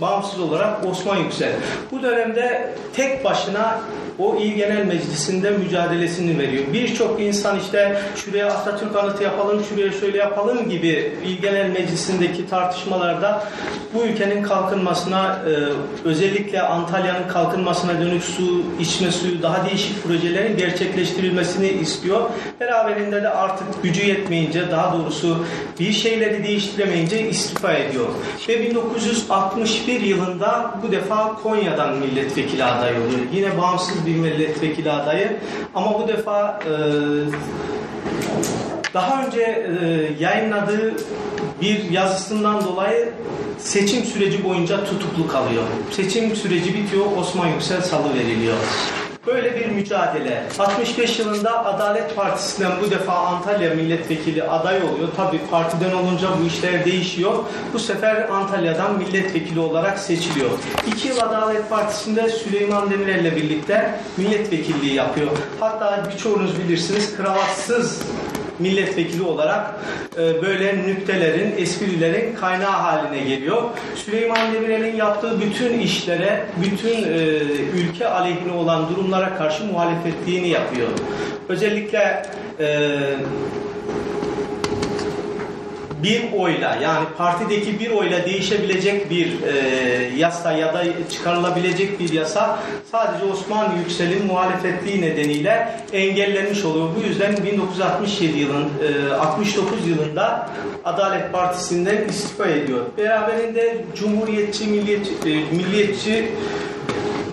bağımsız 0.00 0.40
olarak 0.40 0.86
Osman 0.86 1.16
Yüksel. 1.16 1.52
Bu 1.92 2.02
dönemde 2.02 2.74
tek 2.96 3.24
başına 3.24 3.80
o 4.20 4.36
İl 4.36 4.54
Genel 4.54 4.84
Meclisi'nde 4.86 5.50
mücadelesini 5.50 6.38
veriyor. 6.38 6.64
Birçok 6.72 7.20
insan 7.20 7.60
işte 7.60 8.00
şuraya 8.16 8.46
Atatürk 8.46 8.96
anıtı 8.96 9.22
yapalım, 9.22 9.64
şuraya 9.64 9.92
şöyle 9.92 10.18
yapalım 10.18 10.68
gibi 10.68 11.12
İl 11.26 11.38
Genel 11.38 11.70
Meclisi'ndeki 11.70 12.48
tartışmalarda 12.48 13.44
bu 13.94 14.04
ülkenin 14.04 14.42
kalkınmasına 14.42 15.38
e, 15.46 15.50
özellikle 16.08 16.62
Antalya'nın 16.62 17.28
kalkınmasına 17.28 18.00
dönük 18.00 18.24
su, 18.24 18.62
içme 18.80 19.10
suyu, 19.10 19.42
daha 19.42 19.66
değişik 19.68 20.04
projelerin 20.04 20.56
gerçekleştirilmesini 20.56 21.68
istiyor. 21.68 22.30
Beraberinde 22.60 23.22
de 23.22 23.28
artık 23.28 23.82
gücü 23.82 24.06
yetmeyince, 24.06 24.70
daha 24.70 24.98
doğrusu 24.98 25.44
bir 25.80 25.92
şeyleri 25.92 26.44
değiştiremeyince 26.44 27.28
istifa 27.28 27.72
ediyor. 27.72 28.06
Ve 28.48 28.60
1961 28.60 29.89
yılında 29.90 30.74
bu 30.82 30.92
defa 30.92 31.34
Konya'dan 31.42 31.96
milletvekili 31.96 32.64
adayı 32.64 32.96
oluyor. 32.96 33.20
Yine 33.32 33.58
bağımsız 33.58 34.06
bir 34.06 34.16
milletvekili 34.16 34.92
adayı 34.92 35.36
ama 35.74 36.00
bu 36.00 36.08
defa 36.08 36.60
e, 36.64 36.72
daha 38.94 39.26
önce 39.26 39.40
e, 39.40 40.24
yayınladığı 40.24 40.94
bir 41.60 41.90
yazısından 41.90 42.64
dolayı 42.64 43.12
seçim 43.58 44.04
süreci 44.04 44.44
boyunca 44.44 44.84
tutuklu 44.84 45.28
kalıyor. 45.28 45.62
Seçim 45.90 46.36
süreci 46.36 46.74
bitiyor, 46.74 47.06
Osman 47.16 47.46
Yüksel 47.46 47.82
salı 47.82 48.14
veriliyor. 48.14 48.56
Böyle 49.26 49.60
bir 49.60 49.66
mücadele. 49.66 50.42
65 50.58 51.18
yılında 51.18 51.64
Adalet 51.64 52.16
Partisi'nden 52.16 52.72
bu 52.86 52.90
defa 52.90 53.12
Antalya 53.12 53.74
milletvekili 53.74 54.42
aday 54.42 54.76
oluyor. 54.76 55.08
Tabii 55.16 55.40
partiden 55.50 55.92
olunca 55.92 56.28
bu 56.42 56.46
işler 56.46 56.84
değişiyor. 56.84 57.34
Bu 57.74 57.78
sefer 57.78 58.28
Antalya'dan 58.28 58.98
milletvekili 58.98 59.60
olarak 59.60 59.98
seçiliyor. 59.98 60.50
İki 60.86 61.08
yıl 61.08 61.18
Adalet 61.18 61.70
Partisi'nde 61.70 62.28
Süleyman 62.28 62.90
Demirel'le 62.90 63.36
birlikte 63.36 64.00
milletvekilliği 64.16 64.94
yapıyor. 64.94 65.30
Hatta 65.60 66.08
birçoğunuz 66.12 66.58
bilirsiniz 66.58 67.16
kravatsız 67.16 68.02
milletvekili 68.60 69.22
olarak 69.22 69.74
e, 70.16 70.42
böyle 70.42 70.78
nüktelerin, 70.86 71.54
esprilerin 71.58 72.34
kaynağı 72.34 72.70
haline 72.70 73.24
geliyor. 73.24 73.62
Süleyman 73.94 74.54
Demirel'in 74.54 74.96
yaptığı 74.96 75.40
bütün 75.40 75.78
işlere, 75.78 76.46
bütün 76.64 77.02
e, 77.02 77.18
ülke 77.76 78.08
aleyhine 78.08 78.52
olan 78.52 78.88
durumlara 78.88 79.36
karşı 79.36 79.64
muhalefetliğini 79.64 80.48
yapıyor. 80.48 80.88
Özellikle 81.48 82.22
e, 82.60 82.88
bir 86.02 86.32
oyla 86.32 86.76
yani 86.76 87.06
partideki 87.18 87.80
bir 87.80 87.90
oyla 87.90 88.24
değişebilecek 88.24 89.10
bir 89.10 89.42
e, 89.42 89.54
yasa 90.16 90.52
ya 90.52 90.74
da 90.74 90.82
çıkarılabilecek 91.10 92.00
bir 92.00 92.12
yasa 92.12 92.58
sadece 92.90 93.24
Osman 93.24 93.76
Yüksel'in 93.76 94.26
muhalefetliği 94.26 95.02
nedeniyle 95.02 95.74
engellenmiş 95.92 96.64
oluyor. 96.64 96.88
Bu 96.96 97.08
yüzden 97.08 97.36
1967 97.44 98.38
yılın 98.38 98.68
e, 99.10 99.14
69 99.14 99.86
yılında 99.88 100.48
Adalet 100.84 101.32
Partisi'nden 101.32 102.08
istifa 102.08 102.46
ediyor. 102.46 102.80
Beraberinde 102.98 103.84
Cumhuriyetçi, 103.96 104.66
Milliyetçi, 104.66 105.10
e, 105.26 105.56
Milliyetçi 105.56 106.32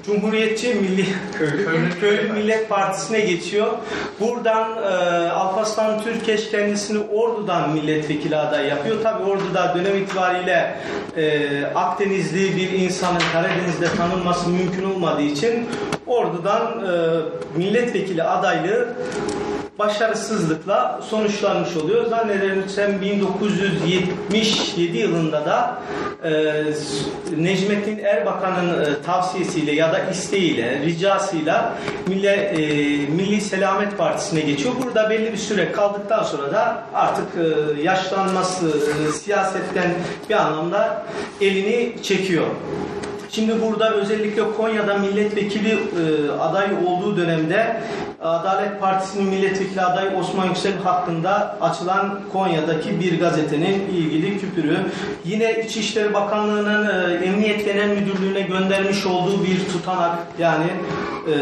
Cumhuriyetçi 0.08 0.74
Milli 0.74 1.06
Köylü, 1.38 2.00
Köylü 2.00 2.34
Millet 2.34 2.70
Partisi'ne 2.70 3.20
geçiyor. 3.20 3.68
Buradan 4.20 4.84
e, 4.84 5.30
Alparslan 5.30 6.04
Türkeş 6.04 6.52
kendisini 6.52 7.00
Ordu'dan 7.00 7.70
milletvekili 7.70 8.36
aday 8.36 8.68
yapıyor. 8.68 9.04
Tabi 9.04 9.24
Ordu'da 9.24 9.76
dönem 9.76 9.98
itibariyle 9.98 10.76
e, 11.18 11.66
Akdenizli 11.66 12.58
bir 12.58 12.72
insanın 12.72 13.22
Karadeniz'de 13.34 13.88
tanınması 13.98 14.50
mümkün 14.50 14.84
olmadığı 14.84 15.22
için 15.22 15.66
Ordu'dan 16.08 16.64
e, 16.64 17.20
milletvekili 17.58 18.24
adaylığı 18.24 18.90
başarısızlıkla 19.80 21.00
sonuçlanmış 21.10 21.78
oluyor. 21.78 22.06
Zannedersem 22.06 23.02
1977 23.02 24.98
yılında 24.98 25.46
da 25.46 25.78
e, 26.24 26.64
Necmettin 27.38 27.98
Erbakan'ın 27.98 28.84
e, 28.84 29.02
tavsiyesiyle 29.06 29.72
ya 29.72 29.94
da 29.94 30.00
isteğiyle, 30.00 30.82
ricasıyla 30.86 31.74
Milli, 32.08 32.28
e, 32.28 32.58
Milli 33.12 33.42
Selamet 33.42 33.98
Partisi'ne 33.98 34.42
geçiyor. 34.42 34.74
Burada 34.84 35.10
belli 35.10 35.32
bir 35.32 35.38
süre 35.38 35.72
kaldıktan 35.72 36.24
sonra 36.24 36.54
da 36.54 36.84
artık 36.94 37.26
e, 37.36 37.82
yaşlanması, 37.82 38.68
e, 38.68 39.12
siyasetten 39.12 39.94
bir 40.30 40.36
anlamda 40.36 41.06
elini 41.42 42.04
çekiyor. 42.04 42.46
Şimdi 43.32 43.62
burada 43.62 43.94
özellikle 43.94 44.42
Konya'da 44.58 44.98
milletvekili 44.98 45.72
e, 45.72 46.32
aday 46.40 46.68
olduğu 46.86 47.18
dönemde 47.18 47.82
Adalet 48.22 48.82
Partisi'nin 48.82 49.30
milletvekili 49.30 49.82
adayı 49.82 50.18
Osman 50.18 50.46
Yüksel 50.46 50.78
hakkında 50.84 51.58
açılan 51.62 52.20
Konya'daki 52.34 53.00
bir 53.00 53.20
gazetenin 53.20 53.88
ilgili 53.90 54.40
küpürü. 54.40 54.78
Yine 55.26 55.64
İçişleri 55.66 56.14
Bakanlığı'nın 56.14 57.12
e, 57.12 57.26
Emniyet 57.26 57.66
Genel 57.66 57.90
Müdürlüğü'ne 57.90 58.42
göndermiş 58.42 59.06
olduğu 59.06 59.44
bir 59.44 59.66
tutanak 59.74 60.18
yani 60.40 60.68
e, 61.28 61.36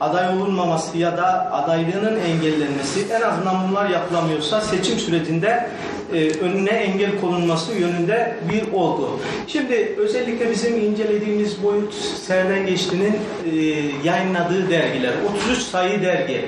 aday 0.00 0.28
olunmaması 0.28 0.98
ya 0.98 1.16
da 1.16 1.52
adaylığının 1.52 2.20
engellenmesi 2.20 3.06
en 3.12 3.22
azından 3.22 3.68
bunlar 3.68 3.90
yapılamıyorsa 3.90 4.60
seçim 4.60 4.98
sürecinde 4.98 5.68
e, 6.14 6.30
önüne 6.30 6.70
engel 6.70 7.20
konulması 7.20 7.72
yönünde 7.72 8.36
bir 8.52 8.72
olgu. 8.72 9.20
Şimdi 9.46 9.94
özellikle 9.98 10.50
bizim 10.50 10.80
incelediğimiz 10.80 11.62
boyut 11.62 11.94
Serden 11.94 12.66
Geçti'nin 12.66 13.16
e, 13.52 13.56
yayınladığı 14.04 14.70
dergiler. 14.70 15.12
33 15.44 15.58
sayı 15.58 16.02
dergi. 16.02 16.44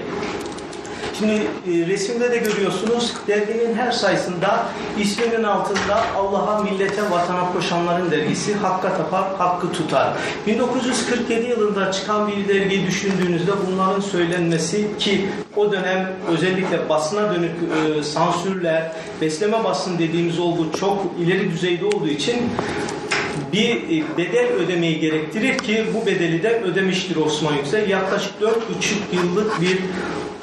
Şimdi 1.19 1.33
e, 1.33 1.87
resimde 1.87 2.31
de 2.31 2.37
görüyorsunuz 2.37 3.15
derginin 3.29 3.75
her 3.75 3.93
sayısında 3.93 4.67
isminin 5.01 5.43
altında 5.43 6.05
Allah'a, 6.17 6.63
millete, 6.63 7.11
vatana 7.11 7.53
koşanların 7.53 8.11
dergisi 8.11 8.55
Hakka 8.55 8.97
tapar, 8.97 9.37
hakkı 9.39 9.73
tutar. 9.73 10.13
1947 10.47 11.47
yılında 11.47 11.93
çıkan 11.93 12.29
bir 12.29 12.49
dergiyi 12.49 12.87
düşündüğünüzde 12.87 13.53
bunların 13.67 14.01
söylenmesi 14.01 14.89
ki 14.99 15.29
o 15.57 15.73
dönem 15.73 16.13
özellikle 16.29 16.89
basına 16.89 17.35
dönük 17.35 17.53
e, 17.99 18.03
sansürler, 18.03 18.93
besleme 19.21 19.65
basın 19.65 19.99
dediğimiz 19.99 20.39
olgu 20.39 20.67
çok 20.81 21.07
ileri 21.21 21.51
düzeyde 21.51 21.85
olduğu 21.85 22.09
için 22.09 22.37
bir 23.53 23.77
e, 23.77 24.17
bedel 24.19 24.47
ödemeyi 24.47 25.01
gerektirir 25.01 25.59
ki 25.59 25.85
bu 25.95 26.07
bedeli 26.07 26.43
de 26.43 26.61
ödemiştir 26.61 27.17
Osman 27.17 27.55
Yüksel. 27.55 27.89
Yaklaşık 27.89 28.33
4,5 28.41 28.53
yıllık 29.13 29.61
bir 29.61 29.79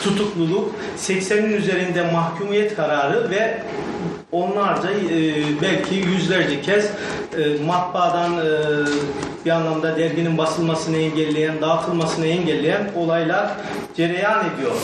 tutukluluk, 0.05 0.71
80'in 0.97 1.53
üzerinde 1.53 2.11
mahkumiyet 2.11 2.75
kararı 2.75 3.29
ve 3.29 3.61
onlarca 4.31 4.89
e, 4.91 5.01
belki 5.61 5.95
yüzlerce 5.95 6.61
kez 6.61 6.85
e, 6.85 7.63
matbaadan 7.65 8.33
e, 8.33 8.49
bir 9.45 9.49
anlamda 9.49 9.97
derginin 9.97 10.37
basılmasını 10.37 10.97
engelleyen, 10.97 11.61
dağıtılmasını 11.61 12.27
engelleyen 12.27 12.91
olaylar 12.95 13.51
cereyan 13.97 14.45
ediyor. 14.49 14.75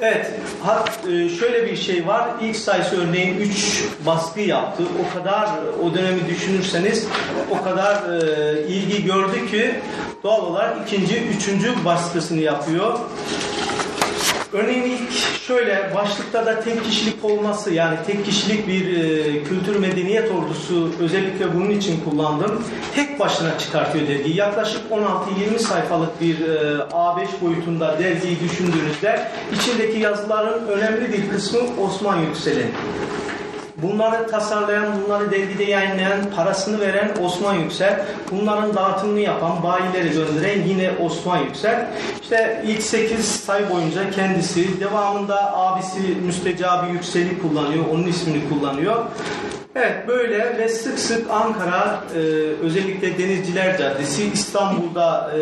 Evet, 0.00 0.30
hat, 0.62 0.98
e, 1.08 1.28
şöyle 1.28 1.66
bir 1.70 1.76
şey 1.76 2.06
var. 2.06 2.28
İlk 2.42 2.56
sayısı 2.56 3.02
örneğin 3.02 3.36
3 3.36 3.84
baskı 4.06 4.40
yaptı. 4.40 4.82
O 5.06 5.18
kadar 5.18 5.48
o 5.84 5.94
dönemi 5.94 6.28
düşünürseniz 6.28 7.06
o 7.50 7.64
kadar 7.64 7.94
e, 7.94 8.66
ilgi 8.68 9.04
gördü 9.04 9.50
ki 9.50 9.74
doğal 10.22 10.42
olarak 10.42 10.76
ikinci, 10.86 11.22
üçüncü 11.22 11.84
baskısını 11.84 12.40
yapıyor. 12.40 12.98
Örneğin 14.52 14.82
ilk 14.82 15.12
şöyle 15.46 15.94
başlıkta 15.94 16.46
da 16.46 16.60
tek 16.60 16.84
kişilik 16.84 17.24
olması 17.24 17.74
yani 17.74 17.96
tek 18.06 18.24
kişilik 18.24 18.68
bir 18.68 18.96
e, 18.96 19.44
kültür 19.44 19.76
medeniyet 19.76 20.30
ordusu 20.30 20.90
özellikle 21.00 21.54
bunun 21.54 21.70
için 21.70 22.00
kullandım. 22.04 22.64
Tek 22.94 23.20
başına 23.20 23.58
çıkartıyor 23.58 24.08
dergiyi. 24.08 24.36
Yaklaşık 24.36 24.80
16-20 24.90 25.58
sayfalık 25.58 26.20
bir 26.20 26.40
e, 26.40 26.78
A5 26.78 27.26
boyutunda 27.40 27.98
dergiyi 27.98 28.40
düşündüğünüzde 28.40 29.28
içindeki 29.54 29.98
yazıların 29.98 30.68
önemli 30.68 31.12
bir 31.12 31.30
kısmı 31.30 31.60
Osman 31.84 32.18
Yüksel'in. 32.18 32.70
Bunları 33.82 34.30
tasarlayan, 34.30 34.86
bunları 35.04 35.30
dergide 35.30 35.64
yayınlayan, 35.64 36.30
parasını 36.36 36.80
veren 36.80 37.10
Osman 37.22 37.54
Yüksel. 37.54 38.04
Bunların 38.30 38.74
dağıtımını 38.74 39.20
yapan, 39.20 39.62
bayileri 39.62 40.12
gönderen 40.12 40.62
yine 40.68 40.90
Osman 41.00 41.38
Yüksel. 41.38 41.86
İşte 42.22 42.62
ilk 42.66 42.82
8 42.82 43.26
say 43.26 43.70
boyunca 43.70 44.10
kendisi, 44.10 44.80
devamında 44.80 45.56
abisi 45.56 46.00
Müstecabi 46.26 46.92
Yüksel'i 46.92 47.38
kullanıyor, 47.42 47.84
onun 47.92 48.06
ismini 48.06 48.48
kullanıyor. 48.48 49.04
Evet 49.76 50.08
böyle 50.08 50.58
ve 50.58 50.68
sık 50.68 50.98
sık 50.98 51.30
Ankara 51.30 52.04
e, 52.14 52.18
özellikle 52.62 53.18
Denizciler 53.18 53.78
Caddesi 53.78 54.30
İstanbul'da 54.32 55.30
e, 55.36 55.40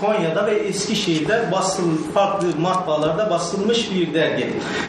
Konya'da 0.00 0.46
ve 0.46 0.54
Eskişehir'de 0.54 1.48
basıl 1.52 2.12
farklı 2.14 2.46
matbaalarda 2.60 3.30
basılmış 3.30 3.94
bir 3.94 4.14
dergi. 4.14 4.46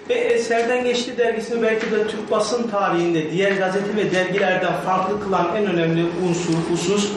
Ve 0.09 0.13
Eserden 0.13 0.83
Geçti 0.83 1.17
dergisini 1.17 1.61
belki 1.61 1.91
de 1.91 2.07
Türk 2.07 2.31
basın 2.31 2.67
tarihinde 2.67 3.31
diğer 3.31 3.51
gazete 3.51 3.95
ve 3.95 4.11
dergilerden 4.11 4.73
farklı 4.85 5.23
kılan 5.23 5.47
en 5.55 5.65
önemli 5.65 6.05
unsur, 6.29 6.53
husus 6.71 7.11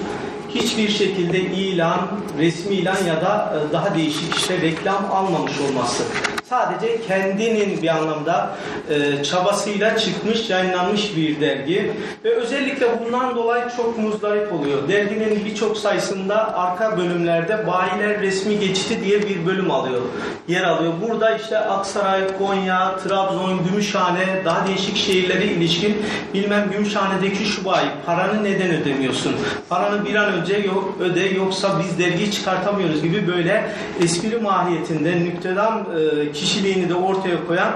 hiçbir 0.49 0.89
şekilde 0.89 1.41
ilan, 1.41 2.01
resmi 2.39 2.75
ilan 2.75 3.05
ya 3.09 3.21
da 3.21 3.55
e, 3.71 3.73
daha 3.73 3.95
değişik 3.95 4.37
işte 4.37 4.61
reklam 4.61 5.05
almamış 5.13 5.53
olması. 5.61 6.05
Sadece 6.49 7.01
kendinin 7.07 7.83
bir 7.83 7.89
anlamda 7.89 8.51
e, 8.91 9.25
çabasıyla 9.25 9.97
çıkmış, 9.99 10.51
yayınlanmış 10.51 11.17
bir 11.17 11.41
dergi 11.41 11.93
ve 12.25 12.35
özellikle 12.35 12.87
bundan 13.01 13.37
dolayı 13.37 13.65
çok 13.77 13.99
muzdarip 13.99 14.53
oluyor. 14.53 14.89
Derginin 14.89 15.45
birçok 15.45 15.79
sayısında 15.79 16.55
arka 16.55 16.99
bölümlerde 16.99 17.67
bayiler 17.67 18.21
resmi 18.21 18.59
geçti 18.59 18.99
diye 19.05 19.23
bir 19.23 19.47
bölüm 19.47 19.71
alıyor. 19.71 20.01
Yer 20.49 20.65
alıyor. 20.65 20.93
Burada 21.09 21.37
işte 21.37 21.59
Aksaray, 21.59 22.39
Konya, 22.39 22.97
Trabzon, 22.97 23.65
Gümüşhane, 23.69 24.43
daha 24.45 24.67
değişik 24.67 24.97
şehirlere 24.97 25.45
ilişkin 25.45 25.97
bilmem 26.35 26.71
Gümüşhane'deki 26.71 27.45
şu 27.45 27.65
bayi 27.65 27.89
paranı 28.07 28.45
neden 28.45 28.71
ödemiyorsun? 28.71 29.37
Paranı 29.69 30.05
bir 30.05 30.15
an 30.15 30.33
önce 30.33 30.57
yok, 30.57 30.97
öde 31.01 31.21
yoksa 31.21 31.81
biz 31.81 31.99
dergi 31.99 32.31
çıkartamıyoruz 32.31 33.03
gibi 33.03 33.29
böyle 33.29 33.71
espri 34.03 34.39
mahiyetinde 34.39 35.21
nüktedam 35.21 35.87
e, 35.97 36.34
kişiliğini 36.35 36.89
de 36.89 36.95
ortaya 36.95 37.47
koyan 37.47 37.73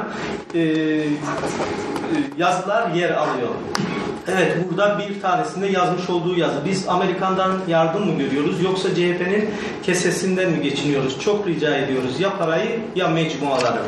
e, 0.54 0.60
e, 0.60 1.08
yazılar 2.38 2.90
yer 2.90 3.10
alıyor. 3.10 3.48
Evet 4.32 4.56
burada 4.70 4.98
bir 4.98 5.20
tanesinde 5.20 5.66
yazmış 5.66 6.10
olduğu 6.10 6.38
yazı. 6.38 6.64
Biz 6.64 6.88
Amerikan'dan 6.88 7.52
yardım 7.68 8.06
mı 8.06 8.18
görüyoruz 8.18 8.62
yoksa 8.62 8.88
CHP'nin 8.88 9.50
kesesinden 9.82 10.50
mi 10.50 10.62
geçiniyoruz? 10.62 11.20
Çok 11.20 11.46
rica 11.46 11.76
ediyoruz. 11.76 12.20
Ya 12.20 12.38
parayı 12.38 12.80
ya 12.94 13.08
mecmuaları. 13.08 13.78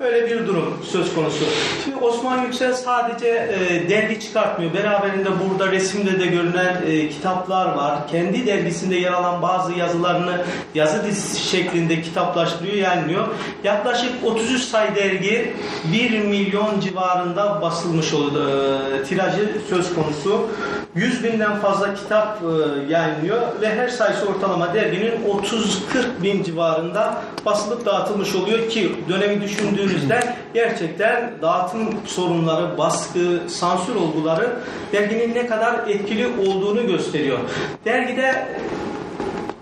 Böyle 0.00 0.26
bir 0.26 0.46
durum 0.46 0.74
söz 0.92 1.14
konusu. 1.14 1.44
Şimdi 1.84 1.96
Osman 1.96 2.42
Yüksel 2.42 2.74
sadece 2.74 3.28
e, 3.28 3.88
dergi 3.88 4.20
çıkartmıyor. 4.20 4.74
Beraberinde 4.74 5.28
burada 5.44 5.72
resimde 5.72 6.20
de 6.20 6.26
görünen 6.26 6.82
e, 6.86 7.08
kitaplar 7.08 7.66
var. 7.74 8.08
Kendi 8.08 8.46
dergisinde 8.46 8.96
yer 8.96 9.12
alan 9.12 9.42
bazı 9.42 9.72
yazılarını 9.72 10.44
yazı 10.74 11.06
dizisi 11.06 11.48
şeklinde 11.48 12.02
kitaplaştırıyor, 12.02 12.76
yayınlıyor. 12.76 13.28
Yaklaşık 13.64 14.10
33 14.24 14.62
sayı 14.62 14.94
dergi 14.94 15.54
1 15.92 16.18
milyon 16.18 16.80
civarında 16.80 17.62
basılmış 17.62 18.14
oldu. 18.14 18.50
E, 18.50 19.02
tirajı 19.02 19.52
söz 19.68 19.87
konusu. 19.94 20.46
100 20.94 21.24
binden 21.24 21.58
fazla 21.60 21.94
kitap 21.94 22.38
e, 22.42 22.92
yayınlıyor 22.92 23.42
ve 23.60 23.74
her 23.74 23.88
sayısı 23.88 24.26
ortalama 24.28 24.74
derginin 24.74 25.12
30-40 25.12 26.22
bin 26.22 26.42
civarında 26.42 27.22
basılıp 27.46 27.86
dağıtılmış 27.86 28.34
oluyor 28.34 28.68
ki 28.68 28.94
dönemi 29.08 29.40
düşündüğünüzde 29.40 30.20
gerçekten 30.54 31.32
dağıtım 31.42 31.88
sorunları, 32.06 32.78
baskı, 32.78 33.40
sansür 33.48 33.94
olguları 33.94 34.56
derginin 34.92 35.34
ne 35.34 35.46
kadar 35.46 35.88
etkili 35.88 36.26
olduğunu 36.26 36.86
gösteriyor. 36.86 37.38
Dergide 37.84 38.48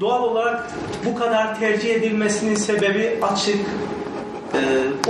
doğal 0.01 0.23
olarak 0.23 0.71
bu 1.05 1.19
kadar 1.19 1.61
tercih 1.61 1.95
edilmesinin 1.95 2.55
sebebi 2.55 3.19
açık, 3.23 3.61
e, 4.55 4.61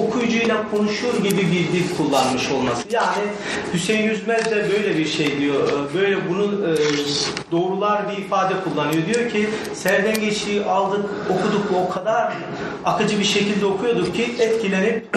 okuyucuyla 0.00 0.70
konuşur 0.70 1.22
gibi 1.22 1.38
bir 1.42 1.72
dil 1.72 1.96
kullanmış 1.96 2.50
olması. 2.50 2.82
Yani 2.90 3.24
Hüseyin 3.74 4.10
Yüzmez 4.10 4.50
de 4.50 4.66
böyle 4.72 4.98
bir 4.98 5.06
şey 5.06 5.38
diyor. 5.38 5.68
E, 5.68 5.94
Böyle 5.94 6.16
bunu 6.28 6.44
e, 6.44 6.72
doğrular 7.52 8.02
bir 8.10 8.22
ifade 8.22 8.54
kullanıyor. 8.64 9.02
Diyor 9.14 9.30
ki 9.30 9.46
serden 9.74 10.20
geçtiği 10.20 10.64
aldık, 10.64 11.04
okuduk 11.30 11.66
o 11.86 11.88
kadar 11.88 12.32
akıcı 12.84 13.18
bir 13.18 13.24
şekilde 13.24 13.66
okuyorduk 13.66 14.14
ki 14.14 14.34
etkilenip 14.38 15.16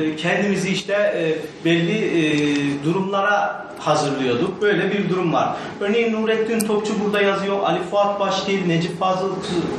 e, 0.00 0.16
kendimizi 0.16 0.68
işte 0.70 0.92
e, 0.92 1.22
belli 1.64 2.84
durumlara 2.84 3.64
hazırlıyorduk. 3.84 4.62
Böyle 4.62 4.92
bir 4.92 5.08
durum 5.08 5.32
var. 5.32 5.56
Örneğin 5.80 6.12
Nurettin 6.12 6.60
Topçu 6.60 6.92
burada 7.04 7.20
yazıyor. 7.22 7.62
Ali 7.62 7.78
Fuat 7.90 8.20
Başgil, 8.20 8.66
Necip 8.66 8.98
Fazıl 8.98 9.32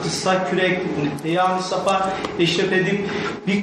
Kısa 0.04 0.50
Kürek, 0.50 0.82
Peyami 1.24 1.62
Safa, 1.62 2.10
Eşref 2.40 2.74
Edip, 2.74 3.10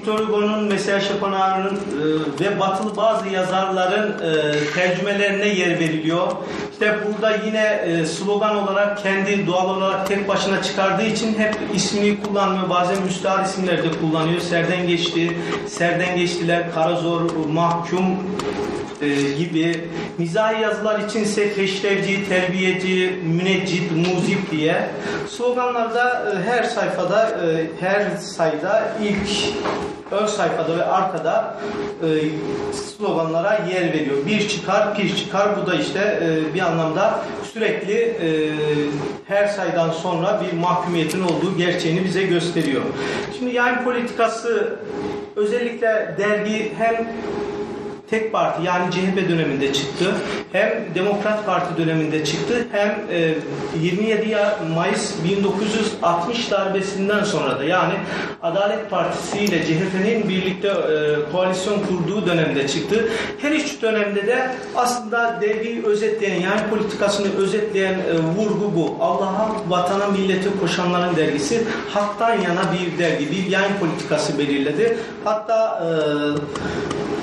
Victor 0.02 0.20
Hugo'nun 0.20 0.64
mesela 0.64 1.00
Schopenhauer'ın 1.00 1.76
e, 1.76 2.40
ve 2.40 2.60
batılı 2.60 2.96
bazı 2.96 3.28
yazarların 3.28 4.10
e, 4.12 4.72
tercümelerine 4.74 5.48
yer 5.48 5.80
veriliyor. 5.80 6.32
İşte 6.72 6.98
burada 7.06 7.36
yine 7.36 7.64
e, 7.64 8.06
slogan 8.06 8.56
olarak 8.56 9.02
kendi 9.02 9.46
doğal 9.46 9.76
olarak 9.76 10.06
tek 10.06 10.28
başına 10.28 10.62
çıkardığı 10.62 11.06
için 11.06 11.38
hep 11.38 11.56
ismini 11.74 12.22
kullanmıyor. 12.22 12.70
Bazen 12.70 13.02
müstahar 13.02 13.44
isimler 13.44 13.84
de 13.84 13.88
kullanıyor. 14.00 14.40
Serden 14.40 14.86
geçti, 14.86 15.38
serden 15.66 16.16
geçtiler, 16.16 16.74
Karazor, 16.74 17.20
mahkum 17.52 18.16
e, 19.02 19.32
gibi 19.38 19.88
mizahi 20.18 20.62
yazılar 20.62 21.00
içinse 21.00 21.54
keşrevci, 21.54 22.28
terbiyeci, 22.28 23.20
müneccit, 23.24 23.92
muzip 23.92 24.50
diye 24.50 24.90
sloganlarda 25.28 26.32
e, 26.32 26.50
her 26.50 26.62
sayfada 26.62 27.30
e, 27.30 27.66
her 27.80 28.16
sayıda 28.16 28.92
ilk 29.02 29.28
ön 30.12 30.26
sayfada 30.26 30.78
ve 30.78 30.84
arkada 30.84 31.54
e, 32.02 32.08
sloganlara 32.72 33.54
yer 33.74 33.92
veriyor. 33.92 34.16
Bir 34.26 34.48
çıkar, 34.48 34.96
pir 34.96 35.16
çıkar. 35.16 35.48
Bu 35.56 35.66
da 35.66 35.74
işte 35.74 36.20
e, 36.22 36.54
bir 36.54 36.60
anlamda 36.60 37.20
sürekli 37.52 37.94
e, 37.94 38.50
her 39.28 39.46
sayıdan 39.46 39.90
sonra 39.90 40.42
bir 40.44 40.58
mahkumiyetin 40.58 41.22
olduğu 41.22 41.56
gerçeğini 41.56 42.04
bize 42.04 42.22
gösteriyor. 42.22 42.82
Şimdi 43.38 43.54
yayın 43.54 43.84
politikası 43.84 44.78
özellikle 45.36 46.14
dergi 46.18 46.72
hem 46.78 47.08
tek 48.12 48.32
parti 48.32 48.62
yani 48.66 48.90
CHP 48.90 49.28
döneminde 49.28 49.72
çıktı. 49.72 50.04
Hem 50.52 50.84
Demokrat 50.94 51.46
Parti 51.46 51.82
döneminde 51.82 52.24
çıktı. 52.24 52.66
Hem 52.72 52.90
e, 53.12 53.34
27 53.82 54.28
ya- 54.30 54.58
Mayıs 54.74 55.12
1960 55.24 56.50
darbesinden 56.50 57.24
sonra 57.24 57.58
da 57.58 57.64
yani 57.64 57.94
Adalet 58.42 58.90
Partisi 58.90 59.38
ile 59.38 59.64
CHP'nin 59.66 60.28
birlikte 60.28 60.68
e, 60.68 61.32
koalisyon 61.32 61.78
kurduğu 61.78 62.26
dönemde 62.26 62.68
çıktı. 62.68 63.08
Her 63.38 63.50
üç 63.52 63.82
dönemde 63.82 64.26
de 64.26 64.50
aslında 64.76 65.38
dergiyi 65.42 65.82
özetleyen 65.86 66.40
yani 66.40 66.60
politikasını 66.70 67.26
özetleyen 67.38 67.94
e, 67.94 68.18
vurgu 68.36 68.72
bu. 68.76 68.96
Allah'a, 69.00 69.50
vatana, 69.68 70.06
millete 70.06 70.48
koşanların 70.60 71.16
dergisi 71.16 71.64
haktan 71.88 72.32
yana 72.34 72.62
bir 72.72 72.98
dergi, 72.98 73.30
bir 73.30 73.46
yayın 73.46 73.74
politikası 73.80 74.38
belirledi. 74.38 74.98
Hatta 75.24 75.84
e, 75.84 75.88
e, 75.88 77.21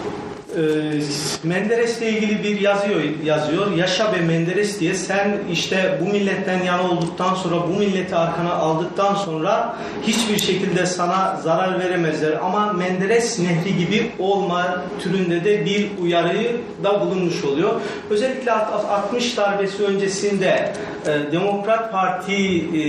Menderes'le 1.44 2.02
ilgili 2.02 2.44
bir 2.44 2.62
yazıyor, 2.62 3.02
yazıyor. 3.26 3.72
Yaşa 3.72 4.14
be 4.14 4.18
Menderes 4.18 4.80
diye 4.80 4.94
sen 4.94 5.38
işte 5.52 6.00
bu 6.02 6.10
milletten 6.10 6.64
yana 6.64 6.92
olduktan 6.92 7.36
sonra 7.36 7.56
bu 7.68 7.80
milleti 7.80 8.16
arkana 8.16 8.54
aldıktan 8.54 9.16
sonra 9.16 9.76
hiçbir 10.08 10.40
şekilde 10.40 10.86
sana 10.86 11.40
zarar 11.44 11.80
veremezler. 11.80 12.32
Ama 12.44 12.74
Menderes 12.74 13.40
nehri 13.40 13.78
gibi 13.78 14.12
olma 14.20 14.82
türünde 15.04 15.44
de 15.44 15.66
bir 15.66 15.88
uyarıyı 16.02 16.58
da 16.84 17.02
bulunmuş 17.02 17.44
oluyor. 17.44 17.74
Özellikle 18.10 18.52
alt- 18.52 18.86
60 18.90 19.38
darbesi 19.38 19.84
öncesinde 19.84 20.74
e, 21.06 21.32
Demokrat 21.32 21.92
Parti 21.92 22.34
e, 22.34 22.80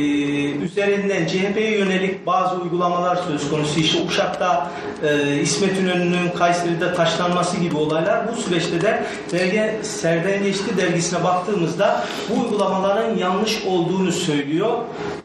üzerinden 0.51 1.27
CHP'ye 1.27 1.79
yönelik 1.79 2.27
bazı 2.27 2.57
uygulamalar 2.57 3.17
söz 3.17 3.51
konusu. 3.51 3.81
İşte 3.81 3.99
Uşak'ta 4.09 4.71
e, 5.03 5.37
İsmet 5.41 5.79
İnönü'nün 5.79 6.31
Kayseri'de 6.39 6.95
taşlanması 6.95 7.50
gibi 7.57 7.77
olaylar. 7.77 8.29
Bu 8.29 8.41
süreçte 8.43 8.81
de 8.81 9.03
dergi 9.33 9.85
Serden 9.85 10.43
Geçti 10.43 10.77
dergisine 10.77 11.25
baktığımızda 11.25 12.05
bu 12.29 12.43
uygulamaların 12.43 13.17
yanlış 13.17 13.65
olduğunu 13.67 14.13
söylüyor. 14.13 14.79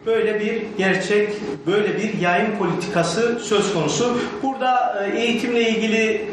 Böyle 0.06 0.40
bir 0.40 0.64
gerçek, 0.78 1.30
böyle 1.68 1.98
bir 1.98 2.20
yayın 2.22 2.58
politikası 2.58 3.40
söz 3.44 3.74
konusu. 3.74 4.18
Burada 4.44 5.06
e, 5.06 5.20
eğitimle 5.20 5.70
ilgili 5.70 6.30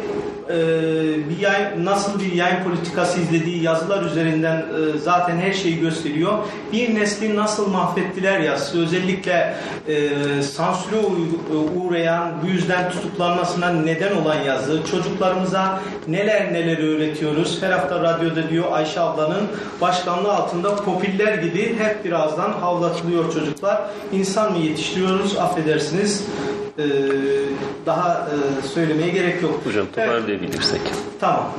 e, 0.50 0.54
bir 1.28 1.38
yayın, 1.40 1.84
nasıl 1.84 2.20
bir 2.20 2.32
yayın 2.32 2.64
politikası 2.64 3.20
izlediği 3.20 3.62
yazılar 3.62 4.02
üzerinden 4.02 4.56
e, 4.56 4.98
zaten 4.98 5.36
her 5.36 5.52
şeyi 5.52 5.80
gösteriyor. 5.80 6.32
Bir 6.72 6.94
nesli 6.94 7.36
nasıl 7.36 7.70
mahvettiler 7.70 8.40
yazısı. 8.40 8.82
Özellikle 8.82 9.54
e, 9.88 10.42
sansüre 10.42 10.96
uy- 10.96 11.62
uğrayan, 11.76 12.30
bu 12.42 12.46
yüzden 12.46 12.90
tutuklanmasına 12.90 13.70
neden 13.70 14.16
olan 14.16 14.42
yazı. 14.42 14.80
Çocuklarımıza 14.90 15.80
neler 16.08 16.52
neler 16.52 16.78
öğretiyoruz. 16.78 17.62
Her 17.62 17.70
hafta 17.70 18.00
radyoda 18.02 18.50
diyor 18.50 18.64
Ayşe 18.72 19.00
ablanın 19.00 19.46
başkanlığı 19.80 20.32
altında 20.32 20.76
kopiller 20.76 21.34
gibi 21.34 21.76
hep 21.78 22.04
birazdan 22.04 22.52
havlatılıyor 22.52 23.32
çocuklar. 23.32 23.80
İnsan 24.12 24.52
mı 24.52 24.58
yetiştiriyoruz? 24.58 25.36
Affedersiniz. 25.36 26.24
E, 26.78 26.84
daha 27.86 28.28
e, 28.62 28.66
söylemeye 28.66 29.08
gerek 29.08 29.42
yok. 29.42 29.60
Hocam 29.64 29.86
Evet. 29.96 30.08
toparlayabilirsek. 30.08 30.80
Tamam. 31.20 31.52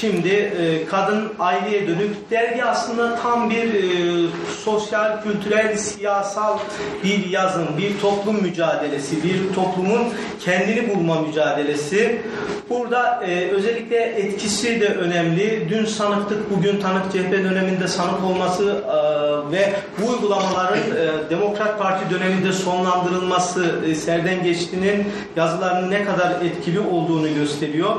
Şimdi 0.00 0.28
e, 0.28 0.86
kadın 0.86 1.32
aileye 1.38 1.88
dönük 1.88 2.30
dergi 2.30 2.64
aslında 2.64 3.16
tam 3.16 3.50
bir 3.50 3.74
e, 3.74 4.28
sosyal, 4.64 5.22
kültürel, 5.22 5.76
siyasal 5.76 6.58
bir 7.04 7.30
yazım, 7.30 7.68
bir 7.78 7.98
toplum 7.98 8.42
mücadelesi, 8.42 9.24
bir 9.24 9.54
toplumun 9.54 10.02
kendini 10.40 10.94
bulma 10.94 11.20
mücadelesi. 11.20 12.22
Burada 12.70 13.24
e, 13.24 13.48
özellikle 13.48 13.96
etkisi 13.96 14.80
de 14.80 14.86
önemli. 14.86 15.66
Dün 15.70 15.84
sanıktık, 15.84 16.50
bugün 16.50 16.80
tanık 16.80 17.12
CHP 17.12 17.32
döneminde 17.32 17.88
sanık 17.88 18.24
olması 18.24 18.64
e, 18.64 19.52
ve 19.52 19.72
bu 19.98 20.10
uygulamaların 20.10 20.78
e, 20.78 21.30
Demokrat 21.30 21.78
Parti 21.78 22.14
döneminde 22.14 22.52
sonlandırılması 22.52 23.74
e, 23.90 23.94
Serden 23.94 24.42
Geçti'nin 24.42 25.04
yazılarının 25.36 25.90
ne 25.90 26.04
kadar 26.04 26.30
etkili 26.30 26.80
olduğunu 26.80 27.34
gösteriyor. 27.34 27.94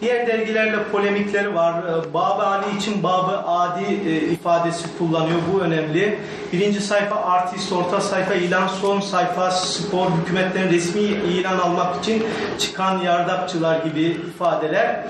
Diğer 0.00 0.26
dergilerle 0.26 0.76
polemikleri 1.40 1.54
var. 1.54 1.74
E, 1.82 2.14
Babı 2.14 2.46
Ali 2.46 2.76
için 2.76 3.02
Babı 3.02 3.38
Adi 3.46 3.84
e, 4.08 4.16
ifadesi 4.16 4.98
kullanıyor. 4.98 5.38
Bu 5.52 5.60
önemli. 5.60 6.18
Birinci 6.52 6.80
sayfa 6.80 7.16
artist, 7.16 7.72
orta 7.72 8.00
sayfa 8.00 8.34
ilan, 8.34 8.68
son 8.68 9.00
sayfa 9.00 9.50
spor, 9.50 10.06
hükümetten 10.22 10.70
resmi 10.70 11.00
ilan 11.00 11.58
almak 11.58 12.04
için 12.04 12.22
çıkan 12.58 12.98
yardakçılar 13.00 13.84
gibi 13.84 14.02
ifadeler. 14.02 15.04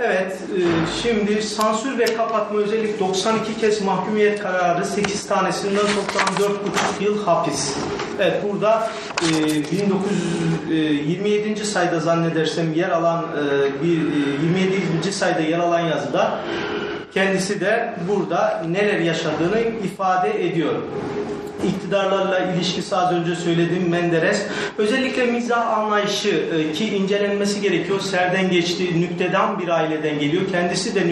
Evet, 0.00 0.32
e, 0.32 0.60
şimdi 1.02 1.42
sansür 1.42 1.98
ve 1.98 2.04
kapatma 2.04 2.58
özellik 2.58 3.00
92 3.00 3.60
kez 3.60 3.82
mahkumiyet 3.82 4.42
kararı, 4.42 4.84
8 4.84 5.26
tanesinden 5.26 5.76
toplam 5.80 6.50
4,5 6.50 7.04
yıl 7.04 7.24
hapis. 7.24 7.76
Evet, 8.20 8.42
burada 8.42 8.90
e, 9.22 9.28
1927. 9.72 11.64
sayıda 11.64 12.00
zannedersem 12.00 12.72
yer 12.72 12.90
alan 12.90 13.24
e, 13.24 13.82
bir 13.82 13.98
e, 13.98 14.18
27. 14.42 15.12
sayıda 15.12 15.40
yer 15.40 15.58
alan 15.58 15.67
yazıda 15.76 16.38
kendisi 17.14 17.60
de 17.60 17.94
burada 18.08 18.62
neler 18.68 18.98
yaşadığını 18.98 19.60
ifade 19.84 20.48
ediyor 20.48 20.74
iktidarlarla 21.66 22.38
ilişkisi 22.38 22.96
az 22.96 23.12
önce 23.12 23.36
söylediğim 23.36 23.88
Menderes. 23.88 24.46
Özellikle 24.78 25.26
mizah 25.26 25.78
anlayışı 25.78 26.28
e, 26.28 26.72
ki 26.72 26.96
incelenmesi 26.96 27.60
gerekiyor. 27.60 28.00
Serden 28.00 28.50
geçti, 28.50 29.00
nükteden 29.00 29.58
bir 29.58 29.68
aileden 29.68 30.18
geliyor. 30.18 30.42
Kendisi 30.52 30.94
de 30.94 31.08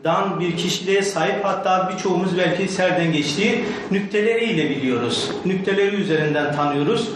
nüktedan 0.00 0.40
bir 0.40 0.56
kişiliğe 0.56 1.02
sahip. 1.02 1.44
Hatta 1.44 1.92
birçoğumuz 1.92 2.38
belki 2.38 2.68
serden 2.68 3.12
geçtiği 3.12 3.64
nükteleriyle 3.90 4.70
biliyoruz. 4.70 5.30
Nükteleri 5.44 5.96
üzerinden 5.96 6.56
tanıyoruz. 6.56 7.08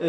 Ee, 0.00 0.08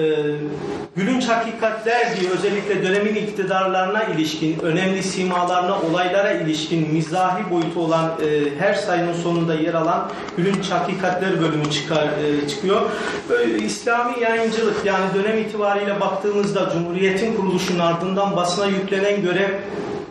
gülünç 0.96 1.28
hakikatler 1.28 2.20
diye 2.20 2.32
özellikle 2.32 2.84
dönemin 2.84 3.16
iktidarlarına 3.16 4.04
ilişkin, 4.04 4.60
önemli 4.60 5.04
simalarına, 5.04 5.82
olaylara 5.82 6.32
ilişkin 6.32 6.94
mizahi 6.94 7.52
boyutu 7.52 7.80
olan 7.80 8.06
e, 8.06 8.60
her 8.60 8.74
sayının 8.74 9.14
sonunda 9.14 9.56
yer 9.56 9.74
alan 9.74 10.12
gülünç 10.38 10.70
hakikatler 10.70 11.42
bölümü 11.42 11.72
çıkar, 11.72 12.08
e, 12.08 12.48
çıkıyor. 12.48 12.82
Böyle 13.30 13.66
İslami 13.66 14.20
yayıncılık 14.20 14.86
yani 14.86 15.06
dönem 15.16 15.38
itibariyle 15.38 16.00
baktığımızda 16.00 16.70
Cumhuriyet'in 16.74 17.36
kuruluşunun 17.36 17.80
ardından 17.80 18.36
basına 18.36 18.66
yüklenen 18.66 19.22
görev 19.22 19.50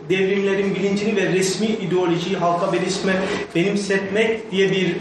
devrimlerin 0.09 0.75
bilincini 0.75 1.15
ve 1.15 1.33
resmi 1.33 1.67
ideolojiyi 1.67 2.37
halka 2.37 2.73
benimsme, 2.73 3.13
benimsetmek 3.55 4.51
diye 4.51 4.71
bir 4.71 4.95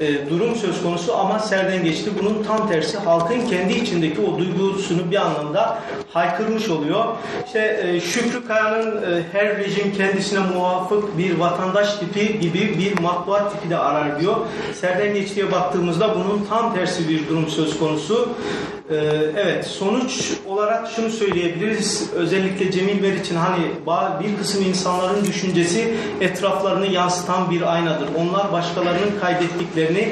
e, 0.00 0.30
durum 0.30 0.56
söz 0.56 0.82
konusu 0.82 1.16
ama 1.16 1.38
serden 1.38 1.84
geçti. 1.84 2.10
Bunun 2.20 2.42
tam 2.42 2.68
tersi 2.68 2.98
halkın 2.98 3.46
kendi 3.46 3.72
içindeki 3.72 4.20
o 4.20 4.38
duygusunu 4.38 5.10
bir 5.10 5.16
anlamda 5.16 5.78
haykırmış 6.12 6.68
oluyor. 6.68 7.04
İşte 7.46 7.82
e, 7.86 8.00
Şükrü 8.00 8.46
Kaya'nın 8.46 8.96
e, 8.96 9.22
her 9.32 9.58
rejim 9.58 9.94
kendisine 9.96 10.40
muvafık 10.40 11.18
bir 11.18 11.38
vatandaş 11.38 11.94
tipi 11.94 12.40
gibi 12.40 12.78
bir 12.78 13.00
matbuat 13.00 13.52
tipi 13.52 13.70
de 13.70 13.76
arar 13.76 14.20
diyor. 14.20 14.36
Serden 14.80 15.14
geçtiye 15.14 15.52
baktığımızda 15.52 16.14
bunun 16.14 16.46
tam 16.48 16.74
tersi 16.74 17.08
bir 17.08 17.28
durum 17.28 17.48
söz 17.48 17.78
konusu. 17.78 18.28
E, 18.90 18.94
evet 19.36 19.66
sonuç 19.66 20.32
olarak 20.46 20.90
şunu 20.96 21.10
söyleyebiliriz. 21.10 22.10
Özellikle 22.14 22.70
Cemil 22.70 23.02
Bey 23.02 23.16
için 23.16 23.36
hani 23.36 23.64
bir 24.20 24.36
kısım 24.38 24.64
insanların 24.64 25.24
düşüncesi 25.24 25.94
etraflarını 26.20 26.86
yansıtan 26.86 27.50
bir 27.50 27.74
aynadır. 27.74 28.08
Onlar 28.18 28.52
başkalarının 28.52 29.20
kaydettiklerini 29.20 30.08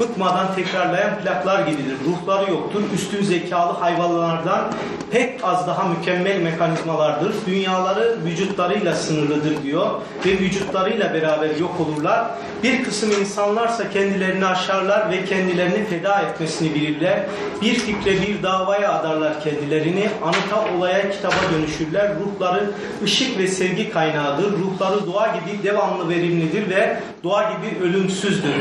bıkmadan 0.00 0.54
tekrarlayan 0.54 1.18
plaklar 1.18 1.66
gibidir. 1.66 1.96
Ruhları 2.06 2.50
yoktur. 2.50 2.82
Üstün 2.94 3.22
zekalı 3.22 3.72
hayvanlardan 3.72 4.72
pek 5.10 5.44
az 5.44 5.66
daha 5.66 5.88
mükemmel 5.88 6.40
mekanizmalardır. 6.40 7.34
Dünyaları 7.46 8.16
vücutlarıyla 8.24 8.94
sınırlıdır 8.94 9.62
diyor 9.62 9.90
ve 10.26 10.30
vücutlarıyla 10.30 11.14
beraber 11.14 11.56
yok 11.56 11.80
olurlar. 11.80 12.26
Bir 12.62 12.84
kısım 12.84 13.10
insanlarsa 13.20 13.90
kendilerini 13.90 14.46
aşarlar 14.46 15.10
ve 15.10 15.24
kendilerini 15.24 15.84
feda 15.84 16.20
etmesini 16.20 16.74
bilirler. 16.74 17.20
Bir 17.62 17.74
fikre 17.74 18.12
bir 18.12 18.42
davaya 18.42 18.92
adarlar 18.92 19.40
kendilerini. 19.44 20.08
Anıta 20.22 20.76
olaya 20.76 21.10
kitaba 21.10 21.34
dönüşürler. 21.54 22.12
Ruhları 22.20 22.70
ışık 23.04 23.38
ve 23.38 23.48
sevgi 23.48 23.90
kaynağıdır. 23.90 24.52
Ruhları 24.52 25.06
doğa 25.06 25.26
gibi 25.26 25.62
devamlı 25.62 26.08
verimlidir 26.08 26.70
ve 26.70 27.00
doğa 27.24 27.42
gibi 27.42 27.84
ölümsüzdür. 27.84 28.54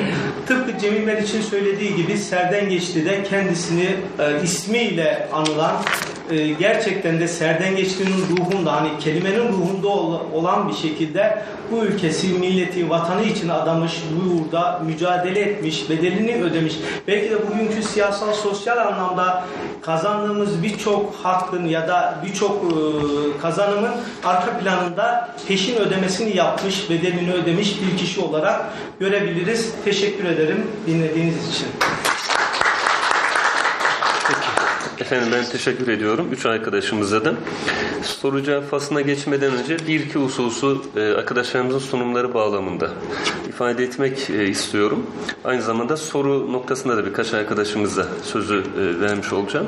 Tıpkı 0.48 0.80
Cemil 0.80 1.18
için 1.18 1.42
söylediği 1.42 1.96
gibi 1.96 2.18
Serden 2.18 2.70
Geçti 2.70 3.06
de 3.06 3.24
kendisini 3.24 3.96
e, 4.20 4.44
ismiyle 4.44 5.28
anılan 5.34 5.76
e, 6.32 6.48
gerçekten 6.48 7.20
de 7.20 7.28
Serden 7.28 7.76
Geçti'nin 7.76 8.38
ruhunda 8.38 8.74
hani 8.74 8.90
kelimenin 9.00 9.48
ruhunda 9.48 9.88
ol- 9.88 10.20
olan 10.34 10.70
bir 10.70 10.74
şekilde 10.74 11.44
bu 11.72 11.86
ülkesi, 11.86 12.28
milleti, 12.28 12.90
vatanı 12.90 13.24
için 13.24 13.50
adamış, 13.50 13.94
bu 14.16 14.34
uğurda 14.34 14.82
mücadele 14.86 15.40
etmiş, 15.40 15.90
bedelini 15.90 16.44
ödemiş. 16.44 16.74
Belki 17.08 17.32
de 17.32 17.48
bugünkü 17.48 17.84
siyasal, 17.84 18.34
sosyal 18.34 18.78
anlamda 18.78 19.44
kazandığımız 19.82 20.64
birçok 20.64 21.16
hakkın 21.24 21.66
ya 21.68 21.88
da 21.88 22.16
birçok 22.26 22.52
e, 22.52 22.76
kazanımın 23.42 23.92
arka 24.24 24.60
planında 24.60 25.30
peşin 25.48 25.76
ödemesini 25.76 26.38
yapmış, 26.38 26.90
bedelini 26.90 27.34
ödemiş 27.34 27.76
bir 27.82 27.98
kişi 27.98 28.22
olarak 28.22 28.62
görebiliriz. 29.00 29.72
Teşekkür 29.86 30.26
ederim 30.26 30.68
dinlediğiniz 30.88 31.50
için. 31.50 31.68
Efendim 35.08 35.30
ben 35.32 35.46
teşekkür 35.46 35.88
ediyorum. 35.88 36.28
Üç 36.32 36.46
arkadaşımıza 36.46 37.26
da. 37.26 37.34
Soru 38.04 38.44
cevap 38.44 38.70
faslına 38.70 39.02
geçmeden 39.02 39.54
önce 39.54 39.78
bir 39.88 40.00
iki 40.00 40.20
hususu 40.20 40.86
e, 40.96 41.02
arkadaşlarımızın 41.02 41.80
sunumları 41.80 42.34
bağlamında 42.34 42.90
ifade 43.50 43.84
etmek 43.84 44.30
e, 44.30 44.48
istiyorum. 44.48 45.06
Aynı 45.46 45.62
zamanda 45.62 45.98
soru 45.98 46.54
noktasında 46.54 46.98
da 46.98 47.06
birkaç 47.06 47.34
arkadaşımıza 47.34 48.08
sözü 48.24 48.64
e, 48.80 49.02
vermiş 49.02 49.34
olacağım. 49.34 49.68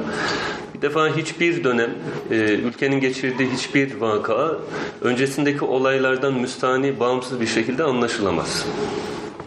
Bir 0.74 0.82
defa 0.82 1.16
hiçbir 1.16 1.64
dönem 1.64 1.92
ülkenin 2.66 3.00
geçirdiği 3.00 3.50
hiçbir 3.52 3.96
vaka 3.96 4.56
öncesindeki 5.02 5.66
olaylardan 5.66 6.34
müstani 6.34 7.00
bağımsız 7.00 7.42
bir 7.42 7.48
şekilde 7.48 7.84
anlaşılamaz. 7.84 8.66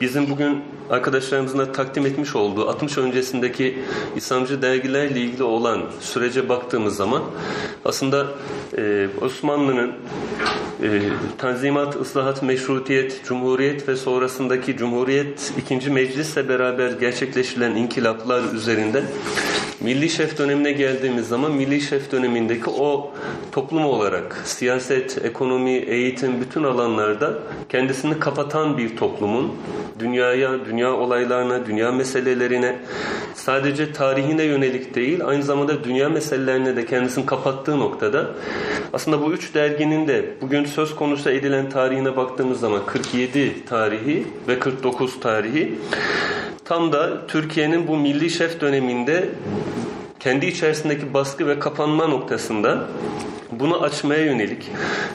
Bizim 0.00 0.30
bugün 0.30 0.62
arkadaşlarımızın 0.92 1.58
da 1.58 1.72
takdim 1.72 2.06
etmiş 2.06 2.36
olduğu 2.36 2.68
60 2.68 2.98
öncesindeki 2.98 3.78
İslamcı 4.16 4.62
dergilerle 4.62 5.20
ilgili 5.20 5.42
olan 5.42 5.82
sürece 6.00 6.48
baktığımız 6.48 6.96
zaman 6.96 7.22
aslında 7.84 8.26
e, 8.78 9.08
Osmanlı'nın 9.20 9.92
e, 10.82 11.00
Tanzimat, 11.38 11.96
ıslahat, 11.96 12.42
meşrutiyet, 12.42 13.24
cumhuriyet 13.24 13.88
ve 13.88 13.96
sonrasındaki 13.96 14.76
cumhuriyet 14.76 15.52
ikinci 15.58 15.90
meclisle 15.90 16.48
beraber 16.48 16.90
gerçekleştirilen 16.90 17.74
inkılaplar 17.74 18.42
üzerinden 18.54 19.04
Milli 19.82 20.10
Şef 20.10 20.38
dönemine 20.38 20.72
geldiğimiz 20.72 21.28
zaman 21.28 21.52
Milli 21.52 21.80
Şef 21.80 22.12
dönemindeki 22.12 22.70
o 22.70 23.10
toplum 23.52 23.84
olarak 23.84 24.42
siyaset, 24.44 25.24
ekonomi, 25.24 25.70
eğitim 25.70 26.40
bütün 26.40 26.62
alanlarda 26.62 27.38
kendisini 27.68 28.18
kapatan 28.18 28.78
bir 28.78 28.96
toplumun 28.96 29.52
dünyaya, 29.98 30.64
dünya 30.64 30.81
olaylarına, 30.90 31.66
dünya 31.66 31.92
meselelerine 31.92 32.76
sadece 33.34 33.92
tarihine 33.92 34.42
yönelik 34.42 34.94
değil 34.94 35.26
aynı 35.26 35.42
zamanda 35.42 35.84
dünya 35.84 36.08
meselelerine 36.08 36.76
de 36.76 36.86
kendisini 36.86 37.26
kapattığı 37.26 37.78
noktada 37.78 38.30
aslında 38.92 39.22
bu 39.22 39.32
üç 39.32 39.54
derginin 39.54 40.08
de 40.08 40.24
bugün 40.40 40.64
söz 40.64 40.96
konusu 40.96 41.30
edilen 41.30 41.70
tarihine 41.70 42.16
baktığımız 42.16 42.60
zaman 42.60 42.86
47 42.86 43.64
tarihi 43.64 44.26
ve 44.48 44.58
49 44.58 45.20
tarihi 45.20 45.78
tam 46.64 46.92
da 46.92 47.26
Türkiye'nin 47.26 47.88
bu 47.88 47.96
milli 47.96 48.30
şef 48.30 48.60
döneminde 48.60 49.28
kendi 50.20 50.46
içerisindeki 50.46 51.14
baskı 51.14 51.46
ve 51.46 51.58
kapanma 51.58 52.06
noktasında 52.06 52.88
bunu 53.60 53.82
açmaya 53.82 54.24
yönelik 54.24 54.70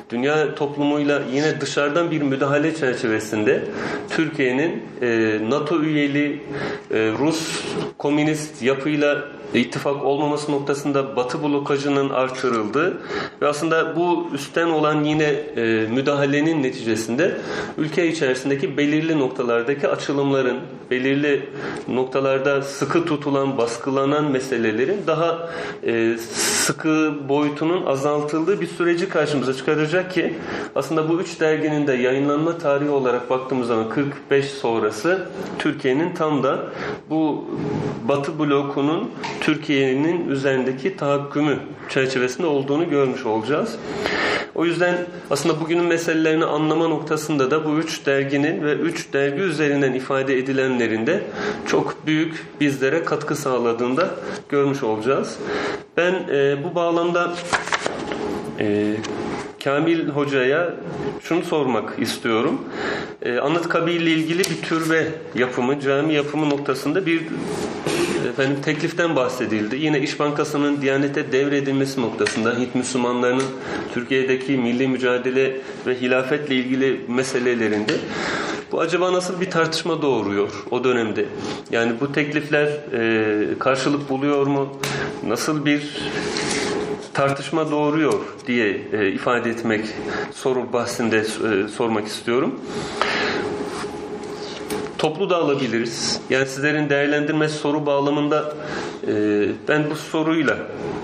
dünya 0.10 0.56
toplumuyla 0.56 1.22
yine 1.34 1.62
dışarıdan 1.62 2.12
bir 2.12 2.22
müdahale 2.22 2.76
çerçevesinde 2.76 3.64
Türkiye'nin 4.10 4.84
e, 5.02 5.40
NATO 5.50 5.82
üyeli 5.82 6.42
e, 6.92 7.12
Rus 7.20 7.64
komünist 7.98 8.62
yapıyla 8.62 9.37
ittifak 9.54 10.06
olmaması 10.06 10.52
noktasında 10.52 11.16
Batı 11.16 11.44
blokajının 11.44 12.10
artırıldığı 12.10 12.98
ve 13.42 13.48
aslında 13.48 13.96
bu 13.96 14.28
üstten 14.34 14.68
olan 14.68 15.04
yine 15.04 15.24
e, 15.24 15.88
müdahalenin 15.92 16.64
neticesinde 16.64 17.38
ülke 17.78 18.08
içerisindeki 18.08 18.78
belirli 18.78 19.20
noktalardaki 19.20 19.88
açılımların, 19.88 20.58
belirli 20.92 21.50
noktalarda 21.88 22.62
sıkı 22.62 23.06
tutulan, 23.06 23.58
baskılanan 23.58 24.32
meselelerin 24.32 25.02
daha 25.08 25.50
e, 25.84 26.18
sıkı 26.34 27.14
boyutunun 27.30 27.86
azaltıldığı 27.86 28.62
bir 28.62 28.68
süreci 28.68 29.10
karşımıza 29.10 29.54
çıkaracak 29.54 30.12
ki 30.12 30.34
aslında 30.76 31.10
bu 31.10 31.22
üç 31.22 31.40
derginin 31.40 31.88
de 31.88 31.94
yayınlanma 31.94 32.58
tarihi 32.58 32.90
olarak 32.90 33.30
baktığımız 33.30 33.68
zaman 33.68 33.90
45 33.90 34.46
sonrası 34.46 35.28
Türkiye'nin 35.60 36.14
tam 36.16 36.44
da 36.44 36.60
bu 37.10 37.46
Batı 38.08 38.40
blokunun 38.40 39.12
Türkiye'nin 39.42 40.30
üzerindeki 40.30 40.98
tahakkümü 40.98 41.60
çerçevesinde 41.90 42.48
olduğunu 42.48 42.90
görmüş 42.90 43.26
olacağız. 43.26 43.78
O 44.56 44.66
yüzden 44.66 44.98
aslında 45.30 45.60
bugünün 45.60 45.86
meselelerini 45.86 46.46
anlama 46.46 46.88
noktasında 46.88 47.52
da 47.52 47.66
bu 47.66 47.78
üç 47.80 48.06
derginin 48.06 48.64
ve 48.64 48.74
üç 48.74 49.14
dergi 49.14 49.42
üzerinden 49.42 49.94
ifade 49.94 50.38
edilenlerin 50.38 51.08
de 51.08 51.24
çok 51.68 52.08
büyük 52.08 52.46
bizlere 52.62 53.04
katkı 53.04 53.36
sağladığını 53.36 53.98
da 53.98 54.10
görmüş 54.50 54.84
olacağız. 54.84 55.38
Ben 55.98 56.14
e, 56.32 56.64
bu 56.64 56.76
bağlamda 56.76 57.34
e, 58.60 58.96
Kamil 59.68 60.10
Hoca'ya 60.10 60.74
şunu 61.24 61.44
sormak 61.44 62.00
istiyorum. 62.00 62.62
E, 63.22 63.38
Anıtkabir 63.38 63.92
ile 63.92 64.12
ilgili 64.12 64.40
bir 64.40 64.62
türbe 64.62 65.08
yapımı, 65.36 65.80
cami 65.80 66.14
yapımı 66.14 66.50
noktasında 66.50 67.06
bir 67.06 67.22
efendim 68.30 68.58
tekliften 68.62 69.16
bahsedildi. 69.16 69.76
Yine 69.76 70.00
İş 70.02 70.20
Bankası'nın 70.20 70.82
Diyanet'e 70.82 71.32
devredilmesi 71.32 72.02
noktasında 72.02 72.60
Hint 72.60 72.76
Müslümanlarının 72.76 73.44
Türkiye'deki 73.94 74.58
milli 74.58 74.88
mücadele 74.88 75.56
ve 75.88 76.02
hilafetle 76.02 76.56
ilgili 76.56 77.02
meselelerinde 77.08 77.94
bu 78.72 78.80
acaba 78.80 79.14
nasıl 79.14 79.42
bir 79.42 79.52
tartışma 79.52 80.02
doğuruyor 80.02 80.50
o 80.72 80.84
dönemde? 80.84 81.26
Yani 81.72 81.92
bu 82.02 82.12
teklifler 82.12 82.68
e, 82.94 83.60
karşılık 83.60 84.10
buluyor 84.10 84.48
mu? 84.48 84.78
Nasıl 85.24 85.66
bir 85.66 86.02
tartışma 87.18 87.72
doğuruyor 87.72 88.14
diye 88.48 88.82
e, 88.94 89.12
ifade 89.12 89.50
etmek 89.50 89.86
soru 90.34 90.74
bahsinde 90.74 91.18
e, 91.18 91.68
sormak 91.68 92.08
istiyorum. 92.08 92.60
Toplu 94.98 95.30
da 95.30 95.38
alabiliriz. 95.38 96.22
Yani 96.30 96.46
sizlerin 96.46 96.90
değerlendirme 96.90 97.50
soru 97.50 97.86
bağlamında 97.86 98.54
e, 99.08 99.14
ben 99.68 99.90
bu 99.90 99.96
soruyla 99.96 100.58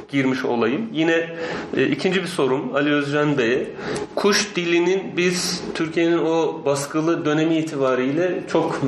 girmiş 0.09 0.45
olayım. 0.45 0.89
Yine 0.93 1.29
e, 1.77 1.87
ikinci 1.87 2.21
bir 2.21 2.27
sorum 2.27 2.75
Ali 2.75 2.93
Özcan 2.93 3.37
Bey'e. 3.37 3.67
Kuş 4.15 4.55
dilinin 4.55 5.03
biz 5.17 5.63
Türkiye'nin 5.75 6.17
o 6.17 6.61
baskılı 6.65 7.25
dönemi 7.25 7.57
itibariyle 7.57 8.43
çok 8.51 8.81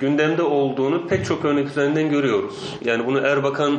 gündemde 0.00 0.42
olduğunu 0.42 1.08
pek 1.08 1.26
çok 1.26 1.44
örnek 1.44 1.68
üzerinden 1.68 2.10
görüyoruz. 2.10 2.78
Yani 2.84 3.06
bunu 3.06 3.18
Erbakan 3.18 3.78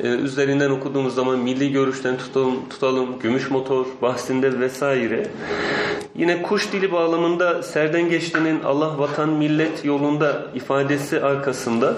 e, 0.00 0.08
üzerinden 0.08 0.70
okuduğumuz 0.70 1.14
zaman 1.14 1.38
milli 1.38 1.72
görüşten 1.72 2.16
tutalım, 2.18 2.68
tutalım 2.70 3.18
gümüş 3.22 3.50
motor 3.50 3.86
bahsinde 4.02 4.60
vesaire. 4.60 5.26
Yine 6.18 6.42
kuş 6.42 6.72
dili 6.72 6.92
bağlamında 6.92 7.62
Serden 7.62 8.10
Geçti'nin 8.10 8.62
Allah, 8.62 8.98
vatan, 8.98 9.28
millet 9.28 9.84
yolunda 9.86 10.46
ifadesi 10.54 11.20
arkasında 11.20 11.94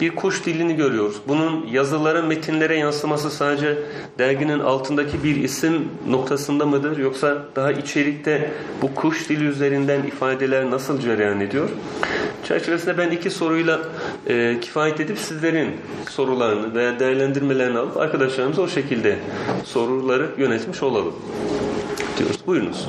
bir 0.00 0.16
kuş 0.16 0.46
dilini 0.46 0.76
görüyoruz. 0.76 1.16
Bunun 1.28 1.66
yazılara, 1.66 2.22
metinlere 2.22 2.76
yansıması 2.78 3.30
sadece 3.30 3.78
derginin 4.18 4.58
altındaki 4.58 5.24
bir 5.24 5.36
isim 5.36 5.88
noktasında 6.08 6.66
mıdır? 6.66 6.98
Yoksa 6.98 7.38
daha 7.56 7.72
içerikte 7.72 8.50
bu 8.82 8.94
kuş 8.94 9.28
dili 9.28 9.44
üzerinden 9.44 10.02
ifadeler 10.02 10.70
nasıl 10.70 11.00
cereyan 11.00 11.40
ediyor? 11.40 11.68
Çerçevesinde 12.48 12.98
ben 12.98 13.10
iki 13.10 13.30
soruyla 13.30 13.80
e, 14.26 14.60
kifayet 14.60 15.00
edip 15.00 15.18
sizlerin 15.18 15.76
sorularını 16.08 16.74
veya 16.74 17.00
değerlendirmelerini 17.00 17.78
alıp 17.78 17.96
arkadaşlarımıza 17.96 18.62
o 18.62 18.68
şekilde 18.68 19.18
soruları 19.64 20.26
yönetmiş 20.38 20.82
olalım 20.82 21.14
diyoruz. 22.18 22.38
Buyurunuz. 22.46 22.88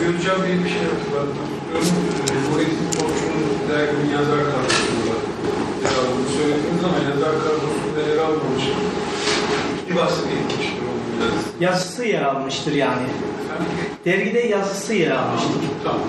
Bir 0.00 0.08
bir 0.64 0.70
şey 0.70 0.82
hatırlattım. 0.82 1.59
Bu 2.54 2.60
etik 2.60 3.00
komşunun 3.00 3.68
derginin 3.68 4.10
yazar 4.12 4.38
kadrosu 4.52 5.00
var. 5.10 5.22
Mesela 5.82 6.02
bunu 6.16 6.28
söylediniz 6.36 6.84
ama 6.84 6.98
yazar 7.10 7.34
kadrosunda 7.44 8.00
yer 8.10 8.18
almamış. 8.18 8.64
Bir 9.88 9.94
yazısı. 9.94 10.22
Yazısı 11.60 12.04
yer 12.04 12.22
almıştır 12.22 12.72
yani. 12.72 13.06
Dergide 14.04 14.40
yazısı 14.40 14.94
yer 14.94 15.10
almıştır. 15.10 15.52
Tamam. 15.84 16.00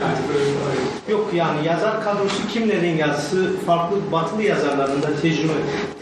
Yani 0.00 0.16
böyle 0.28 0.44
bir 0.44 0.56
ayrı. 0.70 1.12
Yok 1.12 1.34
yani 1.34 1.66
yazar 1.66 2.04
kadrosu 2.04 2.48
kimlerin 2.52 2.96
yazısı 2.96 3.60
farklı 3.66 3.96
batılı 4.12 4.42
yazarların 4.42 5.02
da 5.02 5.20
tecrübe, 5.22 5.52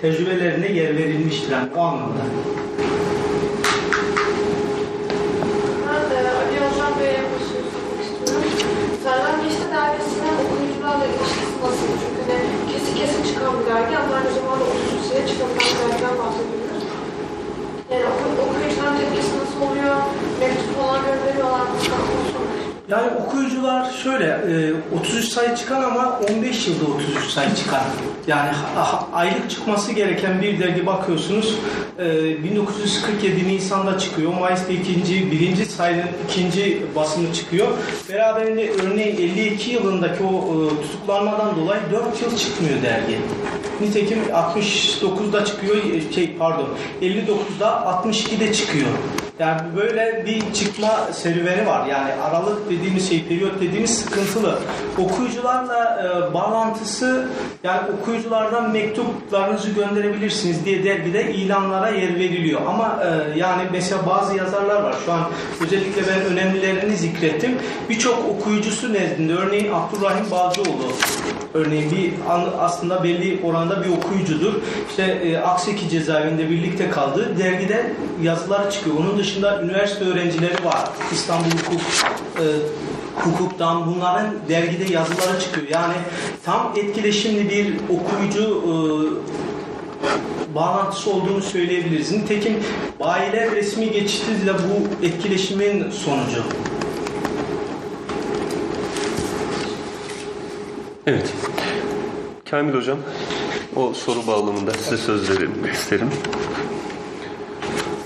tecrübelerine 0.01 0.73
yer 0.73 0.97
verilmiştir 0.97 1.53
yani 1.53 1.69
o 1.77 1.81
anlamda. 1.81 2.25
Ben 5.89 6.11
de 6.11 6.31
Ali 6.31 6.75
Ozan 6.75 6.93
Bey'e 7.01 7.23
bir 7.31 7.45
şey 7.51 7.63
sormak 7.73 8.05
istiyorum. 8.05 8.51
Serden 9.05 9.43
Geçti 9.45 9.63
dergisinin 9.75 10.35
okuyucularla 10.45 11.05
nasıl? 11.65 11.89
Çünkü 12.03 12.21
hani 12.33 12.47
kesin 12.73 12.95
kesin 13.01 13.23
çıkan 13.29 13.53
bir 13.59 13.67
dergi 13.71 13.95
ama 13.99 14.15
aynı 14.19 14.31
zamanda 14.39 14.65
30 14.65 15.09
sene 15.09 15.23
çıkabilen 15.29 15.67
bir 15.71 15.79
dergiden 15.81 16.15
bahsediyoruz. 16.23 16.83
Yani 17.91 18.05
oku, 18.13 18.27
okuyucuların 18.43 18.97
tepkisi 19.01 19.33
nasıl 19.41 19.59
oluyor? 19.67 19.97
Mektup 20.41 20.71
falan 20.79 21.01
gönderiyorlar 21.07 21.65
mı? 21.71 21.77
Yani 22.89 23.11
okuyucular 23.27 23.93
şöyle 23.93 24.27
e, 24.27 24.73
33 24.99 25.25
sayı 25.25 25.57
çıkan 25.57 25.83
ama 25.83 26.21
15 26.31 26.69
yılda 26.69 26.85
33 26.85 27.25
sayı 27.25 27.55
çıkan. 27.55 27.83
Yani 28.27 28.51
aylık 29.13 29.51
çıkması 29.51 29.93
gereken 29.93 30.43
bir 30.43 30.61
dergi 30.61 30.87
bakıyorsunuz 30.87 31.59
e, 31.99 32.45
1947 32.45 33.49
Nisan'da 33.49 33.99
çıkıyor. 33.99 34.35
Mayıs'ta 34.35 34.73
ikinci, 34.73 35.33
birinci 35.33 35.67
sayının 35.67 36.09
ikinci 36.29 36.83
basımı 36.97 37.33
çıkıyor. 37.33 37.69
Beraberinde 38.11 38.71
örneğin 38.71 39.17
52 39.17 39.71
yılındaki 39.71 40.25
o 40.25 40.37
e, 40.37 40.83
tutuklanmadan 40.83 41.57
dolayı 41.57 41.81
4 41.93 42.23
yıl 42.23 42.37
çıkmıyor 42.39 42.83
dergi. 42.83 43.19
Nitekim 43.81 44.19
69'da 44.19 45.45
çıkıyor, 45.45 45.77
e, 45.77 46.13
şey 46.13 46.37
pardon 46.39 46.69
59'da 47.03 47.69
62'de 47.69 48.53
çıkıyor. 48.53 48.89
Yani 49.39 49.61
böyle 49.77 50.25
bir 50.27 50.53
çıkma 50.53 51.09
serüveni 51.13 51.67
var. 51.67 51.87
Yani 51.87 52.13
aralık 52.13 52.71
dediğimiz 52.71 53.09
şey, 53.09 53.25
periyot 53.25 53.61
dediğimiz 53.61 53.99
sıkıntılı. 53.99 54.59
Okuyucularla 54.99 56.03
e, 56.03 56.35
bağlantısı, 56.35 57.29
yani 57.65 57.81
okuyuculardan 58.01 58.71
mektuplarınızı 58.71 59.71
gönderebilirsiniz 59.71 60.65
diye 60.65 60.85
dergide 60.85 61.35
ilanlara 61.35 61.89
yer 61.89 62.15
veriliyor. 62.15 62.61
Ama 62.67 63.03
e, 63.05 63.39
yani 63.39 63.63
mesela 63.73 64.07
bazı 64.07 64.37
yazarlar 64.37 64.83
var. 64.83 64.95
Şu 65.05 65.13
an 65.13 65.21
özellikle 65.65 66.03
ben 66.09 66.33
önemlilerini 66.33 66.97
zikrettim. 66.97 67.59
Birçok 67.89 68.19
okuyucusu 68.29 68.93
nezdinde, 68.93 69.35
örneğin 69.35 69.73
Abdurrahim 69.73 70.31
Balcıoğlu 70.31 70.93
örneğin 71.55 71.91
bir 71.91 72.13
aslında 72.61 73.05
belli 73.05 73.41
oranda 73.45 73.85
bir 73.85 73.89
okuyucudur. 73.89 74.55
İşte 74.91 75.03
e, 75.03 75.39
Akseki 75.39 75.89
cezaevinde 75.89 76.51
birlikte 76.51 76.91
kaldığı 76.91 77.39
dergide 77.39 77.93
yazılar 78.23 78.71
çıkıyor. 78.71 78.97
Onun 78.97 79.19
dışında 79.19 79.63
üniversite 79.63 80.05
öğrencileri 80.05 80.65
var. 80.65 80.89
İstanbul 81.13 81.51
Hukuk 81.51 81.81
e, 82.39 82.45
hukuktan 83.17 83.87
bunların 83.87 84.27
dergide 84.49 84.93
yazıları 84.93 85.41
çıkıyor. 85.41 85.67
Yani 85.71 85.95
tam 86.45 86.73
etkileşimli 86.77 87.51
bir 87.51 87.75
okuyucu 87.89 88.63
e, 88.63 88.75
bağlantısı 90.55 91.11
olduğunu 91.11 91.43
söyleyebiliriz. 91.43 92.13
Nitekim 92.13 92.57
bayiler 93.01 93.51
resmi 93.51 93.91
geçişi 93.91 94.47
de 94.47 94.55
bu 94.55 95.07
etkileşimin 95.07 95.91
sonucu. 95.91 96.43
Evet. 101.07 101.35
Kamil 102.51 102.75
Hocam, 102.75 102.99
o 103.77 103.95
soru 103.95 104.27
bağlamında 104.27 104.71
size 104.71 104.97
söz 104.97 105.31
verelim 105.31 105.65
isterim. 105.73 106.11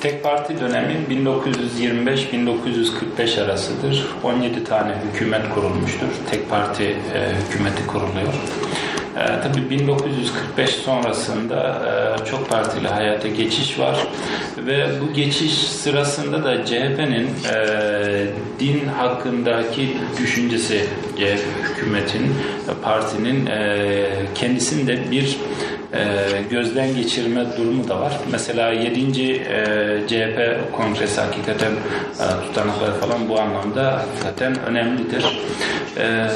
Tek 0.00 0.22
parti 0.22 0.60
dönemi 0.60 0.94
1925-1945 1.10 3.44
arasıdır. 3.44 4.06
17 4.22 4.64
tane 4.64 4.94
hükümet 5.12 5.54
kurulmuştur. 5.54 6.06
Tek 6.30 6.50
parti 6.50 6.84
e, 6.84 6.96
hükümeti 7.46 7.86
kuruluyor. 7.86 8.34
E, 9.18 9.40
tabii 9.42 9.70
1945 9.70 10.70
sonrasında 10.70 11.82
e, 12.22 12.24
çok 12.24 12.48
partili 12.50 12.88
hayata 12.88 13.28
geçiş 13.28 13.78
var 13.78 13.98
ve 14.66 14.86
bu 15.00 15.12
geçiş 15.12 15.52
sırasında 15.52 16.44
da 16.44 16.64
CHP'nin 16.64 17.28
e, 17.54 18.26
din 18.60 18.88
hakkındaki 18.88 19.96
düşüncesi 20.18 20.84
CHP 21.16 21.44
hükümetin, 21.68 22.24
e, 22.24 22.82
partinin 22.82 23.46
e, 23.46 24.06
kendisinde 24.34 25.10
bir 25.10 25.36
e, 25.92 25.98
gözden 26.50 26.96
geçirme 26.96 27.46
durumu 27.58 27.88
da 27.88 28.00
var. 28.00 28.12
Mesela 28.32 28.72
7. 28.72 29.32
E, 29.32 29.66
CHP 30.08 30.72
kongresi 30.72 31.20
hakikaten 31.20 31.72
e, 31.72 32.46
tutanakları 32.46 32.92
falan 32.92 33.28
bu 33.28 33.40
anlamda 33.40 33.92
hakikaten 33.92 34.58
önemlidir. 34.66 35.24
E, 35.96 36.26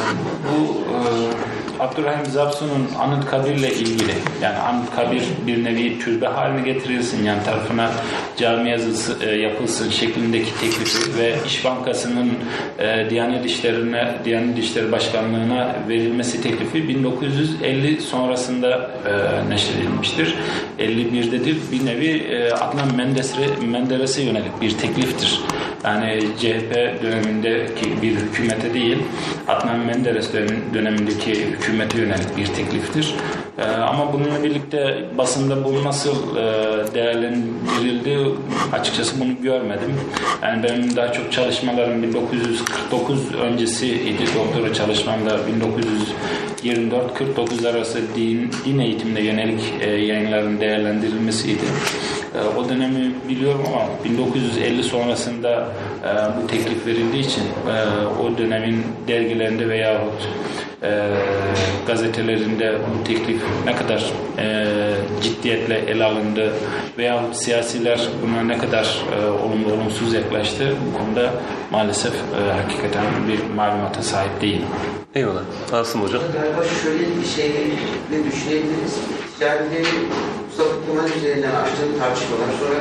bu 0.49 0.85
e, 0.91 1.62
Abdurrahim 1.81 2.27
Zapsun'un 2.27 2.89
Anıtkabir'le 3.01 3.71
ilgili 3.71 4.13
yani 4.43 4.59
Anıtkabir 4.59 5.23
bir 5.47 5.65
nevi 5.65 5.99
türbe 5.99 6.27
haline 6.27 6.73
getirilsin 6.73 7.25
yan 7.25 7.45
tarafına 7.45 7.91
cami 8.37 8.71
yazısı 8.71 9.17
e, 9.27 9.31
yapılsın 9.35 9.91
şeklindeki 9.91 10.51
teklifi 10.61 11.19
ve 11.19 11.35
İş 11.47 11.65
Bankası'nın 11.65 12.31
e, 12.79 13.11
Diyanet 13.11 13.47
İşleri'ne 13.47 14.15
Diyanet 14.25 14.59
İşleri 14.59 14.93
Başkanlığı'na 14.93 15.75
verilmesi 15.89 16.43
teklifi 16.43 16.89
1950 16.89 18.01
sonrasında 18.01 18.91
e, 19.07 19.51
neşredilmiştir. 19.51 20.35
51'dedir. 20.79 21.57
Bir 21.73 21.87
nevi 21.87 22.09
e, 22.09 22.53
Adnan 22.53 22.97
Menderes'e 22.97 23.67
Menderes'e 23.67 24.23
yönelik 24.23 24.61
bir 24.61 24.71
tekliftir. 24.79 25.41
Yani 25.85 26.21
CHP 26.41 26.75
dönemindeki 27.03 28.03
bir 28.03 28.11
hükümete 28.17 28.75
değil 28.75 28.99
Adnan 29.49 29.79
Menderes 29.79 30.33
dönem- 30.35 30.75
dönemindeki 30.75 31.33
hükümete 31.73 31.99
yönelik 31.99 32.37
bir 32.37 32.47
tekliftir. 32.47 33.15
Ee, 33.59 33.63
ama 33.63 34.13
bununla 34.13 34.43
birlikte 34.43 35.05
basında 35.19 35.65
bu 35.65 35.85
nasıl 35.85 36.37
e, 36.37 36.43
değerlendirildi 36.95 38.19
açıkçası 38.73 39.21
bunu 39.21 39.43
görmedim. 39.43 39.95
Yani 40.43 40.63
benim 40.63 40.97
daha 40.97 41.13
çok 41.13 41.33
çalışmalarım 41.33 42.03
1949 42.03 43.35
öncesiydi. 43.35 44.23
Doktora 44.37 44.75
çalışmamda 44.75 45.39
1924-49 46.63 47.71
arası 47.71 48.01
din, 48.17 48.51
din 48.65 48.79
eğitimine 48.79 49.21
yönelik 49.21 49.63
e, 49.81 49.91
yayınların 49.91 50.61
değerlendirilmesiydi. 50.61 51.65
E, 52.35 52.59
o 52.59 52.69
dönemi 52.69 53.13
biliyorum 53.29 53.65
ama 53.67 53.83
1950 54.05 54.83
sonrasında 54.83 55.69
e, 56.05 56.09
bu 56.43 56.47
teklif 56.47 56.87
verildiği 56.87 57.25
için 57.25 57.43
o 58.25 58.39
dönemin 58.39 58.83
dergilerinde 59.09 59.69
veyahut 59.69 60.29
e, 60.83 61.09
gazetelerinde 61.87 62.75
bu 62.79 63.05
teklif 63.05 63.43
ne 63.65 63.77
kadar 63.77 64.13
e, 64.39 64.67
ciddiyetle 65.23 65.79
ele 65.79 66.05
alındı 66.05 66.53
veyahut 66.99 67.37
siyasiler 67.37 68.01
buna 68.23 68.43
ne 68.43 68.59
kadar 68.59 69.03
e, 69.21 69.27
olumlu 69.31 69.73
olumsuz 69.73 70.15
yaklaştı 70.15 70.75
bu 70.87 70.99
konuda 70.99 71.31
maalesef 71.71 72.13
e, 72.15 72.53
hakikaten 72.63 73.05
bir 73.29 73.55
malumata 73.55 74.03
sahip 74.03 74.41
değilim. 74.41 74.67
Eyvallah. 75.15 75.43
Asım 75.73 76.03
Hocam. 76.03 76.23
Galiba 76.33 76.65
şöyle 76.83 76.99
bir 77.21 77.27
şey 77.37 77.49
de 78.13 78.25
düşünebiliriz. 78.33 78.95
Ticaretleri 79.39 79.87
Mustafa 80.47 80.71
Kemal 80.87 81.09
üzerinden 81.19 81.55
açtığım 81.55 81.99
tartışmalar 81.99 82.51
sonra 82.61 82.79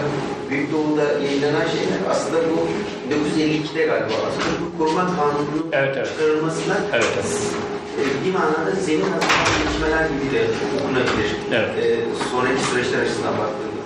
Büyük 0.49 0.73
Doğu'da 0.73 1.03
yayınlanan 1.03 1.67
şeyler 1.67 1.99
aslında 2.09 2.37
bu 2.37 2.67
1952'de 3.13 3.85
galiba 3.85 4.13
aslında 4.27 4.55
bu 4.65 4.77
koruma 4.77 5.01
kanununun 5.01 5.65
Evet, 5.71 5.93
evet. 5.97 6.07
çıkarılmasına 6.07 6.75
Evet, 6.93 7.05
evet. 7.15 7.70
E, 7.99 8.25
bir 8.25 8.33
manada 8.33 8.71
zemin 8.85 9.01
hazırlanan 9.11 9.51
gelişmeler 9.57 10.05
gibi 10.09 10.35
de 10.35 10.41
okunabilir. 10.79 11.29
Evet. 11.51 11.69
E, 11.85 11.99
sonraki 12.31 12.61
süreçler 12.63 12.99
açısından 13.01 13.33
baktığımızda. 13.37 13.81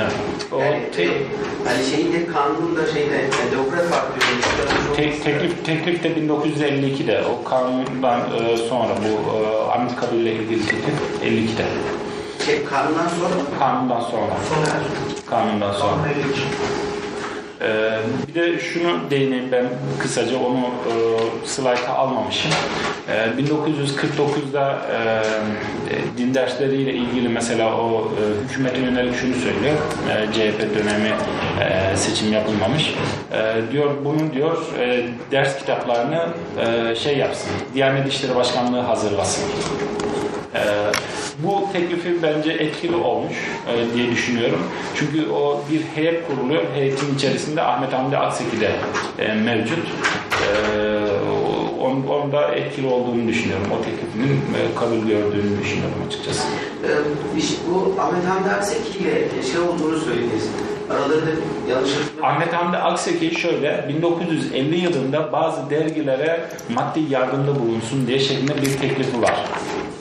Evet. 0.00 0.12
O 0.52 0.58
Yani, 0.58 0.90
te- 0.96 1.02
e, 1.04 1.22
hani 1.68 1.84
şeyin 1.90 2.12
de 2.12 2.26
kanunun 2.26 2.76
da 2.76 2.86
şeyde 2.86 3.14
yani 3.14 3.50
Demokrat 3.52 3.90
Parti'nin 3.90 4.40
Te- 4.96 5.18
teklif, 5.24 5.64
teklif 5.66 6.02
de 6.02 6.08
1952'de 6.08 7.24
o 7.30 7.44
kanundan 7.48 8.20
e, 8.20 8.56
sonra 8.56 8.92
bu 9.04 9.36
e, 9.38 9.58
Anıtkabir 9.72 10.16
ile 10.18 10.32
ilgili 10.32 10.66
teklif 10.66 10.94
52'de. 11.22 11.64
şey, 12.46 12.64
kanundan 12.64 13.08
sonra 13.08 13.28
mı? 13.34 13.58
Kanundan 13.58 14.00
sonra. 14.00 14.32
Sonra. 14.48 14.80
Kanundan 15.30 15.72
sonra. 15.72 15.92
Ee, 17.60 17.98
bir 18.28 18.34
de 18.34 18.58
şunu 18.58 19.10
değineyim 19.10 19.52
ben 19.52 19.64
kısaca 20.02 20.38
onu 20.38 20.58
e, 20.58 20.92
slayta 21.46 21.92
almamışım. 21.92 22.50
Ee, 23.08 23.42
1949'da 23.42 24.78
e, 24.92 26.18
din 26.18 26.34
dersleriyle 26.34 26.92
ilgili 26.92 27.28
mesela 27.28 27.76
o 27.76 28.12
e, 28.12 28.44
hükümete 28.44 28.78
yönelik 28.80 29.14
şunu 29.16 29.34
söylüyor. 29.34 29.74
E, 30.10 30.32
CHP 30.32 30.60
dönemi 30.60 31.14
e, 31.60 31.96
seçim 31.96 32.32
yapılmamış. 32.32 32.94
E, 33.32 33.72
diyor 33.72 33.90
bunu 34.04 34.32
diyor 34.32 34.58
e, 34.78 35.06
ders 35.30 35.58
kitaplarını 35.58 36.26
e, 36.60 36.94
şey 36.94 37.18
yapsın. 37.18 37.50
Diyanet 37.74 38.08
İşleri 38.12 38.34
Başkanlığı 38.34 38.80
hazırlasın. 38.80 39.44
Ee, 40.54 40.58
bu 41.38 41.68
teklifin 41.72 42.22
bence 42.22 42.52
etkili 42.52 42.96
olmuş 42.96 43.36
e, 43.68 43.94
diye 43.94 44.10
düşünüyorum. 44.10 44.62
Çünkü 44.94 45.30
o 45.30 45.60
bir 45.72 45.80
heyet 45.94 46.26
kuruluyor. 46.26 46.62
Heyetin 46.74 47.14
içerisinde 47.14 47.62
Ahmet 47.62 47.92
Hamdi 47.92 48.16
Akseki 48.16 48.60
de 48.60 48.70
e, 49.18 49.34
mevcut. 49.34 49.78
On- 51.44 51.47
onda 52.10 52.54
etkili 52.54 52.86
olduğunu 52.86 53.28
düşünüyorum. 53.28 53.66
O 53.80 53.84
teklifinin 53.84 54.34
e, 54.36 54.74
kabul 54.78 54.96
gördüğünü 54.96 55.60
düşünüyorum 55.62 55.98
açıkçası. 56.06 56.42
Ee, 56.84 57.38
işte 57.38 57.54
bu 57.70 58.00
Ahmet 58.00 58.24
Hamdi 58.24 58.50
Akseki 58.50 58.98
ile 58.98 59.42
şey 59.52 59.60
olduğunu 59.60 59.98
söylediniz. 59.98 60.48
Aralarında 60.90 61.30
yanlış. 61.70 61.90
Ahmet 62.22 62.52
Hamdi 62.52 62.76
Akseki 62.76 63.40
şöyle 63.40 63.84
1950 63.88 64.76
yılında 64.76 65.32
bazı 65.32 65.70
dergilere 65.70 66.40
maddi 66.74 67.00
yardımda 67.10 67.60
bulunsun 67.60 68.06
diye 68.06 68.18
şeklinde 68.18 68.62
bir 68.62 68.78
teklifi 68.78 69.22
var. 69.22 69.44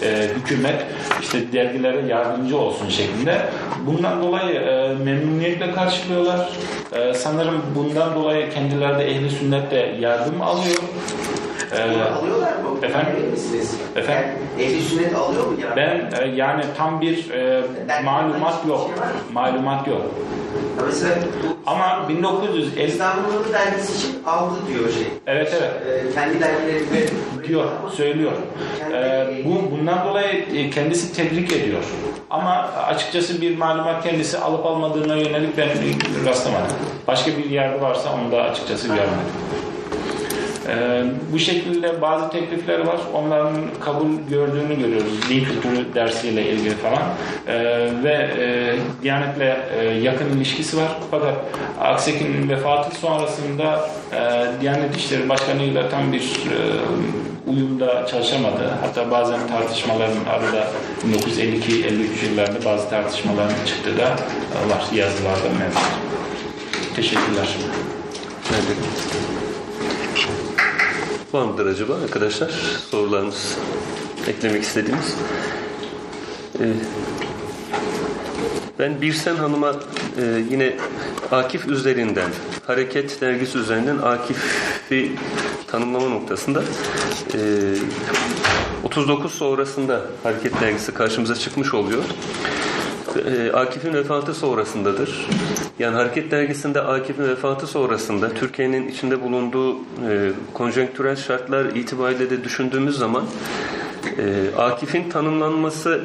Ee, 0.04 0.28
hükümet 0.36 0.86
işte 1.22 1.52
dergilere 1.54 2.08
yardımcı 2.08 2.58
olsun 2.58 2.90
şeklinde. 2.90 3.42
Bundan 3.86 4.22
dolayı 4.22 4.56
e, 4.56 4.96
memnuniyetle 5.04 5.72
karşılıyorlar. 5.72 6.50
E, 6.96 7.14
sanırım 7.14 7.62
bundan 7.76 8.16
dolayı 8.16 8.50
kendileri 8.52 8.98
de 8.98 9.12
ehli 9.12 9.30
sünnetle 9.30 9.98
yardım 10.00 10.42
alıyor. 10.42 10.78
Ee, 11.72 12.02
alıyorlar 12.12 12.52
mı? 12.52 12.86
efendim? 12.86 13.14
Efendim? 13.96 14.30
Yani, 14.58 14.64
ehli 14.64 14.82
sünnet 14.82 15.16
alıyor 15.16 15.46
mu 15.46 15.58
yani? 15.62 15.76
ben 15.76 16.22
e, 16.22 16.28
yani 16.36 16.64
tam 16.78 17.02
bir 17.02 17.30
e, 17.30 17.64
malumat 18.04 18.66
yok. 18.68 18.90
Malumat 19.34 19.88
yok. 19.88 20.02
Ya 20.78 20.84
mesela 20.86 21.16
bu 21.44 21.70
Ama 21.70 22.10
1950 22.10 22.84
İstanbul 22.84 23.34
Yolu 23.34 23.54
dergisi 23.54 23.98
için 23.98 24.24
aldı 24.26 24.56
diyor 24.68 24.90
şey. 24.92 25.08
Evet 25.28 25.54
evet. 25.60 25.72
Ee, 25.88 26.14
kendi 26.14 26.40
dergilerinde 26.40 27.10
diyor, 27.48 27.66
söylüyor. 27.96 28.32
Ee, 28.94 29.28
bu 29.46 29.72
bundan 29.72 30.06
dolayı 30.06 30.46
e, 30.56 30.70
kendisi 30.70 31.16
tebrik 31.16 31.52
ediyor. 31.54 31.84
Ama 32.30 32.56
açıkçası 32.88 33.42
bir 33.42 33.58
malumat 33.58 34.04
kendisi 34.04 34.38
alıp 34.38 34.66
almadığına 34.66 35.16
yönelik 35.16 35.58
ben 35.58 35.70
rastlamadım. 36.26 36.76
Başka 37.08 37.32
bir 37.38 37.50
yerde 37.50 37.82
varsa 37.82 38.10
onu 38.14 38.32
da 38.32 38.42
açıkçası 38.42 38.88
görmedim. 38.88 39.08
Ee, 40.70 41.04
bu 41.34 41.40
şekilde 41.40 42.02
bazı 42.02 42.30
teklifler 42.30 42.80
var. 42.80 42.98
Onların 43.14 43.56
kabul 43.80 44.08
gördüğünü 44.30 44.80
görüyoruz. 44.80 45.30
Din 45.30 45.46
kültürü 45.46 45.94
dersiyle 45.94 46.50
ilgili 46.52 46.76
falan. 46.76 47.04
Ee, 47.48 47.90
ve 48.04 48.30
e, 48.40 48.76
Diyanet'le 49.04 49.58
e, 49.80 49.86
yakın 50.04 50.38
ilişkisi 50.38 50.78
var. 50.78 50.98
Fakat 51.12 51.36
Aksek'in 51.82 52.50
vefatı 52.50 52.96
sonrasında 52.96 53.90
e, 54.14 54.46
Diyanet 54.62 54.98
İşleri 54.98 55.30
Başkanı'yla 55.30 55.90
tam 55.90 56.14
bir 56.14 56.22
e, 56.22 56.58
uyumda 57.48 58.08
çalışamadı. 58.08 58.74
Hatta 58.82 59.12
bazen 59.12 59.48
tartışmaların 59.48 60.26
arada 60.30 60.68
1952-53 61.14 62.30
yıllarında 62.30 62.66
bazı 62.66 62.90
tartışmaların 62.90 63.66
çıktığı 63.66 63.98
da 63.98 64.10
var. 64.70 64.86
Yazılarda 64.94 65.50
mevcut. 65.60 65.82
Teşekkürler. 66.96 67.48
Evet. 68.52 69.27
Var 71.34 71.46
mıdır 71.46 71.66
acaba 71.66 71.96
arkadaşlar? 71.96 72.50
Sorularınız, 72.92 73.58
eklemek 74.28 74.64
istediğiniz? 74.64 75.16
Ee, 76.60 76.74
ben 78.80 79.02
Birsen 79.02 79.36
Hanım'a 79.36 79.76
e, 80.22 80.44
yine 80.52 80.78
Akif 81.32 81.68
üzerinden, 81.68 82.32
Hareket 82.68 83.22
Dergisi 83.22 83.58
üzerinden 83.58 83.98
Akif'i 83.98 85.12
tanımlama 85.68 86.10
noktasında 86.10 86.64
e, 87.34 87.40
39 88.84 89.34
sonrasında 89.34 90.02
Hareket 90.24 90.62
Dergisi 90.62 90.94
karşımıza 90.94 91.36
çıkmış 91.36 91.74
oluyor. 91.74 92.04
E, 93.16 93.52
Akif'in 93.52 93.94
vefatı 93.94 94.34
sonrasındadır. 94.34 95.28
Yani 95.80 95.96
Hareket 95.96 96.32
Dergisi'nde 96.32 96.82
Akif'in 96.82 97.24
vefatı 97.24 97.68
sonrasında 97.68 98.34
Türkiye'nin 98.34 98.88
içinde 98.88 99.22
bulunduğu 99.22 99.76
e, 99.76 100.32
konjonktürel 100.54 101.16
şartlar 101.16 101.66
itibariyle 101.66 102.30
de 102.30 102.44
düşündüğümüz 102.44 102.98
zaman 102.98 103.24
e, 104.18 104.56
Akif'in 104.58 105.10
tanımlanması 105.10 106.02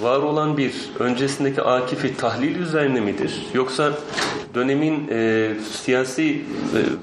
var 0.00 0.18
olan 0.18 0.56
bir 0.56 0.72
öncesindeki 0.98 1.62
Akif'i 1.62 2.16
tahlil 2.16 2.56
üzerine 2.56 3.00
midir? 3.00 3.46
Yoksa 3.54 3.92
dönemin 4.54 5.08
e, 5.10 5.50
siyasi 5.72 6.24
e, 6.24 6.36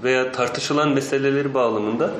veya 0.03 0.31
tartışılan 0.31 0.89
meseleleri 0.89 1.53
bağlamında 1.53 2.11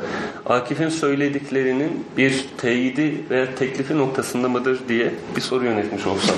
Akif'in 0.45 0.89
söylediklerinin 0.89 2.05
bir 2.17 2.45
teyidi 2.57 3.15
veya 3.29 3.55
teklifi 3.55 3.97
noktasında 3.97 4.49
mıdır 4.49 4.79
diye 4.89 5.13
bir 5.35 5.41
soru 5.41 5.65
yönetmiş 5.65 6.07
olsam. 6.07 6.35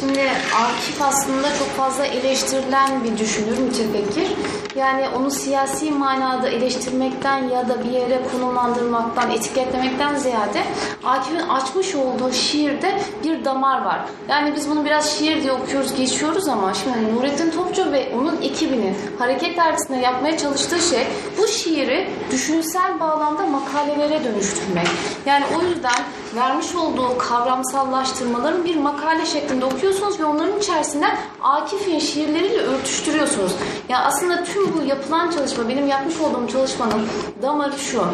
Şimdi 0.00 0.30
Akif 0.62 1.02
aslında 1.02 1.48
çok 1.58 1.68
fazla 1.68 2.06
eleştirilen 2.06 3.04
bir 3.04 3.18
düşünür, 3.18 3.58
mütefekkir. 3.58 4.28
Yani 4.76 5.08
onu 5.08 5.30
siyasi 5.30 5.90
manada 5.90 6.48
eleştirmekten 6.48 7.48
ya 7.48 7.68
da 7.68 7.84
bir 7.84 7.90
yere 7.90 8.20
konumlandırmaktan, 8.32 9.30
etiketlemekten 9.30 10.14
ziyade 10.14 10.62
Akif'in 11.04 11.48
açmış 11.48 11.94
olduğu 11.94 12.32
şiirde 12.32 13.00
bir 13.24 13.44
damar 13.44 13.84
var. 13.84 14.00
Yani 14.28 14.52
biz 14.56 14.70
bunu 14.70 14.84
biraz 14.84 15.18
şiir 15.18 15.42
diye 15.42 15.52
okuyoruz, 15.52 15.94
geçiyoruz 15.94 16.48
ama 16.48 16.74
şimdi 16.74 17.14
Nurettin 17.14 17.50
Topçu 17.50 17.92
ve 17.92 18.12
onun 18.14 18.42
ekibinin 18.42 18.96
Hareket 19.18 19.56
Dergisi'nde 19.56 19.98
yapmaya 19.98 20.38
çalıştığı 20.38 20.80
şey 20.80 21.06
bu 21.38 21.46
şiiri 21.46 22.10
düşünsel 22.32 23.00
bağlamda 23.00 23.46
makalelere 23.46 24.24
dönüştürmek. 24.24 24.86
Yani 25.26 25.44
o 25.56 25.62
yüzden 25.62 26.04
vermiş 26.34 26.74
olduğu 26.74 27.18
kavramsallaştırmaların 27.18 28.64
bir 28.64 28.76
makale 28.76 29.26
şeklinde 29.26 29.64
okuyorsunuz 29.64 30.20
ve 30.20 30.24
onların 30.24 30.58
içerisinden 30.58 31.18
Akif'in 31.42 31.98
şiirleriyle 31.98 32.62
örtüştürüyorsunuz. 32.62 33.52
Yani 33.88 34.04
aslında 34.04 34.44
tüm 34.44 34.78
bu 34.78 34.82
yapılan 34.82 35.30
çalışma, 35.30 35.68
benim 35.68 35.86
yapmış 35.86 36.20
olduğum 36.20 36.48
çalışmanın 36.48 37.06
damarı 37.42 37.78
şu. 37.78 38.04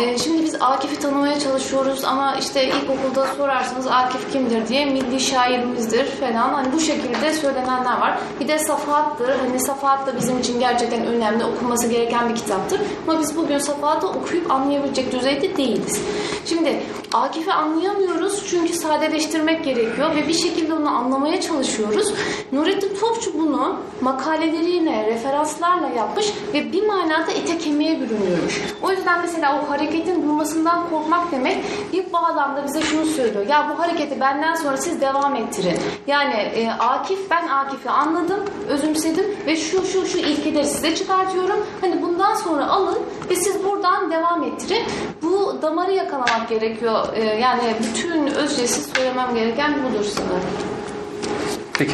Ee, 0.00 0.18
şimdi 0.18 0.42
biz 0.42 0.54
Akif'i 0.60 0.98
tanımaya 0.98 1.40
çalışıyoruz 1.40 2.04
ama 2.04 2.36
işte 2.36 2.64
ilkokulda 2.64 3.26
sorarsanız 3.36 3.86
Akif 3.86 4.32
kimdir 4.32 4.68
diye 4.68 4.84
milli 4.84 5.20
şairimizdir 5.20 6.06
falan. 6.06 6.54
Hani 6.54 6.72
bu 6.72 6.80
şekilde 6.80 7.32
söylenenler 7.32 8.00
var. 8.00 8.18
Bir 8.40 8.48
de 8.48 8.58
Safahat'tır. 8.58 9.38
Hani 9.38 9.60
Safahat 9.60 10.06
da 10.06 10.16
bizim 10.16 10.38
için 10.38 10.60
gerçekten 10.60 11.06
önemli, 11.06 11.44
okunması 11.44 11.88
gereken 11.88 12.28
bir 12.28 12.34
kitaptır. 12.34 12.80
Ama 13.08 13.20
biz 13.20 13.36
bugün 13.36 13.58
Safahat'ı 13.58 14.08
okuyup 14.08 14.50
anlayabilecek 14.50 15.12
düzeyde 15.12 15.56
değiliz. 15.56 16.02
Şimdi 16.46 16.82
Akif'i 17.36 17.52
anlayamıyoruz 17.52 18.46
çünkü 18.50 18.72
sadeleştirmek 18.72 19.64
gerekiyor 19.64 20.16
ve 20.16 20.28
bir 20.28 20.34
şekilde 20.34 20.74
onu 20.74 20.88
anlamaya 20.88 21.40
çalışıyoruz. 21.40 22.12
Nurettin 22.52 22.96
Topçu 23.00 23.38
bunu 23.38 23.76
makaleleriyle, 24.00 25.06
referanslarla 25.06 25.88
yapmış 25.88 26.32
ve 26.54 26.72
bir 26.72 26.86
manada 26.86 27.32
ete 27.32 27.58
kemiğe 27.58 28.00
bürünüyormuş. 28.00 28.62
O 28.82 28.90
yüzden 28.90 29.20
mesela 29.20 29.62
o 29.62 29.70
hareketin 29.70 30.22
durmasından 30.22 30.90
korkmak 30.90 31.32
demek 31.32 31.64
bir 31.92 32.12
bağlamda 32.12 32.64
bize 32.66 32.82
şunu 32.82 33.06
söylüyor. 33.06 33.46
Ya 33.46 33.72
bu 33.74 33.82
hareketi 33.82 34.20
benden 34.20 34.54
sonra 34.54 34.76
siz 34.76 35.00
devam 35.00 35.36
ettirin. 35.36 35.78
Yani 36.06 36.34
e, 36.34 36.70
Akif, 36.70 37.30
ben 37.30 37.48
Akif'i 37.48 37.90
anladım, 37.90 38.40
özümsedim 38.68 39.26
ve 39.46 39.56
şu 39.56 39.86
şu 39.86 40.06
şu 40.06 40.18
ilkeleri 40.18 40.66
size 40.66 40.94
çıkartıyorum. 40.94 41.66
Hani 41.80 42.02
bundan 42.02 42.34
sonra 42.34 42.66
alın 42.66 42.98
ve 43.30 43.36
siz 43.36 43.64
buradan 43.64 44.10
devam 44.10 44.42
ettirin. 44.42 44.82
Bu 45.22 45.58
damarı 45.62 45.92
yakalamak 45.92 46.48
gerekiyor. 46.48 47.16
E, 47.16 47.25
yani 47.34 47.74
bütün 47.80 48.26
özcesi 48.26 48.90
söylemem 48.94 49.34
gereken 49.34 49.74
budur 49.84 50.04
sanırım. 50.04 50.40
Peki. 51.78 51.92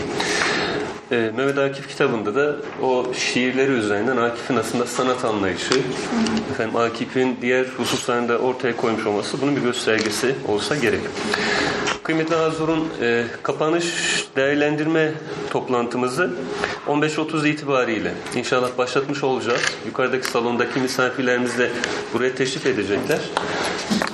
Ee, 1.13 1.31
Mehmet 1.37 1.59
Akif 1.59 1.89
kitabında 1.89 2.35
da 2.35 2.57
o 2.83 3.15
şiirleri 3.15 3.73
üzerinden 3.73 4.17
Akif'in 4.17 4.57
aslında 4.57 4.87
sanat 4.87 5.25
anlayışı, 5.25 5.75
efendim 6.51 6.77
Akif'in 6.77 7.39
diğer 7.43 7.65
hususlarında 7.65 8.39
ortaya 8.39 8.77
koymuş 8.77 9.07
olması 9.07 9.41
bunun 9.43 9.57
bir 9.57 9.61
göstergesi 9.61 10.35
olsa 10.49 10.77
gerek. 10.77 11.01
Kıymetli 12.03 12.35
Hazur'un 12.35 12.89
e, 13.01 13.25
kapanış 13.43 13.87
değerlendirme 14.37 15.13
toplantımızı 15.51 16.31
15.30 16.87 17.49
itibariyle 17.49 18.13
inşallah 18.37 18.79
başlatmış 18.79 19.25
olacağız. 19.25 19.63
Yukarıdaki 19.87 20.27
salondaki 20.27 20.81
misafirlerimiz 20.81 21.59
de 21.59 21.71
buraya 22.15 22.35
teşrif 22.35 22.67
edecekler. 22.67 23.21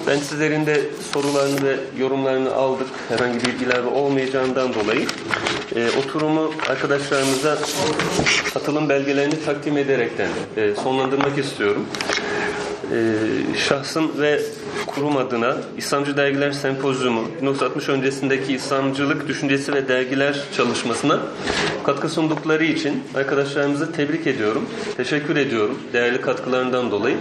Ben 0.07 0.19
sizlerin 0.19 0.67
de 0.67 0.81
sorularını 1.13 1.63
ve 1.63 1.77
yorumlarını 1.99 2.55
aldık. 2.55 2.89
Herhangi 3.09 3.41
bir 3.45 3.67
ilave 3.67 3.89
olmayacağından 3.89 4.75
dolayı 4.75 5.07
e, 5.77 5.91
oturumu 5.99 6.53
arkadaşlarımıza 6.89 7.59
katılım 8.55 8.89
belgelerini 8.89 9.45
takdim 9.45 9.79
ederekten 9.79 10.29
e, 10.57 10.75
sonlandırmak 10.83 11.39
istiyorum. 11.39 11.87
E, 12.93 12.97
şahsım 13.57 14.21
ve 14.21 14.41
kurum 14.87 15.17
adına 15.17 15.57
İslamcı 15.77 16.17
Dergiler 16.17 16.53
Sempozyumu 16.53 17.25
1960 17.41 17.89
öncesindeki 17.89 18.55
İslamcılık 18.55 19.29
düşüncesi 19.29 19.75
ve 19.75 19.89
dergiler 19.89 20.41
çalışmasına 20.57 21.21
katkı 21.85 22.09
sundukları 22.09 22.65
için 22.65 23.03
arkadaşlarımızı 23.15 23.93
tebrik 23.93 24.27
ediyorum. 24.27 24.69
Teşekkür 24.97 25.37
ediyorum 25.37 25.79
değerli 25.93 26.21
katkılarından 26.21 26.91
dolayı. 26.91 27.17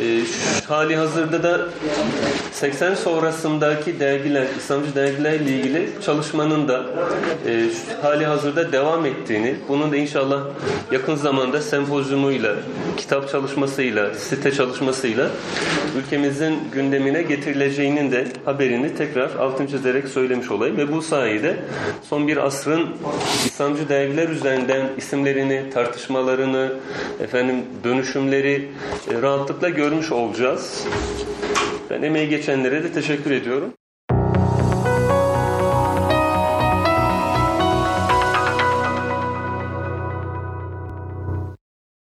E, 0.00 0.20
hali 0.68 0.96
hazırda 0.96 1.42
da 1.42 1.68
80 2.52 2.94
sonrasındaki 2.94 4.00
dergiler, 4.00 4.46
İslamcı 4.58 4.94
dergilerle 4.94 5.56
ilgili 5.56 5.90
çalışmanın 6.06 6.68
da 6.68 6.84
e, 7.46 7.64
hali 8.02 8.26
hazırda 8.26 8.72
devam 8.72 9.06
ettiğini, 9.06 9.56
bunun 9.68 9.92
da 9.92 9.96
inşallah 9.96 10.40
yakın 10.92 11.14
zamanda 11.14 11.62
sempozyumuyla, 11.62 12.54
kitap 12.96 13.30
çalışmasıyla, 13.30 14.14
site 14.14 14.52
çalışmasıyla 14.52 15.30
ülkemizin 16.48 16.70
gündemine 16.72 17.22
getirileceğinin 17.22 18.12
de 18.12 18.24
haberini 18.44 18.94
tekrar 18.96 19.34
altın 19.34 19.66
çizerek 19.66 20.08
söylemiş 20.08 20.50
olayım. 20.50 20.76
Ve 20.76 20.92
bu 20.92 21.02
sayede 21.02 21.56
son 22.02 22.28
bir 22.28 22.36
asrın 22.36 22.88
İslamcı 23.46 23.88
dergiler 23.88 24.28
üzerinden 24.28 24.88
isimlerini, 24.96 25.70
tartışmalarını, 25.70 26.72
efendim 27.20 27.56
dönüşümleri 27.84 28.68
e, 29.10 29.22
rahatlıkla 29.22 29.68
görmüş 29.68 30.12
olacağız. 30.12 30.86
Ben 31.90 32.02
emeği 32.02 32.28
geçenlere 32.28 32.82
de 32.82 32.92
teşekkür 32.92 33.30
ediyorum. 33.30 33.72